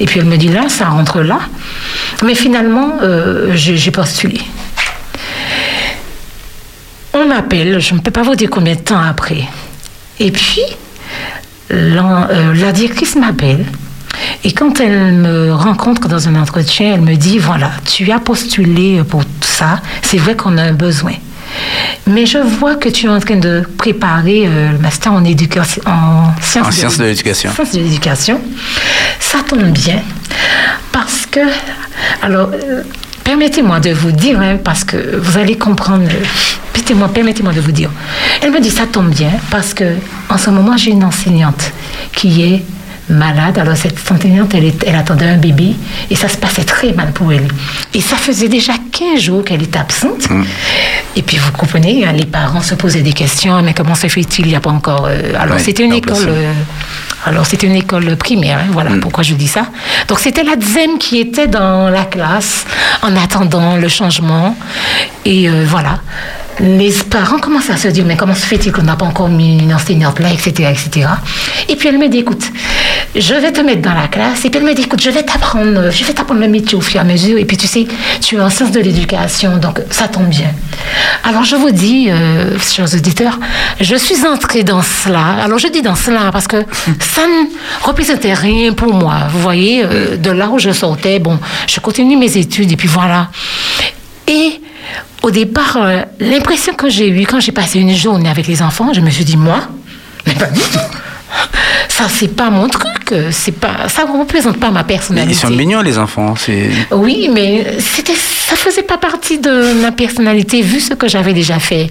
Et 0.00 0.06
puis 0.06 0.18
elle 0.20 0.26
me 0.26 0.36
dit 0.36 0.48
là, 0.48 0.68
ça 0.68 0.86
rentre 0.86 1.20
là. 1.20 1.38
Mais 2.24 2.34
finalement, 2.34 2.98
j'ai 3.54 3.90
postulé. 3.90 4.40
On 7.14 7.26
m'appelle, 7.26 7.78
je 7.78 7.94
ne 7.94 8.00
peux 8.00 8.10
pas 8.10 8.22
vous 8.22 8.34
dire 8.34 8.50
combien 8.50 8.74
de 8.74 8.80
temps 8.80 9.00
après. 9.02 9.44
Et 10.18 10.30
puis, 10.30 10.62
la 11.70 12.72
directrice 12.72 13.16
m'appelle. 13.16 13.64
Et 14.44 14.52
quand 14.52 14.80
elle 14.80 15.12
me 15.12 15.52
rencontre 15.52 16.08
dans 16.08 16.28
un 16.28 16.34
entretien, 16.34 16.94
elle 16.94 17.00
me 17.02 17.14
dit, 17.14 17.38
voilà, 17.38 17.70
tu 17.84 18.10
as 18.10 18.18
postulé 18.18 19.02
pour 19.08 19.22
ça, 19.40 19.80
c'est 20.02 20.16
vrai 20.18 20.34
qu'on 20.36 20.58
a 20.58 20.62
un 20.62 20.72
besoin. 20.72 21.12
Mais 22.06 22.26
je 22.26 22.38
vois 22.38 22.74
que 22.76 22.88
tu 22.88 23.06
es 23.06 23.08
en 23.08 23.20
train 23.20 23.36
de 23.36 23.62
préparer 23.78 24.44
euh, 24.46 24.72
le 24.72 24.78
master 24.78 25.12
en 25.12 25.22
éducation, 25.24 25.82
en 25.86 26.32
sciences, 26.40 26.66
En 26.66 26.70
sciences 26.72 26.98
de 26.98 27.04
l'éducation. 27.04 27.52
sciences 27.52 27.72
de 27.72 27.80
l'éducation. 27.80 28.40
Ça 29.20 29.38
tombe 29.46 29.64
bien 29.70 30.00
parce 30.90 31.26
que, 31.30 31.40
alors, 32.22 32.48
euh, 32.52 32.82
permettez-moi 33.22 33.80
de 33.80 33.90
vous 33.90 34.12
dire, 34.12 34.40
hein, 34.40 34.56
parce 34.64 34.82
que 34.82 35.16
vous 35.16 35.38
allez 35.38 35.56
comprendre. 35.56 36.08
Permettez-moi, 36.72 37.08
permettez-moi 37.12 37.52
de 37.52 37.60
vous 37.60 37.70
dire. 37.72 37.90
Elle 38.40 38.50
me 38.50 38.60
dit 38.60 38.70
ça 38.70 38.86
tombe 38.86 39.10
bien 39.10 39.30
parce 39.50 39.72
que 39.72 39.84
en 40.28 40.36
ce 40.36 40.50
moment 40.50 40.76
j'ai 40.76 40.90
une 40.90 41.04
enseignante 41.04 41.70
qui 42.12 42.42
est 42.42 42.64
malade. 43.12 43.58
Alors 43.58 43.76
cette 43.76 43.98
enseignante, 44.10 44.54
elle, 44.54 44.94
attendait 44.96 45.26
un 45.26 45.36
bébé 45.36 45.74
et 46.10 46.16
ça 46.16 46.28
se 46.28 46.36
passait 46.36 46.64
très 46.64 46.92
mal 46.92 47.12
pour 47.12 47.32
elle. 47.32 47.48
Et 47.94 48.00
ça 48.00 48.16
faisait 48.16 48.48
déjà 48.48 48.72
15 48.92 49.20
jours 49.20 49.44
qu'elle 49.44 49.62
était 49.62 49.78
absente. 49.78 50.28
Et 51.16 51.22
puis 51.22 51.36
vous 51.36 51.52
comprenez, 51.52 52.04
hein, 52.04 52.12
les 52.12 52.26
parents 52.26 52.62
se 52.62 52.74
posaient 52.74 53.02
des 53.02 53.12
questions, 53.12 53.62
mais 53.62 53.74
comment 53.74 53.94
se 53.94 54.08
fait-il? 54.08 54.46
Il 54.46 54.50
n'y 54.50 54.56
a 54.56 54.60
pas 54.60 54.70
encore... 54.70 55.06
euh, 55.06 55.32
alors 55.38 55.58
c'était 55.60 55.84
une 55.84 55.92
école... 55.92 56.28
euh, 56.28 56.52
alors 57.24 57.46
c'était 57.46 57.68
une 57.68 57.76
école 57.76 58.16
primaire, 58.16 58.58
hein, 58.58 58.70
voilà 58.72 58.90
pourquoi 59.00 59.22
je 59.22 59.34
dis 59.34 59.46
ça. 59.46 59.66
Donc 60.08 60.18
c'était 60.18 60.42
la 60.42 60.56
deuxième 60.56 60.98
qui 60.98 61.18
était 61.18 61.46
dans 61.46 61.88
la 61.88 62.04
classe 62.04 62.64
en 63.02 63.14
attendant 63.16 63.76
le 63.76 63.88
changement. 63.88 64.56
Et 65.24 65.48
euh, 65.48 65.64
voilà. 65.66 66.00
Les 66.60 66.92
parents 67.10 67.38
commencent 67.38 67.70
à 67.70 67.76
se 67.76 67.88
dire, 67.88 68.04
mais 68.04 68.16
comment 68.16 68.34
se 68.34 68.46
fait-il 68.46 68.72
qu'on 68.72 68.82
n'a 68.82 68.96
pas 68.96 69.06
encore 69.06 69.28
mis 69.28 69.58
une 69.58 69.72
enseignante 69.72 70.20
là, 70.20 70.30
etc., 70.30 70.70
etc. 70.70 71.08
Et 71.68 71.76
puis 71.76 71.88
elle 71.88 71.98
me 71.98 72.08
dit, 72.08 72.18
écoute, 72.18 72.44
je 73.16 73.34
vais 73.34 73.52
te 73.52 73.60
mettre 73.60 73.82
dans 73.82 73.94
la 73.94 74.08
classe. 74.08 74.44
Et 74.44 74.50
puis 74.50 74.60
elle 74.60 74.66
me 74.66 74.74
dit, 74.74 74.82
écoute, 74.82 75.02
je 75.02 75.10
vais 75.10 75.22
t'apprendre, 75.22 75.90
je 75.90 76.04
vais 76.04 76.12
t'apprendre 76.12 76.40
le 76.40 76.48
métier 76.48 76.76
au 76.76 76.80
fur 76.80 76.96
et 76.96 76.98
à 77.00 77.04
mesure. 77.04 77.38
Et 77.38 77.44
puis 77.44 77.56
tu 77.56 77.66
sais, 77.66 77.86
tu 78.20 78.36
es 78.36 78.40
en 78.40 78.50
sciences 78.50 78.70
de 78.70 78.80
l'éducation, 78.80 79.56
donc 79.56 79.80
ça 79.90 80.08
tombe 80.08 80.28
bien. 80.28 80.50
Alors 81.24 81.44
je 81.44 81.56
vous 81.56 81.70
dis, 81.70 82.10
euh, 82.10 82.58
chers 82.58 82.92
auditeurs, 82.94 83.38
je 83.80 83.96
suis 83.96 84.26
entrée 84.26 84.62
dans 84.62 84.82
cela. 84.82 85.36
Alors 85.42 85.58
je 85.58 85.68
dis 85.68 85.82
dans 85.82 85.94
cela 85.94 86.30
parce 86.32 86.46
que 86.46 86.64
ça 87.00 87.22
ne 87.22 87.86
représentait 87.86 88.34
rien 88.34 88.72
pour 88.72 88.92
moi. 88.92 89.28
Vous 89.30 89.40
voyez, 89.40 89.84
euh, 89.84 90.16
de 90.16 90.30
là 90.30 90.48
où 90.50 90.58
je 90.58 90.70
sortais, 90.70 91.18
bon, 91.18 91.38
je 91.66 91.80
continue 91.80 92.16
mes 92.16 92.36
études 92.36 92.70
et 92.72 92.76
puis 92.76 92.88
voilà. 92.88 93.28
Et 94.28 94.60
au 95.22 95.30
départ, 95.30 95.76
euh, 95.80 96.02
l'impression 96.20 96.74
que 96.74 96.88
j'ai 96.90 97.08
eue 97.08 97.26
quand 97.26 97.40
j'ai 97.40 97.52
passé 97.52 97.78
une 97.80 97.94
journée 97.94 98.28
avec 98.28 98.46
les 98.46 98.60
enfants, 98.62 98.92
je 98.92 99.00
me 99.00 99.10
suis 99.10 99.24
dit, 99.24 99.36
moi, 99.36 99.60
mais 100.26 100.34
pas 100.34 100.46
du 100.46 100.60
tout. 100.60 100.78
Ça, 101.88 102.04
c'est 102.08 102.28
pas 102.34 102.50
mon 102.50 102.68
truc. 102.68 103.12
euh, 103.12 103.28
C'est 103.32 103.52
pas, 103.52 103.88
ça 103.88 104.04
ne 104.04 104.18
représente 104.18 104.58
pas 104.58 104.70
ma 104.70 104.80
Mais 104.82 104.86
personnalité. 104.94 105.32
ils 105.32 105.38
sont 105.38 105.50
mignons, 105.50 105.80
les 105.82 105.98
enfants. 105.98 106.34
C'est... 106.36 106.70
Oui, 106.90 107.30
mais 107.32 107.76
c'était, 107.78 108.14
ça 108.14 108.56
faisait 108.56 108.82
pas 108.82 108.98
partie 108.98 109.38
de 109.38 109.72
ma 109.82 109.92
personnalité. 109.92 110.62
Vu 110.62 110.80
ce 110.80 110.94
que 110.94 111.08
j'avais 111.08 111.32
déjà 111.32 111.58
fait 111.58 111.90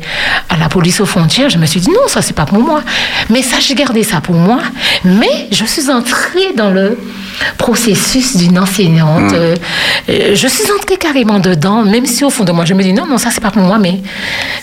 à 0.50 0.58
la 0.58 0.70
police 0.70 1.00
aux 1.02 1.06
frontières, 1.06 1.50
je 1.50 1.58
me 1.58 1.66
suis 1.66 1.80
dit 1.80 1.90
non, 1.90 2.08
ça 2.08 2.22
c'est 2.22 2.34
pas 2.36 2.46
pour 2.46 2.60
moi. 2.60 2.84
Mais 3.30 3.42
ça, 3.42 3.58
j'ai 3.60 3.76
gardé 3.76 4.04
ça 4.04 4.22
pour 4.22 4.36
moi. 4.36 4.60
Mais 5.06 5.48
je 5.52 5.66
suis 5.66 5.90
entrée 5.90 6.54
dans 6.56 6.72
le 6.72 6.98
processus 7.58 8.36
d'une 8.38 8.60
enseignante. 8.60 9.34
Euh, 9.34 9.56
euh, 10.10 10.36
je 10.36 10.48
suis 10.48 10.72
entrée 10.72 10.98
carrément 10.98 11.40
dedans, 11.40 11.84
même 11.84 12.06
si 12.06 12.24
au 12.24 12.30
fond 12.30 12.44
de 12.44 12.52
moi, 12.52 12.66
je 12.66 12.74
me 12.74 12.84
dis 12.84 12.94
non, 12.94 13.06
non, 13.06 13.18
ça 13.18 13.30
c'est 13.32 13.42
pas 13.42 13.52
pour 13.52 13.64
moi, 13.64 13.78
mais 13.78 14.02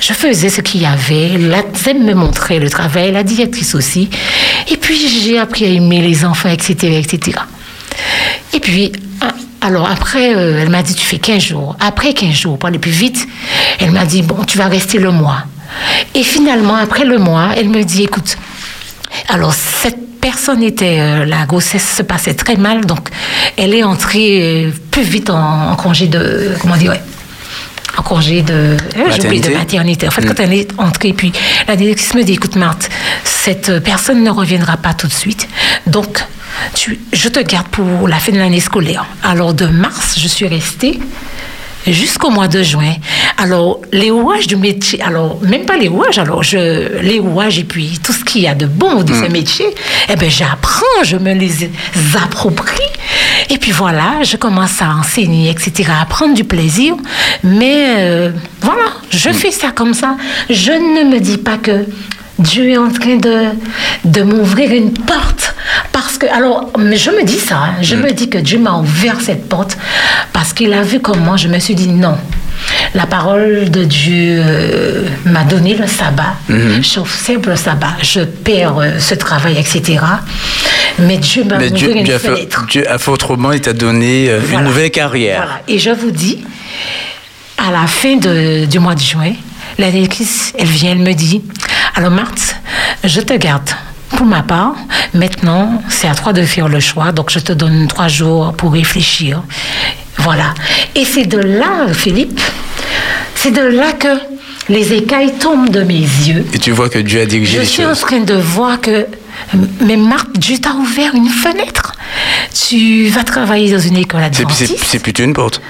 je 0.00 0.12
faisais 0.12 0.48
ce 0.48 0.60
qu'il 0.60 0.82
y 0.82 0.86
avait. 0.86 1.38
La 1.38 1.62
ZEM 1.74 2.04
me 2.04 2.14
montrait 2.14 2.58
le 2.58 2.70
travail, 2.70 3.12
la 3.12 3.22
directrice 3.22 3.74
aussi. 3.74 4.08
Et 4.70 4.76
puis 4.76 4.96
j'ai 5.08 5.38
appris 5.38 5.64
à 5.64 5.68
aimer 5.68 6.00
les 6.00 6.24
enfants, 6.24 6.48
etc., 6.48 6.98
etc. 6.98 7.38
Et 8.52 8.60
puis, 8.60 8.92
ah, 9.20 9.32
alors 9.60 9.88
après, 9.88 10.34
euh, 10.34 10.62
elle 10.62 10.70
m'a 10.70 10.82
dit, 10.82 10.94
tu 10.94 11.04
fais 11.04 11.18
15 11.18 11.42
jours. 11.42 11.76
Après 11.80 12.14
15 12.14 12.32
jours, 12.32 12.58
pour 12.58 12.68
aller 12.68 12.78
plus 12.78 12.90
vite, 12.90 13.26
elle 13.80 13.90
m'a 13.90 14.04
dit, 14.04 14.22
bon, 14.22 14.44
tu 14.44 14.58
vas 14.58 14.66
rester 14.66 14.98
le 14.98 15.10
mois. 15.10 15.44
Et 16.14 16.22
finalement, 16.22 16.76
après 16.76 17.04
le 17.04 17.18
mois, 17.18 17.50
elle 17.56 17.68
me 17.68 17.82
dit, 17.84 18.04
écoute, 18.04 18.36
alors 19.28 19.52
cette 19.52 20.07
personne 20.30 20.62
euh, 20.62 21.24
la 21.24 21.46
grossesse 21.46 21.96
se 21.96 22.02
passait 22.02 22.34
très 22.34 22.56
mal, 22.56 22.84
donc 22.84 23.08
elle 23.56 23.72
est 23.74 23.82
entrée 23.82 24.66
euh, 24.66 24.70
plus 24.90 25.02
vite 25.02 25.30
en, 25.30 25.70
en 25.70 25.76
congé 25.76 26.06
de, 26.06 26.50
comment 26.60 26.76
dire, 26.76 26.90
ouais, 26.92 27.00
en 27.96 28.02
congé 28.02 28.42
de, 28.42 28.52
euh, 28.52 28.76
de 28.94 29.08
Maternité. 29.08 29.54
maternité. 29.54 30.06
En 30.06 30.10
fait, 30.10 30.26
quand 30.26 30.38
elle 30.38 30.52
est 30.52 30.70
entrée, 30.76 31.14
puis 31.14 31.32
la 31.66 31.76
directrice 31.76 32.12
me 32.14 32.22
dit, 32.24 32.34
écoute 32.34 32.56
Marthe, 32.56 32.90
cette 33.24 33.82
personne 33.82 34.22
ne 34.22 34.30
reviendra 34.30 34.76
pas 34.76 34.92
tout 34.92 35.06
de 35.06 35.14
suite, 35.14 35.48
donc 35.86 36.22
tu, 36.74 37.00
je 37.14 37.28
te 37.30 37.40
garde 37.40 37.68
pour 37.68 38.06
la 38.06 38.16
fin 38.16 38.32
de 38.32 38.38
l'année 38.38 38.60
scolaire. 38.60 39.06
Alors 39.22 39.54
de 39.54 39.66
mars, 39.66 40.16
je 40.18 40.28
suis 40.28 40.46
restée 40.46 41.00
jusqu'au 41.86 42.30
mois 42.30 42.48
de 42.48 42.62
juin. 42.62 42.94
Alors, 43.36 43.80
les 43.92 44.10
rouages 44.10 44.46
du 44.46 44.56
métier, 44.56 45.00
alors, 45.02 45.40
même 45.42 45.64
pas 45.64 45.76
les 45.76 45.88
rouages, 45.88 46.18
alors, 46.18 46.42
je, 46.42 47.00
les 47.00 47.18
rouages 47.18 47.58
et 47.58 47.64
puis 47.64 47.98
tout 48.02 48.12
ce 48.12 48.24
qu'il 48.24 48.42
y 48.42 48.48
a 48.48 48.54
de 48.54 48.66
bon 48.66 49.02
de 49.02 49.12
ce 49.12 49.30
métier, 49.30 49.66
eh 50.08 50.16
ben, 50.16 50.30
j'apprends, 50.30 51.04
je 51.04 51.16
me 51.16 51.32
les 51.34 51.70
approprie. 52.22 52.82
Et 53.50 53.58
puis 53.58 53.72
voilà, 53.72 54.22
je 54.22 54.36
commence 54.36 54.82
à 54.82 54.90
enseigner, 54.96 55.50
etc., 55.50 55.90
à 56.00 56.04
prendre 56.04 56.34
du 56.34 56.44
plaisir. 56.44 56.94
Mais 57.44 57.94
euh, 57.98 58.30
voilà, 58.60 58.92
je 59.10 59.30
fais 59.30 59.50
ça 59.50 59.70
comme 59.70 59.94
ça. 59.94 60.16
Je 60.50 60.72
ne 60.72 61.10
me 61.10 61.20
dis 61.20 61.38
pas 61.38 61.56
que 61.56 61.86
Dieu 62.38 62.70
est 62.70 62.76
en 62.78 62.90
train 62.90 63.16
de, 63.16 63.46
de 64.04 64.22
m'ouvrir 64.22 64.70
une 64.72 64.92
porte. 64.92 65.54
Parce 65.92 66.18
que, 66.18 66.26
alors, 66.26 66.70
je 66.76 67.10
me 67.10 67.24
dis 67.24 67.38
ça, 67.38 67.56
hein, 67.56 67.74
je 67.82 67.96
me 67.96 68.10
dis 68.12 68.28
que 68.30 68.38
Dieu 68.38 68.58
m'a 68.58 68.74
ouvert 68.78 69.20
cette 69.20 69.48
porte 69.48 69.76
parce 70.32 70.52
qu'il 70.52 70.72
a 70.72 70.82
vu 70.82 71.00
comment 71.00 71.36
je 71.36 71.48
me 71.48 71.58
suis 71.58 71.74
dit 71.74 71.88
non. 71.88 72.16
La 72.94 73.06
parole 73.06 73.70
de 73.70 73.84
Dieu 73.84 74.42
euh, 74.44 75.04
m'a 75.24 75.44
donné 75.44 75.74
le 75.76 75.86
sabbat. 75.86 76.34
J'observe 76.82 77.48
le 77.48 77.56
sabbat. 77.56 77.94
Je 78.02 78.20
perds 78.20 78.78
euh, 78.78 78.98
ce 78.98 79.14
travail, 79.14 79.56
etc. 79.58 79.98
Mais 80.98 81.18
Dieu 81.18 81.44
m'a 81.44 81.56
ouvert 81.56 81.90
une 81.96 82.04
Dieu 82.04 82.14
a 82.14 82.18
fait, 82.18 82.28
fenêtre. 82.34 82.66
Dieu 82.68 82.90
a 82.90 82.98
fait 82.98 83.10
autrement, 83.10 83.52
il 83.52 83.60
t'a 83.60 83.72
donné 83.72 84.28
euh, 84.28 84.40
une 84.52 84.62
nouvelle 84.62 84.90
carrière. 84.90 85.42
Voilà. 85.42 85.60
Et 85.68 85.78
je 85.78 85.90
vous 85.90 86.10
dis, 86.10 86.44
à 87.58 87.70
la 87.70 87.86
fin 87.86 88.16
de- 88.16 88.64
du 88.66 88.78
mois 88.80 88.94
de 88.96 89.00
juin, 89.00 89.32
la 89.78 89.90
directrice, 89.90 90.52
elle 90.58 90.66
vient, 90.66 90.92
elle 90.92 90.98
me 90.98 91.12
dit, 91.14 91.42
alors 91.94 92.10
Marthe, 92.10 92.56
je 93.04 93.20
te 93.20 93.34
garde. 93.34 93.70
Pour 94.10 94.26
ma 94.26 94.42
part, 94.42 94.74
maintenant, 95.14 95.82
c'est 95.88 96.08
à 96.08 96.14
toi 96.14 96.32
de 96.32 96.42
faire 96.42 96.68
le 96.68 96.80
choix, 96.80 97.12
donc 97.12 97.30
je 97.30 97.38
te 97.38 97.52
donne 97.52 97.86
trois 97.86 98.08
jours 98.08 98.54
pour 98.54 98.72
réfléchir. 98.72 99.42
Voilà. 100.18 100.54
Et 100.96 101.04
c'est 101.04 101.26
de 101.26 101.38
là, 101.38 101.92
Philippe, 101.92 102.40
c'est 103.34 103.52
de 103.52 103.62
là 103.62 103.92
que 103.92 104.08
les 104.68 104.92
écailles 104.94 105.34
tombent 105.38 105.70
de 105.70 105.82
mes 105.82 106.00
yeux. 106.00 106.44
Et 106.52 106.58
tu 106.58 106.72
vois 106.72 106.88
que 106.88 106.98
Dieu 106.98 107.20
a 107.20 107.26
dirigé 107.26 107.58
Je 107.58 107.64
suis 107.64 107.84
en 107.84 107.94
train 107.94 108.20
de 108.20 108.34
voir 108.34 108.80
que, 108.80 109.06
mais 109.80 109.96
Marthe, 109.96 110.38
Dieu 110.38 110.58
t'a 110.58 110.72
ouvert 110.72 111.14
une 111.14 111.28
fenêtre. 111.28 111.92
Tu 112.68 113.08
vas 113.08 113.24
travailler 113.24 113.72
dans 113.72 113.78
une 113.78 113.96
école 113.96 114.22
adventiste. 114.22 114.76
c'est 114.84 114.98
plutôt 114.98 115.22
une 115.22 115.34
porte. 115.34 115.60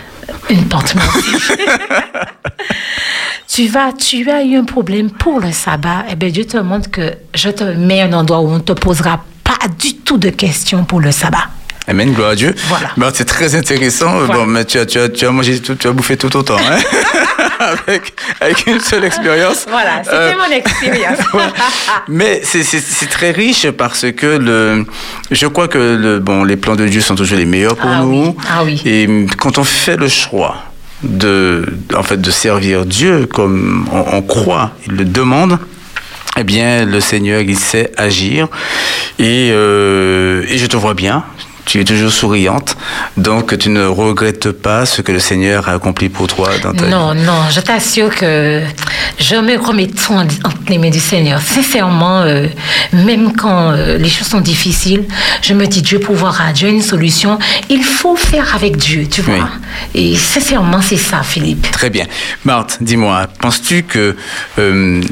Une 0.49 0.65
porte. 0.65 0.95
tu 3.59 3.67
vas, 3.67 3.91
tu 3.93 4.31
as 4.31 4.45
eu 4.45 4.55
un 4.57 4.63
problème 4.63 5.11
pour 5.11 5.41
le 5.41 5.51
sabbat. 5.51 6.05
Eh 6.09 6.15
bien, 6.15 6.29
Dieu 6.29 6.45
te 6.45 6.59
montre 6.59 6.93
que 6.93 7.15
je 7.35 7.49
te 7.51 7.65
mets 7.65 8.03
un 8.03 8.13
endroit 8.13 8.39
où 8.41 8.47
on 8.51 8.55
ne 8.55 8.59
te 8.61 8.71
posera 8.73 9.25
pas 9.43 9.59
du 9.81 9.97
tout 9.97 10.17
de 10.17 10.31
questions 10.31 10.85
pour 10.85 11.01
le 11.01 11.11
sabbat. 11.11 11.49
Amen, 11.89 12.13
gloire 12.13 12.31
à 12.31 12.35
Dieu. 12.37 12.55
Voilà. 12.69 12.91
Bah, 12.97 13.11
c'est 13.13 13.25
très 13.25 13.57
intéressant. 13.57 14.13
Voilà. 14.19 14.35
Bon, 14.35 14.47
mais 14.47 14.65
tu 14.65 14.79
as, 14.79 14.87
tu 14.87 15.01
as, 15.01 15.09
tu 15.09 15.27
as 15.27 15.33
mangé 15.33 15.59
tout, 15.61 15.75
tu 15.75 15.89
as 15.89 15.93
bouffé 15.93 16.17
tout 16.17 16.37
autant, 16.37 16.57
hein? 16.59 16.79
avec, 17.59 18.13
avec 18.41 18.65
une 18.69 18.79
seule 18.79 19.03
expérience. 19.05 19.67
Voilà, 19.69 20.05
c'était 20.05 20.15
Euh, 20.17 20.33
mon 20.39 20.55
expérience. 20.55 21.19
Mais 22.09 22.41
c'est- 22.45 22.63
c'est 22.63 22.79
c'est 22.81 23.07
très 23.07 23.33
riche 23.33 23.69
parce 23.73 24.07
que 24.13 24.27
le, 24.39 24.87
je 25.33 25.47
crois 25.49 25.67
que 25.67 25.79
le, 25.79 26.21
bon, 26.21 26.45
les 26.45 26.57
plans 26.57 26.77
de 26.77 26.87
Dieu 26.87 27.01
sont 27.01 27.17
toujours 27.17 27.39
les 27.39 27.45
meilleurs 27.47 27.75
pour 27.77 27.91
Ah 27.91 28.03
nous. 28.03 28.27
oui, 28.29 28.35
ah 28.49 28.63
oui. 28.65 28.81
Et 28.85 29.27
quand 29.37 29.59
on 29.59 29.65
fait 29.65 29.97
le 29.97 30.09
choix 30.09 30.59
de, 31.03 31.65
en 31.97 32.03
fait, 32.03 32.21
de 32.21 32.31
servir 32.31 32.87
Dieu 32.87 33.27
comme 33.27 33.89
on, 33.93 34.23
croit, 34.23 34.73
il 34.87 34.95
le 34.95 35.05
demande, 35.05 35.59
eh 36.37 36.45
bien, 36.45 36.85
le 36.85 37.01
Seigneur, 37.01 37.41
il 37.41 37.59
sait 37.59 37.93
agir. 37.97 38.49
Et, 39.19 39.51
euh, 39.53 40.45
et 40.49 40.59
je 40.59 40.67
te 40.67 40.77
vois 40.77 40.95
bien. 40.95 41.25
Tu 41.69 41.79
es 41.81 41.85
toujours 41.85 42.11
souriante, 42.11 42.77
donc 43.19 43.57
tu 43.59 43.69
ne 43.69 43.85
regrettes 43.85 44.51
pas 44.53 44.87
ce 44.87 45.03
que 45.03 45.13
le 45.13 45.19
Seigneur 45.19 45.69
a 45.69 45.73
accompli 45.75 46.09
pour 46.09 46.27
toi 46.27 46.49
dans 46.63 46.73
ta 46.73 46.87
Non, 46.87 47.13
vie. 47.13 47.21
non, 47.21 47.43
je 47.51 47.61
t'assure 47.61 48.15
que 48.15 48.63
je 49.19 49.37
me 49.37 49.59
remets 49.59 49.87
tout 49.89 50.15
en- 50.15 50.27
les 50.69 50.79
mains 50.79 50.89
du 50.89 50.99
Seigneur. 50.99 51.41
Sincèrement, 51.43 52.23
euh, 52.23 52.47
même 52.95 53.35
quand 53.37 53.73
euh, 53.73 53.99
les 53.99 54.09
choses 54.09 54.29
sont 54.29 54.41
difficiles, 54.41 55.05
je 55.43 55.53
me 55.53 55.67
dis 55.67 55.83
Dieu 55.83 55.99
pourvoira, 56.01 56.53
Dieu 56.55 56.69
a 56.69 56.71
une 56.71 56.83
solution. 56.83 57.39
Il 57.69 57.85
faut 57.85 58.17
faire 58.17 58.55
avec 58.55 58.79
Dieu, 58.79 59.07
tu 59.07 59.21
vois. 59.21 59.35
Oui. 59.95 60.13
Et 60.13 60.17
sincèrement, 60.17 60.81
c'est 60.81 60.97
ça, 60.97 61.23
Philippe. 61.23 61.71
Très 61.71 61.91
bien. 61.91 62.07
Marthe, 62.47 62.79
dis-moi, 62.81 63.27
penses-tu 63.41 63.83
que 63.83 64.17
euh, 64.59 65.03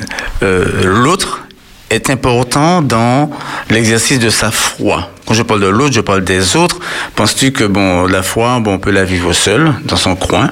l'autre 0.84 1.42
est 1.90 2.08
important 2.10 2.80
dans 2.82 3.30
l'exercice 3.70 4.18
de 4.18 4.30
sa 4.30 4.50
foi? 4.50 5.10
Quand 5.26 5.34
je 5.34 5.42
parle 5.42 5.60
de 5.60 5.66
l'autre, 5.66 5.92
je 5.92 6.00
parle 6.00 6.22
des 6.24 6.56
autres. 6.56 6.78
Penses-tu 7.16 7.50
que 7.52 7.64
bon, 7.64 8.06
la 8.06 8.22
foi, 8.22 8.60
bon, 8.60 8.74
on 8.74 8.78
peut 8.78 8.92
la 8.92 9.04
vivre 9.04 9.32
seul, 9.32 9.72
dans 9.84 9.96
son 9.96 10.14
coin, 10.16 10.50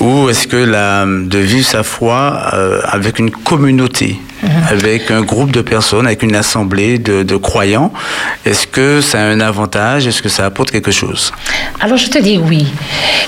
ou 0.00 0.28
est-ce 0.28 0.46
que 0.46 0.56
la, 0.56 1.04
de 1.06 1.38
vivre 1.38 1.66
sa 1.66 1.82
foi 1.82 2.42
euh, 2.52 2.80
avec 2.84 3.18
une 3.18 3.30
communauté, 3.30 4.18
avec 4.68 5.10
un 5.12 5.22
groupe 5.22 5.52
de 5.52 5.62
personnes, 5.62 6.04
avec 6.06 6.22
une 6.24 6.34
assemblée 6.34 6.98
de, 6.98 7.22
de 7.22 7.36
croyants, 7.36 7.92
est-ce 8.44 8.66
que 8.66 9.00
ça 9.00 9.18
a 9.20 9.22
un 9.22 9.40
avantage? 9.40 10.06
Est-ce 10.08 10.20
que 10.20 10.28
ça 10.28 10.44
apporte 10.46 10.70
quelque 10.72 10.90
chose? 10.90 11.32
Alors 11.80 11.96
je 11.96 12.08
te 12.08 12.18
dis 12.18 12.38
oui. 12.38 12.66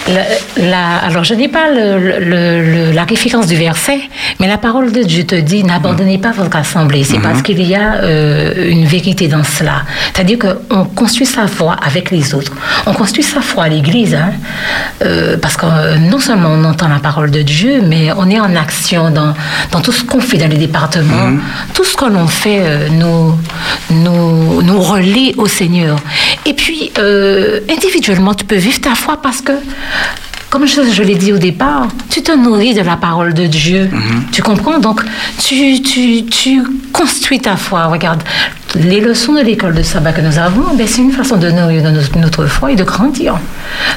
La- 0.09 0.62
la- 0.62 0.97
alors 0.99 1.22
je 1.24 1.35
n'ai 1.35 1.49
pas 1.49 1.70
le- 1.70 1.99
le- 2.18 2.62
le- 2.72 2.91
la 2.93 3.05
référence 3.05 3.47
du 3.47 3.55
verset, 3.57 4.01
mais 4.41 4.49
la 4.49 4.59
parole 4.59 4.91
de 4.93 5.03
Dieu 5.03 5.24
te 5.24 5.37
dit 5.37 5.62
n'abandonnez 5.64 6.18
pas 6.18 6.32
votre 6.32 6.57
assemblée. 6.57 7.05
C'est 7.05 7.20
parce 7.20 7.43
qu'il 7.43 7.62
y 7.62 7.74
a 7.76 7.95
euh, 8.03 8.68
une 8.70 8.85
vérité 8.85 9.28
dans 9.28 9.45
cela. 9.45 9.82
C'est-à-dire 10.12 10.39
qu'on 10.75 10.85
construit 10.85 11.27
sa 11.27 11.47
foi 11.47 11.77
avec 11.85 12.11
les 12.11 12.35
autres. 12.35 12.53
On 12.87 12.93
construit 12.93 13.22
sa 13.22 13.41
foi 13.41 13.64
à 13.64 13.68
l'Église, 13.68 14.14
hein, 14.14 14.33
euh, 15.03 15.37
parce 15.41 15.57
que 15.57 15.66
euh, 15.66 15.99
non 15.99 16.18
seulement 16.18 16.51
on 16.51 16.64
entend 16.64 16.89
la 16.89 16.99
parole 16.99 17.31
de 17.31 17.43
Dieu, 17.43 17.81
mais 17.83 18.11
on 18.16 18.29
est 18.29 18.41
en 18.41 18.57
action 18.57 19.11
dans, 19.11 19.35
dans 19.70 19.81
tout 19.81 19.93
ce 19.93 20.05
qu'on 20.05 20.20
fait 20.20 20.39
dans 20.39 20.49
les 20.49 20.59
départements. 20.59 21.33
Tout 21.75 21.85
ce 21.85 21.97
que 21.97 22.07
l'on 22.07 22.27
fait 22.27 22.62
euh, 22.62 22.89
nous, 22.91 23.39
nous, 23.91 24.62
nous 24.62 24.81
relie 24.81 25.35
au 25.37 25.47
Seigneur. 25.47 25.99
Et 26.47 26.55
puis, 26.55 26.93
individuellement, 27.70 28.35
tu 28.35 28.45
peux 28.45 28.57
vivre 28.57 28.81
ta 28.81 28.95
foi 28.95 29.18
parce 29.22 29.41
que, 29.41 29.53
comme 30.55 30.69
je, 30.69 30.83
je 30.93 31.03
l'ai 31.03 31.17
dit 31.17 31.33
au 31.33 31.39
départ, 31.39 31.89
tu 32.09 32.23
te 32.23 32.31
nourris 32.31 32.75
de 32.75 32.83
la 32.83 32.97
parole 32.97 33.35
de 33.35 33.47
Dieu. 33.49 33.91
Tu 34.31 34.41
comprends? 34.41 34.79
Donc, 34.79 35.01
tu, 35.45 35.83
tu, 35.83 36.25
tu 36.27 36.63
construis 36.93 37.41
ta 37.41 37.57
foi. 37.57 37.87
Regarde, 37.87 38.23
les 38.77 39.01
leçons 39.01 39.33
de 39.35 39.41
l'école 39.41 39.75
de 39.75 39.83
sabbat 39.83 40.13
que 40.13 40.21
nous 40.21 40.39
avons, 40.39 40.75
ben, 40.77 40.87
c'est 40.87 41.01
une 41.03 41.11
façon 41.11 41.37
de 41.39 41.51
nourrir 41.51 41.83
notre, 41.91 42.17
notre 42.19 42.47
foi 42.47 42.71
et 42.71 42.77
de 42.77 42.85
grandir. 42.85 43.35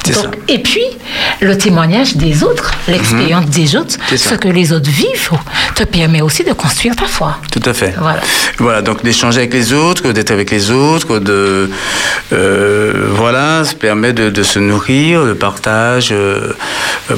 C'est 0.04 0.14
Donc, 0.14 0.24
ça. 0.24 0.30
et 0.48 0.58
puis, 0.58 0.82
le 1.40 1.56
témoignage 1.56 2.16
des 2.16 2.42
autres, 2.42 2.72
l'expérience 2.88 3.46
des 3.46 3.76
autres, 3.76 3.96
ça. 4.10 4.16
ce 4.16 4.34
que 4.34 4.48
les 4.48 4.72
autres 4.72 4.90
vivent, 4.90 5.30
te 5.76 5.84
permet 5.84 6.22
aussi 6.22 6.42
de 6.42 6.52
construire 6.52 6.96
ta 6.96 7.06
foi. 7.06 7.38
Tout 7.52 7.62
à 7.64 7.72
fait. 7.72 7.94
Voilà. 8.00 8.20
Voilà, 8.58 8.82
donc 8.82 9.04
d'échanger 9.04 9.38
avec 9.38 9.52
les 9.54 9.72
autres, 9.72 10.10
d'être 10.10 10.32
avec 10.32 10.50
les 10.50 10.72
autres, 10.72 11.20
de 11.20 11.70
euh, 12.32 13.06
voilà, 13.12 13.62
ça 13.64 13.74
permet 13.74 14.12
de, 14.12 14.28
de 14.30 14.42
se 14.42 14.58
nourrir, 14.58 15.22
le 15.24 15.36
partage. 15.36 16.08
euh, 16.10 16.47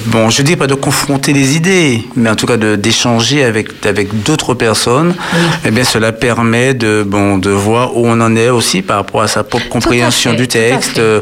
bon, 0.06 0.30
je 0.30 0.42
dis 0.42 0.56
pas 0.56 0.66
de 0.66 0.74
confronter 0.74 1.32
les 1.32 1.56
idées, 1.56 2.02
mais 2.16 2.30
en 2.30 2.36
tout 2.36 2.46
cas 2.46 2.56
de 2.56 2.76
d'échanger 2.76 3.44
avec 3.44 3.84
avec 3.86 4.22
d'autres 4.22 4.54
personnes. 4.54 5.14
Eh 5.64 5.70
bien, 5.70 5.84
cela 5.84 6.12
permet 6.12 6.74
de 6.74 7.02
bon 7.06 7.38
de 7.38 7.50
voir 7.50 7.96
où 7.96 8.06
on 8.06 8.20
en 8.20 8.36
est 8.36 8.48
aussi 8.50 8.82
par 8.82 8.96
rapport 8.98 9.22
à 9.22 9.28
sa 9.28 9.42
propre 9.44 9.68
compréhension 9.68 10.32
fait, 10.32 10.36
du 10.36 10.48
texte. 10.48 10.98
euh, 10.98 11.20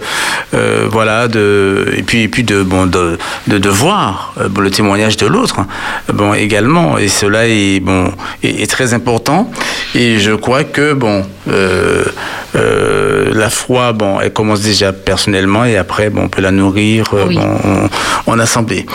euh, 0.55 0.87
voilà, 0.91 1.29
de 1.29 1.93
et 1.97 2.03
puis 2.03 2.23
et 2.23 2.29
puis 2.29 2.45
de 2.45 2.63
bon 2.63 2.87
de 2.87 3.19
de, 3.47 3.59
de 3.59 3.69
voir 3.69 4.35
euh, 4.41 4.49
bon, 4.49 4.61
le 4.61 4.71
témoignage 4.71 5.17
de 5.17 5.27
l'autre. 5.27 5.57
Bon, 6.13 6.35
également, 6.35 6.99
et 6.99 7.09
cela 7.09 7.47
est 7.49 7.81
bon 7.81 8.13
est, 8.43 8.63
est 8.63 8.71
très 8.71 8.95
important. 8.95 9.51
Et 9.95 10.19
je 10.19 10.33
crois 10.33 10.65
que 10.65 10.93
bon, 10.93 11.25
euh, 11.51 12.05
euh, 12.57 13.31
la 13.35 13.51
foi, 13.51 13.93
bon, 13.93 14.21
elle 14.21 14.33
commence 14.33 14.61
déjà 14.61 14.93
personnellement 14.93 15.65
et 15.65 15.77
après, 15.77 16.11
bon, 16.11 16.23
on 16.25 16.29
peut 16.29 16.43
la 16.43 16.51
nourrir 16.51 17.07
euh, 17.15 17.25
Oui. 17.27 17.37
bon, 17.37 17.89
en, 18.26 18.38
assemblée. 18.38 18.86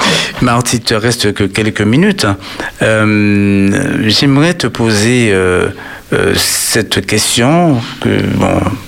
Marthe, 0.41 0.73
il 0.73 0.79
te 0.81 0.93
reste 0.93 1.33
que 1.33 1.43
quelques 1.43 1.81
minutes. 1.81 2.27
Euh, 2.81 4.03
J'aimerais 4.07 4.53
te 4.53 4.67
poser 4.67 5.29
euh, 5.31 5.69
euh, 6.13 6.33
cette 6.35 7.05
question 7.05 7.81
que 8.01 8.09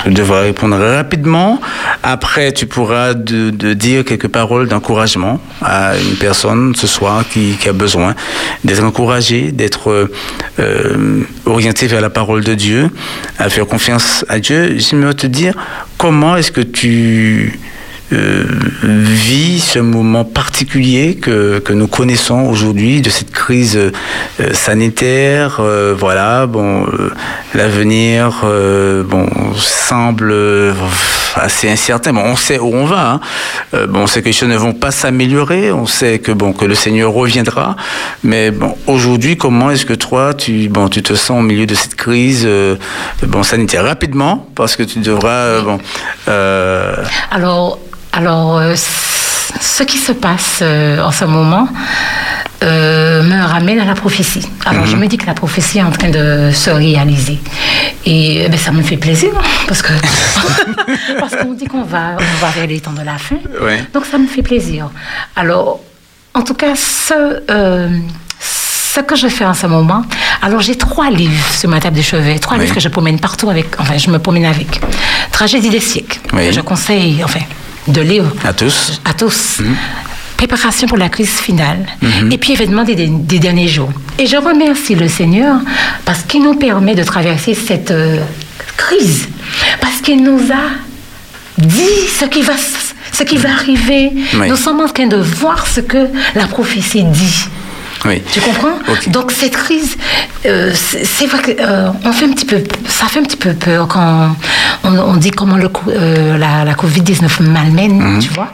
tu 0.03 0.11
devras 0.11 0.41
répondre 0.41 0.77
rapidement. 0.77 1.59
Après, 2.03 2.51
tu 2.51 2.67
pourras 2.67 3.13
de, 3.13 3.73
dire 3.73 4.03
quelques 4.03 4.27
paroles 4.27 4.67
d'encouragement 4.67 5.39
à 5.61 5.97
une 5.97 6.17
personne 6.17 6.75
ce 6.75 6.85
soir 6.85 7.23
qui, 7.27 7.55
qui 7.59 7.69
a 7.69 7.73
besoin 7.73 8.13
d'être 8.63 8.83
encouragée, 8.83 9.51
d'être 9.51 9.89
euh, 9.89 10.11
euh, 10.59 11.21
orienté 11.45 11.87
vers 11.87 12.01
la 12.01 12.11
parole 12.11 12.43
de 12.43 12.53
Dieu, 12.53 12.91
à 13.39 13.49
faire 13.49 13.65
confiance 13.65 14.23
à 14.29 14.39
Dieu. 14.39 14.77
J'aimerais 14.77 15.15
te 15.15 15.27
dire 15.27 15.55
comment 15.97 16.35
est-ce 16.35 16.51
que 16.51 16.61
tu 16.61 17.59
euh, 18.13 18.43
vit 18.83 19.59
ce 19.59 19.79
moment 19.79 20.23
particulier 20.25 21.15
que, 21.15 21.59
que 21.59 21.73
nous 21.73 21.87
connaissons 21.87 22.41
aujourd'hui 22.43 23.01
de 23.01 23.09
cette 23.09 23.31
crise 23.31 23.77
euh, 23.77 23.91
sanitaire. 24.53 25.57
euh, 25.59 25.95
voilà, 25.97 26.45
bon, 26.45 26.85
euh, 26.85 27.11
l'avenir, 27.53 28.41
euh, 28.43 29.03
bon, 29.03 29.27
semble 29.57 30.33
assez 31.35 31.69
incertain. 31.69 32.13
Bon, 32.13 32.21
on 32.23 32.35
sait 32.35 32.59
où 32.59 32.73
on 32.73 32.85
va. 32.85 33.13
hein. 33.13 33.19
Bon, 33.89 34.01
on 34.01 34.07
sait 34.07 34.21
que 34.21 34.27
les 34.27 34.33
choses 34.33 34.49
ne 34.49 34.55
vont 34.57 34.73
pas 34.73 34.91
s'améliorer. 34.91 35.71
On 35.71 35.85
sait 35.85 36.19
que 36.19 36.31
bon, 36.31 36.53
que 36.53 36.65
le 36.65 36.75
Seigneur 36.75 37.11
reviendra. 37.11 37.75
Mais 38.23 38.51
bon, 38.51 38.75
aujourd'hui, 38.87 39.35
comment 39.35 39.71
est-ce 39.71 39.85
que 39.85 39.93
toi, 39.93 40.33
tu, 40.33 40.69
bon, 40.69 40.87
tu 40.89 41.01
te 41.03 41.13
sens 41.13 41.39
au 41.39 41.43
milieu 41.43 41.65
de 41.65 41.75
cette 41.75 41.95
crise, 41.95 42.47
bon, 43.23 43.43
sanitaire? 43.43 43.83
Rapidement, 43.83 44.47
parce 44.55 44.75
que 44.75 44.83
tu 44.83 44.99
devras, 44.99 45.61
bon. 45.61 45.79
Alors, 47.31 47.79
alors 48.15 48.57
euh, 48.57 48.75
ce 48.75 49.83
qui 49.83 49.97
se 49.97 50.13
passe 50.13 50.59
euh, 50.61 51.01
en 51.01 51.11
ce 51.11 51.25
moment 51.25 51.67
euh, 52.63 53.21
me 53.23 53.43
ramène 53.45 53.79
à 53.79 53.85
la 53.85 53.93
prophétie. 53.93 54.47
Alors, 54.65 54.85
je 54.85 54.95
me 54.95 55.07
dis 55.07 55.17
que 55.17 55.25
la 55.25 55.33
prophétie 55.33 55.79
est 55.79 55.83
en 55.83 55.91
train 55.91 56.09
de 56.09 56.49
se 56.53 56.69
réaliser. 56.69 57.37
Et 58.05 58.43
eh 58.45 58.49
ben, 58.49 58.57
ça 58.57 58.71
me 58.71 58.81
fait 58.81 58.97
plaisir, 58.97 59.29
parce 59.67 59.81
que 59.81 59.91
parce 61.19 61.35
qu'on 61.35 61.53
dit 61.53 61.65
qu'on 61.65 61.83
va, 61.83 62.15
on 62.17 62.45
va 62.45 62.51
vers 62.55 62.65
les 62.67 62.79
temps 62.79 62.93
de 62.93 63.01
la 63.03 63.17
fin. 63.17 63.35
Ouais. 63.61 63.83
Donc, 63.93 64.05
ça 64.05 64.17
me 64.17 64.27
fait 64.27 64.41
plaisir. 64.41 64.89
Alors, 65.35 65.81
en 66.33 66.41
tout 66.41 66.53
cas, 66.53 66.75
ce, 66.75 67.41
ce 68.39 68.99
que 69.01 69.15
je 69.15 69.27
fais 69.27 69.45
en 69.45 69.53
ce 69.53 69.67
moment, 69.67 70.03
alors 70.41 70.61
j'ai 70.61 70.77
trois 70.77 71.09
livres 71.09 71.45
sur 71.51 71.69
ma 71.69 71.79
table 71.81 71.97
de 71.97 72.01
chevet, 72.01 72.39
trois 72.39 72.55
Oui. 72.55 72.63
livres 72.63 72.75
que 72.75 72.81
je 72.81 72.89
promène 72.89 73.19
partout 73.19 73.49
avec, 73.49 73.67
enfin, 73.79 73.97
je 73.97 74.09
me 74.09 74.19
promène 74.19 74.45
avec. 74.45 74.79
Tragédie 75.31 75.69
des 75.69 75.81
siècles. 75.81 76.19
Oui. 76.33 76.47
que 76.47 76.53
Je 76.53 76.61
conseille, 76.61 77.21
enfin, 77.23 77.41
de 77.87 78.01
lire 78.01 78.25
À 78.43 78.53
tous. 78.53 79.01
à 79.05 79.13
tous. 79.13 79.59
Préparation 80.37 80.87
pour 80.87 80.97
la 80.97 81.09
crise 81.09 81.29
finale. 81.39 81.85
Et 82.31 82.37
puis 82.37 82.53
événements 82.53 82.83
des, 82.83 82.95
des 82.95 83.39
derniers 83.39 83.67
jours. 83.67 83.89
Et 84.19 84.25
je 84.27 84.35
remercie 84.37 84.95
le 84.95 85.07
Seigneur 85.07 85.59
parce 86.03 86.23
qu'il 86.23 86.43
nous 86.43 86.55
permet 86.55 86.95
de 86.95 87.03
traverser 87.03 87.53
cette 87.53 87.91
euh, 87.91 88.19
crise. 88.77 89.27
Parce 89.79 90.01
qu'il 90.01 90.23
nous 90.23 90.39
a 90.51 90.69
dit 91.57 91.79
ce 92.19 92.25
qui 92.25 92.41
va, 92.41 92.53
ce 93.11 93.23
qui 93.23 93.37
va 93.37 93.53
arriver. 93.53 94.11
Oui. 94.35 94.49
Nous 94.49 94.55
sommes 94.57 94.81
en 94.81 94.89
train 94.89 95.07
de 95.07 95.17
voir 95.17 95.65
ce 95.67 95.79
que 95.79 96.09
la 96.35 96.47
prophétie 96.47 97.03
dit. 97.03 97.45
Oui. 98.05 98.21
Tu 98.31 98.39
comprends. 98.39 98.77
Donc 99.07 99.31
cette 99.31 99.53
crise, 99.55 99.97
euh, 100.45 100.71
c'est 100.75 101.25
vrai 101.25 101.39
que 101.41 101.51
euh, 101.59 101.89
on 102.03 102.11
fait 102.11 102.25
un 102.25 102.31
petit 102.33 102.45
peu, 102.45 102.61
ça 102.87 103.05
fait 103.07 103.19
un 103.19 103.23
petit 103.23 103.37
peu 103.37 103.53
peur 103.53 103.87
quand 103.87 104.35
on, 104.83 104.89
on 104.97 105.15
dit 105.15 105.31
comment 105.31 105.57
le, 105.57 105.69
euh, 105.89 106.37
la, 106.37 106.63
la 106.63 106.73
Covid 106.75 107.01
19 107.01 107.39
malmène, 107.41 107.97
Mhm. 107.99 108.19
tu 108.19 108.29
vois. 108.29 108.51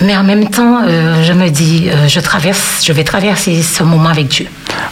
Mais 0.00 0.16
en 0.16 0.24
même 0.24 0.48
temps, 0.50 0.80
euh, 0.86 1.22
je 1.22 1.32
me 1.32 1.48
dis, 1.50 1.88
je 2.08 2.20
traverse, 2.20 2.82
je 2.84 2.92
vais 2.92 3.04
traverser 3.04 3.62
ce 3.62 3.82
moment 3.84 4.08
avec 4.08 4.28
Dieu. 4.28 4.46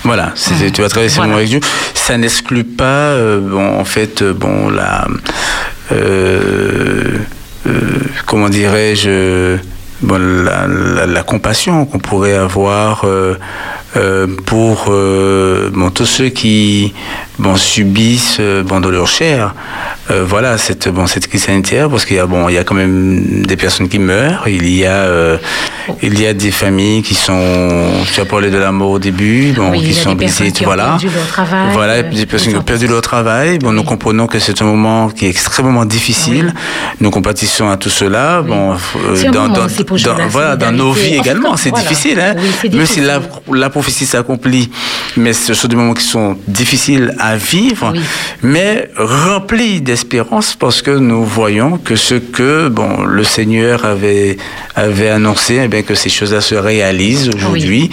Voilà, 0.05 0.33
tu 0.73 0.81
vas 0.83 0.89
travailler 0.89 1.11
ce 1.11 1.21
moment 1.21 1.37
avec 1.37 1.49
Dieu. 1.49 1.61
Ça 1.95 2.17
n'exclut 2.17 2.65
pas, 2.65 3.17
bon, 3.39 3.79
en 3.81 3.85
fait, 3.85 4.23
bon, 4.23 4.71
la, 4.71 5.07
comment 8.27 8.49
dirais-je, 8.49 9.57
la, 10.03 11.23
compassion 11.23 11.87
qu'on 11.87 11.99
pourrait 11.99 12.35
avoir 12.35 13.05
euh, 13.05 13.37
euh, 13.97 14.27
pour 14.47 14.87
euh, 14.89 15.71
tous 15.95 16.07
ceux 16.07 16.29
qui 16.29 16.95
bon, 17.43 17.57
subissent 17.57 18.39
euh, 18.41 18.63
bon, 18.63 18.81
dans 18.81 18.91
leur 18.91 19.07
chair 19.07 19.55
euh, 20.11 20.25
voilà, 20.27 20.59
cette, 20.59 20.89
bon, 20.89 21.07
cette 21.07 21.29
crise 21.29 21.45
sanitaire, 21.45 21.89
parce 21.89 22.05
qu'il 22.05 22.17
y, 22.17 22.19
a, 22.19 22.27
bon, 22.27 22.49
il 22.49 22.55
y 22.55 22.59
a 22.59 22.65
quand 22.65 22.75
même 22.75 23.43
des 23.47 23.57
personnes 23.57 23.89
qui 23.89 24.01
meurent, 24.01 24.49
il 24.49 24.69
y 24.69 24.85
a, 24.85 24.91
euh, 24.91 25.39
il 26.03 26.21
y 26.21 26.27
a 26.27 26.35
des 26.35 26.51
familles 26.51 27.03
qui 27.03 27.15
sont, 27.15 27.89
tu 28.13 28.21
as 28.21 28.25
parlé 28.25 28.51
de 28.51 28.59
la 28.59 28.73
mort 28.73 28.91
au 28.91 28.99
début, 28.99 29.53
bon, 29.53 29.71
Oui, 29.71 29.81
qui 29.81 29.95
sont 29.95 30.15
blessées, 30.17 30.53
voilà. 30.65 30.99
travail, 31.29 31.69
Voilà, 31.73 31.93
euh, 31.95 32.03
des 32.11 32.27
personnes 32.27 32.53
qui 32.53 32.59
ont 32.59 32.63
perdu 32.63 32.89
leur 32.89 33.01
travail. 33.01 33.59
Bon, 33.61 33.73
nous 33.73 33.85
comprenons 33.85 34.27
que 34.27 34.41
c'est 34.41 34.61
un 34.61 34.65
moment 34.65 35.09
qui 35.09 35.27
est 35.27 35.31
extrêmement 35.31 35.85
difficile. 35.85 36.53
Nous 37.01 37.11
compatissons 37.11 37.69
à 37.71 37.77
tout 37.77 37.91
cela. 37.91 38.43
Bon, 38.43 38.75
dans, 39.33 39.49
voilà, 40.29 40.57
dans 40.57 40.73
nos 40.73 40.93
vies 40.93 41.15
également, 41.15 41.57
c'est 41.57 41.71
voilà. 41.71 41.87
difficile. 41.89 42.19
Hein? 42.19 42.35
Même 42.73 42.87
si 42.87 43.01
la, 43.01 43.21
la 43.53 43.71
prophétie 43.71 44.05
s'accomplit, 44.05 44.69
mais 45.17 45.33
ce 45.33 45.55
sont 45.55 45.69
des 45.69 45.77
moments 45.77 45.95
qui 45.95 46.05
sont 46.05 46.37
difficiles 46.49 47.15
à 47.21 47.32
vivre, 47.37 47.91
Oui. 47.95 48.01
mais 48.43 48.89
remplis 48.97 49.81
d'espérance 49.81 50.55
parce 50.59 50.83
que 50.83 50.91
nous 50.91 51.25
voyons 51.25 51.79
que 51.79 51.97
ce 51.97 52.15
que 52.15 52.69
bon, 52.69 53.03
le 53.05 53.25
Seigneur 53.25 53.85
avait, 53.85 54.37
avait 54.75 55.09
annoncé, 55.11 55.61
eh 55.65 55.69
bien, 55.69 55.83
que 55.83 55.95
ces 55.95 56.09
choses-là 56.11 56.41
se 56.41 56.55
réalisent 56.55 57.31
aujourd'hui. 57.35 57.91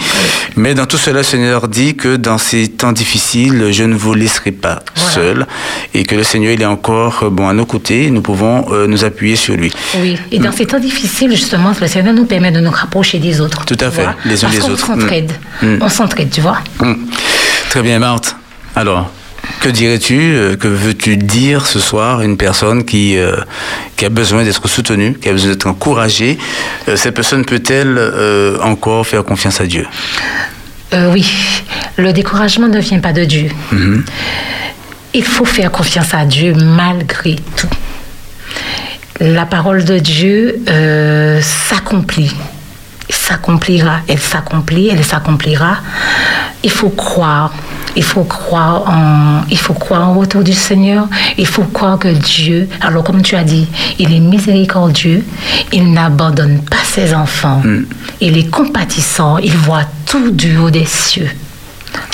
Mais 0.56 0.74
dans 0.74 0.86
tout 0.86 0.96
cela, 0.98 1.18
le 1.18 1.22
Seigneur 1.24 1.68
dit 1.68 1.94
que 1.96 2.16
dans 2.16 2.38
ces 2.38 2.68
temps 2.68 2.92
difficiles, 2.92 3.68
je 3.72 3.84
ne 3.84 3.94
vous 3.94 4.14
laisserai 4.14 4.52
pas 4.52 4.82
Voilà. 4.96 5.10
seul 5.12 5.46
et 5.94 6.04
que 6.04 6.14
le 6.14 6.22
Seigneur 6.24 6.52
il 6.52 6.62
est 6.62 6.66
encore 6.66 7.24
euh, 7.24 7.30
bon, 7.30 7.48
à 7.48 7.52
nos 7.52 7.66
côtés. 7.66 8.10
Nous 8.10 8.22
pouvons 8.22 8.66
euh, 8.72 8.86
nous 8.86 9.04
appuyer 9.04 9.36
sur 9.36 9.54
lui. 9.56 9.72
Oui, 10.00 10.16
et 10.32 10.38
dans 10.38 10.52
ces 10.52 10.66
temps 10.66 10.78
difficiles, 10.80 11.30
justement, 11.30 11.72
le 11.80 11.86
Seigneur 11.86 12.14
nous 12.14 12.24
permet 12.26 12.50
de 12.52 12.60
nous 12.60 12.70
rapprocher 12.70 13.18
des 13.18 13.40
autres. 13.40 13.64
Tout 13.64 13.76
à 13.80 13.90
fait, 13.90 14.02
vois. 14.02 14.14
les 14.24 14.44
uns 14.44 14.48
des 14.50 14.60
autres. 14.62 14.86
s'entraide. 14.86 15.32
Mm. 15.62 15.76
On 15.80 15.88
s'entraide, 15.88 16.30
tu 16.30 16.40
vois. 16.40 16.58
Hum. 16.80 17.06
Très 17.68 17.82
bien, 17.82 17.98
Marthe. 17.98 18.34
Alors, 18.74 19.10
que 19.60 19.68
dirais-tu, 19.68 20.18
euh, 20.34 20.56
que 20.56 20.68
veux-tu 20.68 21.16
dire 21.16 21.66
ce 21.66 21.78
soir 21.78 22.20
à 22.20 22.24
une 22.24 22.36
personne 22.36 22.84
qui, 22.84 23.16
euh, 23.18 23.36
qui 23.96 24.04
a 24.04 24.08
besoin 24.08 24.42
d'être 24.44 24.66
soutenue, 24.68 25.14
qui 25.20 25.28
a 25.28 25.32
besoin 25.32 25.50
d'être 25.50 25.66
encouragée? 25.66 26.38
Euh, 26.88 26.96
Cette 26.96 27.14
personne 27.14 27.44
peut-elle 27.44 27.96
euh, 27.98 28.58
encore 28.62 29.06
faire 29.06 29.24
confiance 29.24 29.60
à 29.60 29.66
Dieu? 29.66 29.86
Oui, 30.92 31.24
le 31.98 32.12
découragement 32.12 32.66
ne 32.66 32.80
vient 32.80 32.98
pas 32.98 33.12
de 33.12 33.24
Dieu. 33.24 33.48
Mhm. 33.70 34.04
Il 35.14 35.24
faut 35.24 35.44
faire 35.44 35.70
confiance 35.70 36.12
à 36.14 36.24
Dieu 36.24 36.52
malgré 36.54 37.36
tout. 37.56 37.68
La 39.20 39.46
parole 39.46 39.84
de 39.84 39.98
Dieu 39.98 40.56
s'accomplit. 41.40 42.34
S'accomplira. 43.08 44.00
Elle 44.08 44.18
s'accomplit, 44.18 44.88
elle 44.88 45.04
s'accomplira. 45.04 45.76
Il 46.64 46.70
faut 46.72 46.90
croire. 46.90 47.52
Il 47.96 48.02
faut 48.04 48.24
croire 48.24 48.84
en, 48.88 49.42
il 49.50 49.58
faut 49.58 49.74
croire 49.74 50.08
en 50.08 50.14
retour 50.14 50.42
du 50.42 50.52
Seigneur. 50.52 51.08
Il 51.38 51.46
faut 51.46 51.64
croire 51.64 51.98
que 51.98 52.08
Dieu, 52.08 52.68
alors 52.80 53.04
comme 53.04 53.22
tu 53.22 53.36
as 53.36 53.44
dit, 53.44 53.66
il 53.98 54.12
est 54.14 54.20
miséricordieux. 54.20 55.24
Il 55.72 55.92
n'abandonne 55.92 56.60
pas 56.60 56.84
ses 56.84 57.14
enfants. 57.14 57.62
Il 58.20 58.38
est 58.38 58.50
compatissant. 58.50 59.38
Il 59.38 59.56
voit 59.56 59.84
tout 60.06 60.30
du 60.30 60.56
haut 60.56 60.70
des 60.70 60.86
cieux. 60.86 61.30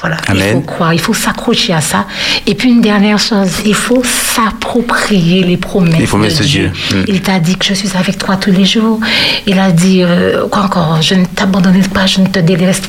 Voilà, 0.01 0.19
il 0.35 0.43
faut 0.53 0.61
croire, 0.61 0.93
il 0.93 1.01
faut 1.01 1.15
s'accrocher 1.15 1.73
à 1.73 1.81
ça. 1.81 2.07
Et 2.47 2.55
puis 2.55 2.69
une 2.71 2.81
dernière 2.83 3.19
chose, 3.19 3.49
il 3.65 3.75
faut 3.75 4.03
s'approprier 4.05 5.43
les 5.43 5.57
promesses 5.57 5.99
Les 5.99 6.07
promesses 6.07 6.39
de 6.39 6.45
Dieu. 6.45 6.71
Dieu. 6.91 6.99
Mm. 7.01 7.05
Il 7.09 7.21
t'a 7.23 7.39
dit 7.39 7.57
que 7.57 7.65
je 7.65 7.75
suis 7.75 7.91
avec 7.99 8.19
toi 8.19 8.37
tous 8.37 8.51
les 8.53 8.65
jours. 8.65 9.01
Il 9.47 9.59
a 9.59 9.71
dit, 9.73 10.03
euh, 10.03 10.47
quoi 10.49 10.63
encore, 10.65 11.01
je 11.03 11.15
ne 11.15 11.25
t'abandonnerai 11.25 11.89
pas, 11.89 12.07
je 12.07 12.21
ne 12.21 12.27
te 12.27 12.39
délaisse- 12.41 12.83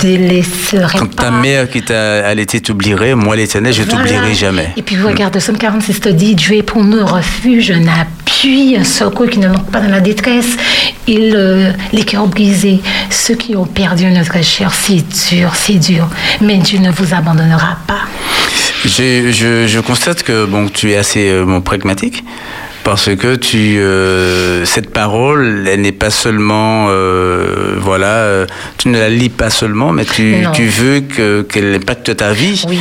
délaisserai 0.00 0.98
Comme 0.98 1.08
pas. 1.08 1.24
ta 1.24 1.30
mère 1.30 1.68
qui 1.68 1.82
t'a 1.82 2.26
allaité 2.26 2.60
t'oublierait, 2.60 3.14
moi 3.14 3.36
l'Éternel, 3.36 3.72
je 3.72 3.82
Voilà. 3.82 3.98
t'oublierai 3.98 4.34
jamais. 4.34 4.72
Et 4.76 4.82
puis 4.82 4.96
regarde, 5.00 5.38
Somme 5.38 5.58
46 5.58 6.00
te 6.00 6.08
dit, 6.08 6.34
Dieu 6.34 6.56
est 6.56 6.62
pour 6.62 6.82
nous 6.84 7.04
refuge, 7.04 7.70
un 7.70 7.86
appui, 7.86 8.33
un 8.46 8.84
secours 8.84 9.28
qui 9.28 9.38
ne 9.38 9.48
manque 9.48 9.70
pas 9.70 9.80
dans 9.80 9.88
la 9.90 10.00
détresse. 10.00 10.56
Il, 11.06 11.32
euh, 11.34 11.70
les 11.92 12.04
cœurs 12.04 12.26
brisés, 12.26 12.80
ceux 13.10 13.34
qui 13.34 13.56
ont 13.56 13.64
perdu 13.64 14.04
notre 14.10 14.42
chair, 14.42 14.72
c'est 14.74 15.02
dur, 15.30 15.54
c'est 15.54 15.78
dur. 15.78 16.08
Mais 16.40 16.58
Dieu 16.58 16.78
ne 16.78 16.90
vous 16.90 17.14
abandonnera 17.14 17.78
pas. 17.86 18.02
Je, 18.84 19.30
je, 19.32 19.66
je 19.66 19.80
constate 19.80 20.22
que 20.22 20.44
bon, 20.44 20.68
tu 20.68 20.92
es 20.92 20.96
assez 20.96 21.30
euh, 21.30 21.60
pragmatique 21.60 22.22
parce 22.84 23.14
que 23.16 23.34
tu 23.36 23.78
euh, 23.78 24.64
cette 24.66 24.90
parole, 24.90 25.66
elle 25.66 25.80
n'est 25.80 25.92
pas 25.92 26.10
seulement 26.10 26.86
euh, 26.90 27.76
voilà, 27.80 28.06
euh, 28.06 28.46
tu 28.78 28.88
ne 28.88 28.98
la 28.98 29.08
lis 29.08 29.30
pas 29.30 29.50
seulement, 29.50 29.90
mais 29.92 30.04
tu, 30.04 30.46
tu 30.52 30.66
veux 30.66 31.00
que 31.00 31.42
qu'elle 31.42 31.74
impacte 31.74 32.14
ta 32.16 32.32
vie, 32.32 32.62
Oui. 32.68 32.78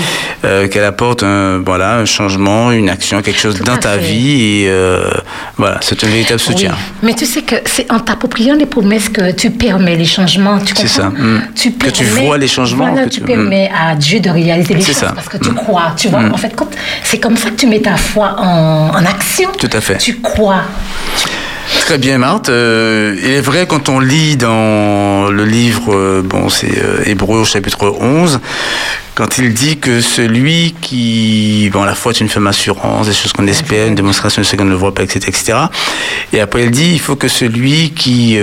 qu'elle 0.69 0.83
apporte 0.83 1.23
un 1.23 1.59
voilà 1.65 1.95
un 1.97 2.05
changement, 2.05 2.71
une 2.71 2.89
action, 2.89 3.21
quelque 3.21 3.39
chose 3.39 3.55
Tout 3.57 3.63
dans 3.63 3.77
ta 3.77 3.93
fait. 3.93 3.99
vie 3.99 4.63
et 4.65 4.71
voilà, 5.57 5.77
c'est 5.81 6.03
un 6.03 6.07
véritable 6.07 6.39
soutien. 6.39 6.71
Oui. 6.71 6.99
Mais 7.03 7.13
tu 7.15 7.25
sais 7.25 7.41
que 7.41 7.55
c'est 7.65 7.89
en 7.91 7.99
t'appropriant 7.99 8.55
les 8.55 8.65
promesses 8.65 9.09
que 9.09 9.31
tu 9.31 9.51
permets 9.51 9.95
les 9.95 10.05
changements. 10.05 10.59
Tu 10.59 10.73
C'est 10.75 10.83
comprends? 10.83 10.87
Ça, 10.87 11.09
mm. 11.09 11.41
Tu 11.55 11.71
Que 11.71 11.89
tu 11.89 12.03
vois 12.03 12.37
les 12.37 12.47
changements, 12.47 12.87
Voilà, 12.91 13.05
que 13.05 13.09
tu 13.09 13.19
tu- 13.19 13.25
permets 13.25 13.71
à 13.73 13.95
Dieu 13.95 14.19
de 14.19 14.29
réaliser 14.29 14.73
les 14.73 14.81
C'est 14.81 14.87
choses 14.93 15.01
ça. 15.01 15.11
parce 15.15 15.29
que 15.29 15.37
tu 15.37 15.49
Mm. 15.51 15.55
crois. 15.55 15.93
Tu 15.95 16.07
vois, 16.09 16.21
Mm. 16.21 16.33
en 16.33 16.37
fait, 16.37 16.53
c'est 17.03 17.19
comme 17.19 17.37
ça 17.37 17.49
que 17.51 17.55
tu 17.55 17.67
mets 17.67 17.79
ta 17.81 17.95
foi 17.95 18.35
en, 18.37 18.89
en 18.89 19.05
action. 19.05 19.49
Tout 19.57 19.69
à 19.71 19.79
fait. 19.81 19.92
Tu 19.99 20.19
crois. 20.21 20.61
Très 21.81 21.97
bien, 21.97 22.17
Marthe. 22.17 22.49
Euh, 22.49 23.15
il 23.21 23.31
est 23.31 23.41
vrai, 23.41 23.65
quand 23.67 23.89
on 23.89 23.99
lit 23.99 24.37
dans 24.37 25.29
le 25.29 25.43
livre, 25.45 25.93
euh, 25.93 26.21
bon, 26.23 26.49
c'est 26.49 26.77
euh, 26.77 27.03
Hébreu 27.05 27.39
au 27.39 27.45
chapitre 27.45 27.93
11, 27.99 28.39
quand 29.15 29.37
il 29.37 29.53
dit 29.53 29.77
que 29.77 29.99
celui 30.01 30.75
qui... 30.81 31.69
Bon, 31.73 31.83
la 31.83 31.93
foi 31.95 32.11
est 32.13 32.21
une 32.21 32.29
femme 32.29 32.47
assurance, 32.47 33.07
des 33.07 33.13
choses 33.13 33.33
qu'on 33.33 33.47
espère, 33.47 33.87
une 33.87 33.95
démonstration 33.95 34.41
de 34.41 34.45
ce 34.47 34.55
qu'on 34.55 34.65
ne 34.65 34.75
voit 34.75 34.93
pas, 34.93 35.03
etc., 35.03 35.19
etc. 35.27 35.53
Et 36.31 36.39
après, 36.39 36.63
il 36.63 36.71
dit, 36.71 36.91
il 36.93 36.99
faut 36.99 37.15
que 37.15 37.27
celui 37.27 37.91
qui... 37.91 38.37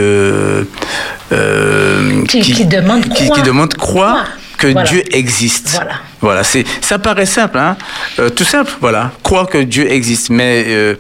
Qui- 2.29 2.41
qui 2.41 2.65
demande 2.67 3.09
qui, 3.09 3.25
croit. 3.27 3.37
qui 3.37 3.43
demande 3.43 3.75
croit 3.75 4.13
Croit. 4.13 4.25
que 4.59 4.67
Voilà. 4.69 4.89
Dieu 4.89 5.03
existe. 5.17 5.71
Voilà. 5.73 5.93
Voilà, 6.21 6.45
c'est 6.45 6.65
ça 6.83 6.99
paraît 6.99 7.25
simple, 7.27 7.57
hein, 7.59 7.77
Euh, 8.19 8.29
tout 8.29 8.45
simple, 8.45 8.71
voilà, 8.83 9.11
croire 9.23 9.47
que 9.47 9.57
Dieu 9.59 9.91
existe, 9.91 10.29
mais 10.29 10.65
euh, 10.69 10.95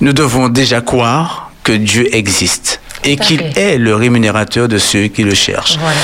nous 0.00 0.12
devons 0.12 0.48
déjà 0.48 0.80
croire 0.80 1.50
que 1.64 1.72
Dieu 1.72 2.14
existe 2.14 2.80
et 3.04 3.16
qu'il 3.16 3.42
est 3.56 3.78
le 3.78 3.94
rémunérateur 3.94 4.68
de 4.68 4.78
ceux 4.78 5.08
qui 5.08 5.24
le 5.24 5.34
cherchent. 5.34 5.76
Voilà. 5.78 6.00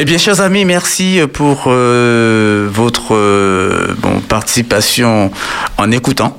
Eh 0.00 0.04
bien, 0.04 0.16
chers 0.16 0.40
amis, 0.40 0.64
merci 0.64 1.20
pour 1.32 1.64
euh, 1.66 2.68
votre 2.70 3.16
euh, 3.16 3.96
bon, 3.98 4.20
participation 4.20 5.32
en 5.76 5.90
écoutant. 5.90 6.38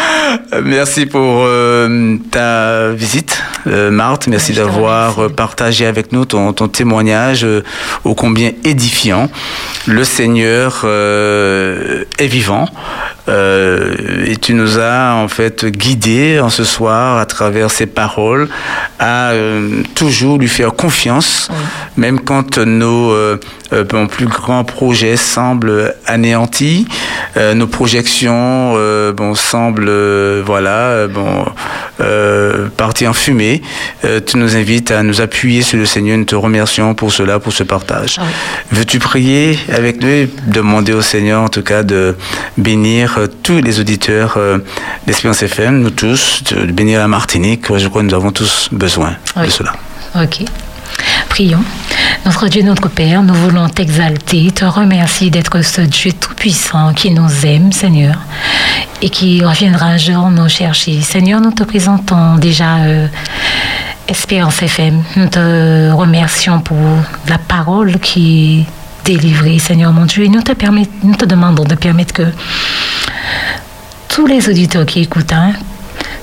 merci 0.64 1.04
pour 1.04 1.42
euh, 1.44 2.16
ta 2.30 2.92
visite, 2.92 3.42
euh, 3.66 3.90
Marthe. 3.90 4.28
Merci 4.28 4.54
d'avoir 4.54 5.24
euh, 5.24 5.28
partagé 5.28 5.84
avec 5.84 6.12
nous 6.12 6.24
ton, 6.24 6.54
ton 6.54 6.68
témoignage 6.68 7.44
euh, 7.44 7.62
ô 8.04 8.14
combien 8.14 8.52
édifiant. 8.64 9.28
Le 9.86 10.02
Seigneur 10.02 10.80
euh, 10.84 12.04
est 12.18 12.26
vivant 12.28 12.66
euh, 13.28 14.24
et 14.26 14.36
tu 14.36 14.54
nous 14.54 14.78
as 14.78 15.14
en 15.14 15.28
fait 15.28 15.66
guidés 15.66 16.38
en 16.40 16.48
ce 16.48 16.64
soir 16.64 17.18
à 17.18 17.26
travers 17.26 17.70
ces 17.70 17.86
paroles 17.86 18.48
à 18.98 19.30
euh, 19.30 19.82
toujours 19.94 20.38
lui 20.38 20.48
faire 20.48 20.74
confiance, 20.74 21.50
même 21.96 22.20
quand 22.20 22.58
nos 22.58 22.85
euh, 22.86 23.38
euh, 23.72 23.84
bon, 23.84 24.06
plus 24.06 24.26
grands 24.26 24.64
projets 24.64 25.16
semblent 25.16 25.94
anéantis, 26.06 26.86
euh, 27.36 27.54
nos 27.54 27.66
projections 27.66 28.74
euh, 28.76 29.12
bon, 29.12 29.34
semblent 29.34 29.88
euh, 29.88 30.42
voilà, 30.44 30.70
euh, 30.70 31.08
bon, 31.08 31.44
euh, 32.00 32.68
partir 32.76 33.10
en 33.10 33.12
fumée. 33.12 33.62
Euh, 34.04 34.20
tu 34.24 34.36
nous 34.38 34.56
invites 34.56 34.90
à 34.90 35.02
nous 35.02 35.20
appuyer 35.20 35.62
sur 35.62 35.78
le 35.78 35.86
Seigneur. 35.86 36.18
Nous 36.18 36.24
te 36.24 36.34
remercions 36.34 36.94
pour 36.94 37.12
cela, 37.12 37.38
pour 37.38 37.52
ce 37.52 37.62
partage. 37.62 38.16
Ah 38.18 38.22
oui. 38.24 38.32
Veux-tu 38.78 38.98
prier 38.98 39.58
avec 39.72 40.00
nous 40.00 40.08
et 40.08 40.30
demander 40.46 40.92
au 40.92 41.02
Seigneur, 41.02 41.42
en 41.42 41.48
tout 41.48 41.62
cas, 41.62 41.82
de 41.82 42.14
bénir 42.56 43.16
euh, 43.18 43.26
tous 43.42 43.60
les 43.60 43.80
auditeurs 43.80 44.34
euh, 44.36 44.58
d'Espérance 45.06 45.42
FM, 45.42 45.80
nous 45.80 45.90
tous, 45.90 46.42
de 46.50 46.66
bénir 46.72 47.00
la 47.00 47.08
Martinique? 47.08 47.66
Je 47.76 47.88
crois 47.88 48.02
que 48.02 48.06
nous 48.06 48.14
avons 48.14 48.32
tous 48.32 48.68
besoin 48.72 49.14
de 49.36 49.50
cela. 49.50 49.72
Ok. 50.14 50.44
Prions. 51.28 51.64
Notre 52.26 52.48
Dieu, 52.48 52.62
notre 52.62 52.88
Père, 52.88 53.22
nous 53.22 53.34
voulons 53.34 53.68
t'exalter, 53.68 54.50
te 54.50 54.64
remercier 54.64 55.30
d'être 55.30 55.62
ce 55.62 55.80
Dieu 55.80 56.10
tout-puissant 56.12 56.92
qui 56.92 57.12
nous 57.12 57.46
aime, 57.46 57.70
Seigneur, 57.70 58.16
et 59.00 59.10
qui 59.10 59.44
reviendra 59.44 59.86
un 59.86 59.96
jour 59.96 60.28
nous 60.30 60.48
chercher. 60.48 61.00
Seigneur, 61.02 61.40
nous 61.40 61.52
te 61.52 61.62
présentons 61.62 62.34
déjà 62.34 62.78
euh, 62.78 63.06
Espérance 64.08 64.60
FM. 64.60 65.04
Nous 65.14 65.28
te 65.28 65.92
remercions 65.92 66.58
pour 66.58 66.76
la 67.28 67.38
parole 67.38 68.00
qui 68.00 68.66
est 69.06 69.12
délivrée, 69.12 69.60
Seigneur 69.60 69.92
mon 69.92 70.04
Dieu, 70.04 70.24
et 70.24 70.28
nous 70.28 70.42
te, 70.42 71.24
demandons 71.24 71.64
de 71.64 71.76
permettre 71.76 72.12
que 72.12 72.26
tous 74.08 74.26
les 74.26 74.48
auditeurs 74.48 74.84
qui 74.84 75.02
écoutent, 75.02 75.32
hein, 75.32 75.52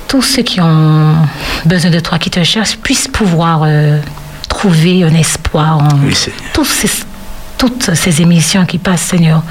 tous 0.10 0.22
ceux 0.22 0.43
qui 0.43 0.60
ont 0.60 1.16
besoin 1.64 1.91
de 1.91 2.01
toi, 2.01 2.20
qui 2.20 2.30
te 2.30 2.43
cherchent, 2.43 2.76
puissent 2.76 3.08
pouvoir 3.08 3.62
euh, 3.64 3.99
trouver 4.64 5.03
un 5.03 5.14
espoir 5.14 5.78
en 5.80 5.89
Oui, 6.05 6.16
Seigneur. 6.16 6.39
tous 6.53 6.64
ces, 6.64 6.89
toutes 7.57 7.93
ces 7.95 8.22
émissions 8.22 8.66
qui 8.66 8.78
passent, 8.78 9.01
Seigneur. 9.01 9.43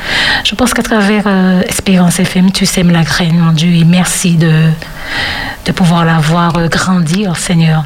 Je 0.43 0.55
pense 0.55 0.73
qu'à 0.73 0.83
travers 0.83 1.25
euh, 1.27 1.61
Espérance 1.69 2.19
FM, 2.19 2.51
tu 2.51 2.65
sèmes 2.65 2.91
la 2.91 3.03
graine, 3.03 3.37
mon 3.39 3.53
Dieu, 3.53 3.69
et 3.75 3.85
merci 3.85 4.37
de, 4.37 4.71
de 5.67 5.73
pouvoir 5.73 6.07
la 6.07 6.19
voir 6.19 6.57
euh, 6.57 6.69
grandir, 6.69 7.37
Seigneur. 7.37 7.85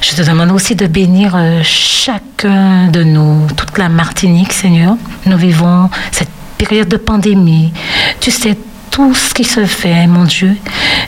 Je 0.00 0.12
te 0.16 0.22
demande 0.22 0.50
aussi 0.50 0.74
de 0.74 0.86
bénir 0.86 1.34
euh, 1.36 1.60
chacun 1.62 2.86
de 2.86 3.02
nous, 3.04 3.46
toute 3.54 3.76
la 3.76 3.90
Martinique, 3.90 4.54
Seigneur. 4.54 4.96
Nous 5.26 5.36
vivons 5.36 5.90
cette 6.10 6.30
période 6.56 6.88
de 6.88 6.96
pandémie. 6.96 7.70
Tu 8.18 8.30
sais 8.30 8.56
tout 8.90 9.14
ce 9.14 9.34
qui 9.34 9.44
se 9.44 9.66
fait, 9.66 10.06
mon 10.06 10.24
Dieu, 10.24 10.56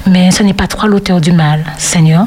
mais 0.06 0.30
ce 0.30 0.42
n'est 0.42 0.54
pas 0.54 0.66
toi 0.66 0.86
l'auteur 0.88 1.20
du 1.22 1.32
mal, 1.32 1.64
Seigneur. 1.78 2.26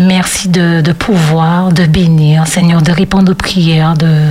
Merci 0.00 0.48
de, 0.48 0.92
pouvoir, 0.92 1.72
de 1.72 1.84
bénir, 1.84 2.46
Seigneur, 2.46 2.80
de 2.80 2.90
répondre 2.90 3.32
aux 3.32 3.34
prières 3.34 3.92
de 3.92 4.28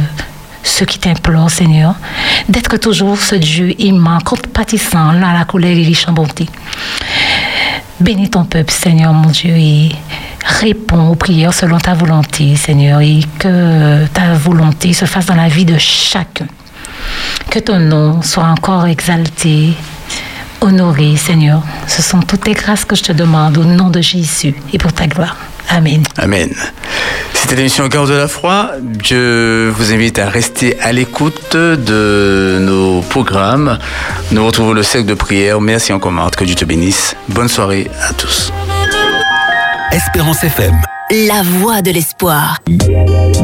ceux 0.63 0.87
qui 0.87 0.97
t'implorent, 0.97 1.51
Seigneur, 1.51 1.93
d'être 2.49 2.77
toujours 2.77 3.19
ce 3.19 3.35
Dieu 3.35 3.75
aimant, 3.79 4.17
compatissant, 4.19 5.11
là, 5.11 5.31
la 5.31 5.45
colère 5.45 5.77
et 5.77 5.83
les 5.83 5.95
bonté. 6.11 6.47
Bénis 7.99 8.31
ton 8.31 8.45
peuple, 8.45 8.71
Seigneur, 8.71 9.13
mon 9.13 9.29
Dieu, 9.29 9.53
et 9.55 9.91
réponds 10.43 11.09
aux 11.09 11.15
prières 11.15 11.53
selon 11.53 11.77
ta 11.77 11.93
volonté, 11.93 12.55
Seigneur, 12.55 13.01
et 13.01 13.19
que 13.37 14.07
ta 14.07 14.33
volonté 14.33 14.93
se 14.93 15.05
fasse 15.05 15.27
dans 15.27 15.35
la 15.35 15.49
vie 15.49 15.65
de 15.65 15.77
chacun. 15.77 16.47
Que 17.51 17.59
ton 17.59 17.79
nom 17.79 18.23
soit 18.23 18.45
encore 18.45 18.87
exalté, 18.87 19.73
honoré, 20.61 21.15
Seigneur. 21.17 21.63
Ce 21.87 22.01
sont 22.01 22.19
toutes 22.19 22.47
les 22.47 22.53
grâces 22.53 22.85
que 22.85 22.95
je 22.95 23.03
te 23.03 23.11
demande 23.11 23.57
au 23.57 23.63
nom 23.63 23.89
de 23.89 24.01
Jésus 24.01 24.55
et 24.73 24.77
pour 24.77 24.93
ta 24.93 25.07
gloire. 25.07 25.35
Amen. 25.69 26.03
Amen. 26.17 26.49
C'était 27.33 27.55
l'émission 27.55 27.87
Cœur 27.89 28.07
de 28.07 28.13
la 28.13 28.27
foi. 28.27 28.71
Je 29.03 29.69
vous 29.69 29.93
invite 29.93 30.19
à 30.19 30.29
rester 30.29 30.79
à 30.79 30.91
l'écoute 30.91 31.55
de 31.55 32.57
nos 32.59 33.01
programmes. 33.01 33.77
Nous 34.31 34.45
retrouvons 34.45 34.73
le 34.73 34.83
cercle 34.83 35.07
de 35.07 35.13
prière. 35.13 35.61
Merci 35.61 35.93
en 35.93 35.99
commande. 35.99 36.35
Que 36.35 36.43
Dieu 36.43 36.55
te 36.55 36.65
bénisse. 36.65 37.15
Bonne 37.29 37.47
soirée 37.47 37.89
à 38.07 38.13
tous. 38.13 38.51
Espérance 39.91 40.43
FM. 40.43 40.79
La 41.27 41.41
voix 41.41 41.81
de 41.81 41.89
l'espoir. 41.89 42.59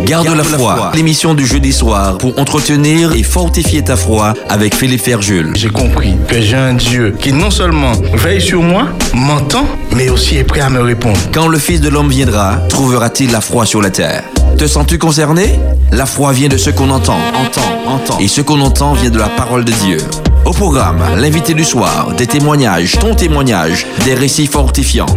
Garde 0.05 0.27
la 0.27 0.43
foi, 0.43 0.91
l'émission 0.93 1.33
du 1.33 1.47
jeudi 1.47 1.73
soir 1.73 2.19
pour 2.19 2.37
entretenir 2.37 3.13
et 3.15 3.23
fortifier 3.23 3.83
ta 3.83 3.95
foi 3.95 4.35
avec 4.47 4.75
Philippe 4.75 5.01
Ferjul. 5.01 5.53
J'ai 5.55 5.69
compris 5.69 6.15
que 6.27 6.39
j'ai 6.39 6.55
un 6.55 6.75
Dieu 6.75 7.15
qui 7.19 7.33
non 7.33 7.49
seulement 7.49 7.93
veille 8.13 8.41
sur 8.41 8.61
moi, 8.61 8.89
m'entend, 9.15 9.65
mais 9.95 10.09
aussi 10.09 10.37
est 10.37 10.43
prêt 10.43 10.61
à 10.61 10.69
me 10.69 10.81
répondre. 10.81 11.17
Quand 11.33 11.47
le 11.47 11.57
Fils 11.57 11.81
de 11.81 11.89
l'homme 11.89 12.09
viendra, 12.09 12.57
trouvera-t-il 12.69 13.31
la 13.31 13.41
foi 13.41 13.65
sur 13.65 13.81
la 13.81 13.89
terre? 13.89 14.23
Te 14.59 14.67
sens-tu 14.67 14.99
concerné? 14.99 15.59
La 15.91 16.05
foi 16.05 16.31
vient 16.31 16.49
de 16.49 16.57
ce 16.57 16.69
qu'on 16.69 16.91
entend, 16.91 17.17
entend, 17.33 17.91
entend. 17.91 18.19
Et 18.19 18.27
ce 18.27 18.41
qu'on 18.41 18.61
entend 18.61 18.93
vient 18.93 19.09
de 19.09 19.17
la 19.17 19.29
parole 19.29 19.65
de 19.65 19.71
Dieu. 19.71 19.97
Au 20.45 20.51
programme, 20.51 21.03
l'invité 21.17 21.55
du 21.55 21.63
soir, 21.63 22.13
des 22.15 22.27
témoignages, 22.27 22.99
ton 22.99 23.15
témoignage, 23.15 23.87
des 24.05 24.13
récits 24.13 24.45
fortifiants. 24.45 25.07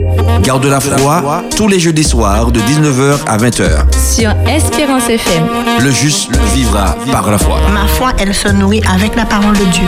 Garde 0.42 0.64
la 0.64 0.80
foi 0.80 1.44
tous 1.54 1.68
les 1.68 1.78
jeudis 1.78 2.04
soirs 2.04 2.50
de 2.50 2.60
19h 2.60 3.18
à 3.26 3.36
20h. 3.36 3.92
Sur 3.92 4.30
Espérance 4.48 5.08
FM. 5.08 5.44
Le 5.80 5.90
juste 5.90 6.34
vivra 6.54 6.96
par 7.12 7.30
la 7.30 7.36
foi. 7.36 7.58
Ma 7.74 7.86
foi, 7.86 8.12
elle 8.18 8.34
se 8.34 8.48
nourrit 8.48 8.82
avec 8.90 9.16
la 9.16 9.26
parole 9.26 9.56
de 9.58 9.64
Dieu. 9.64 9.86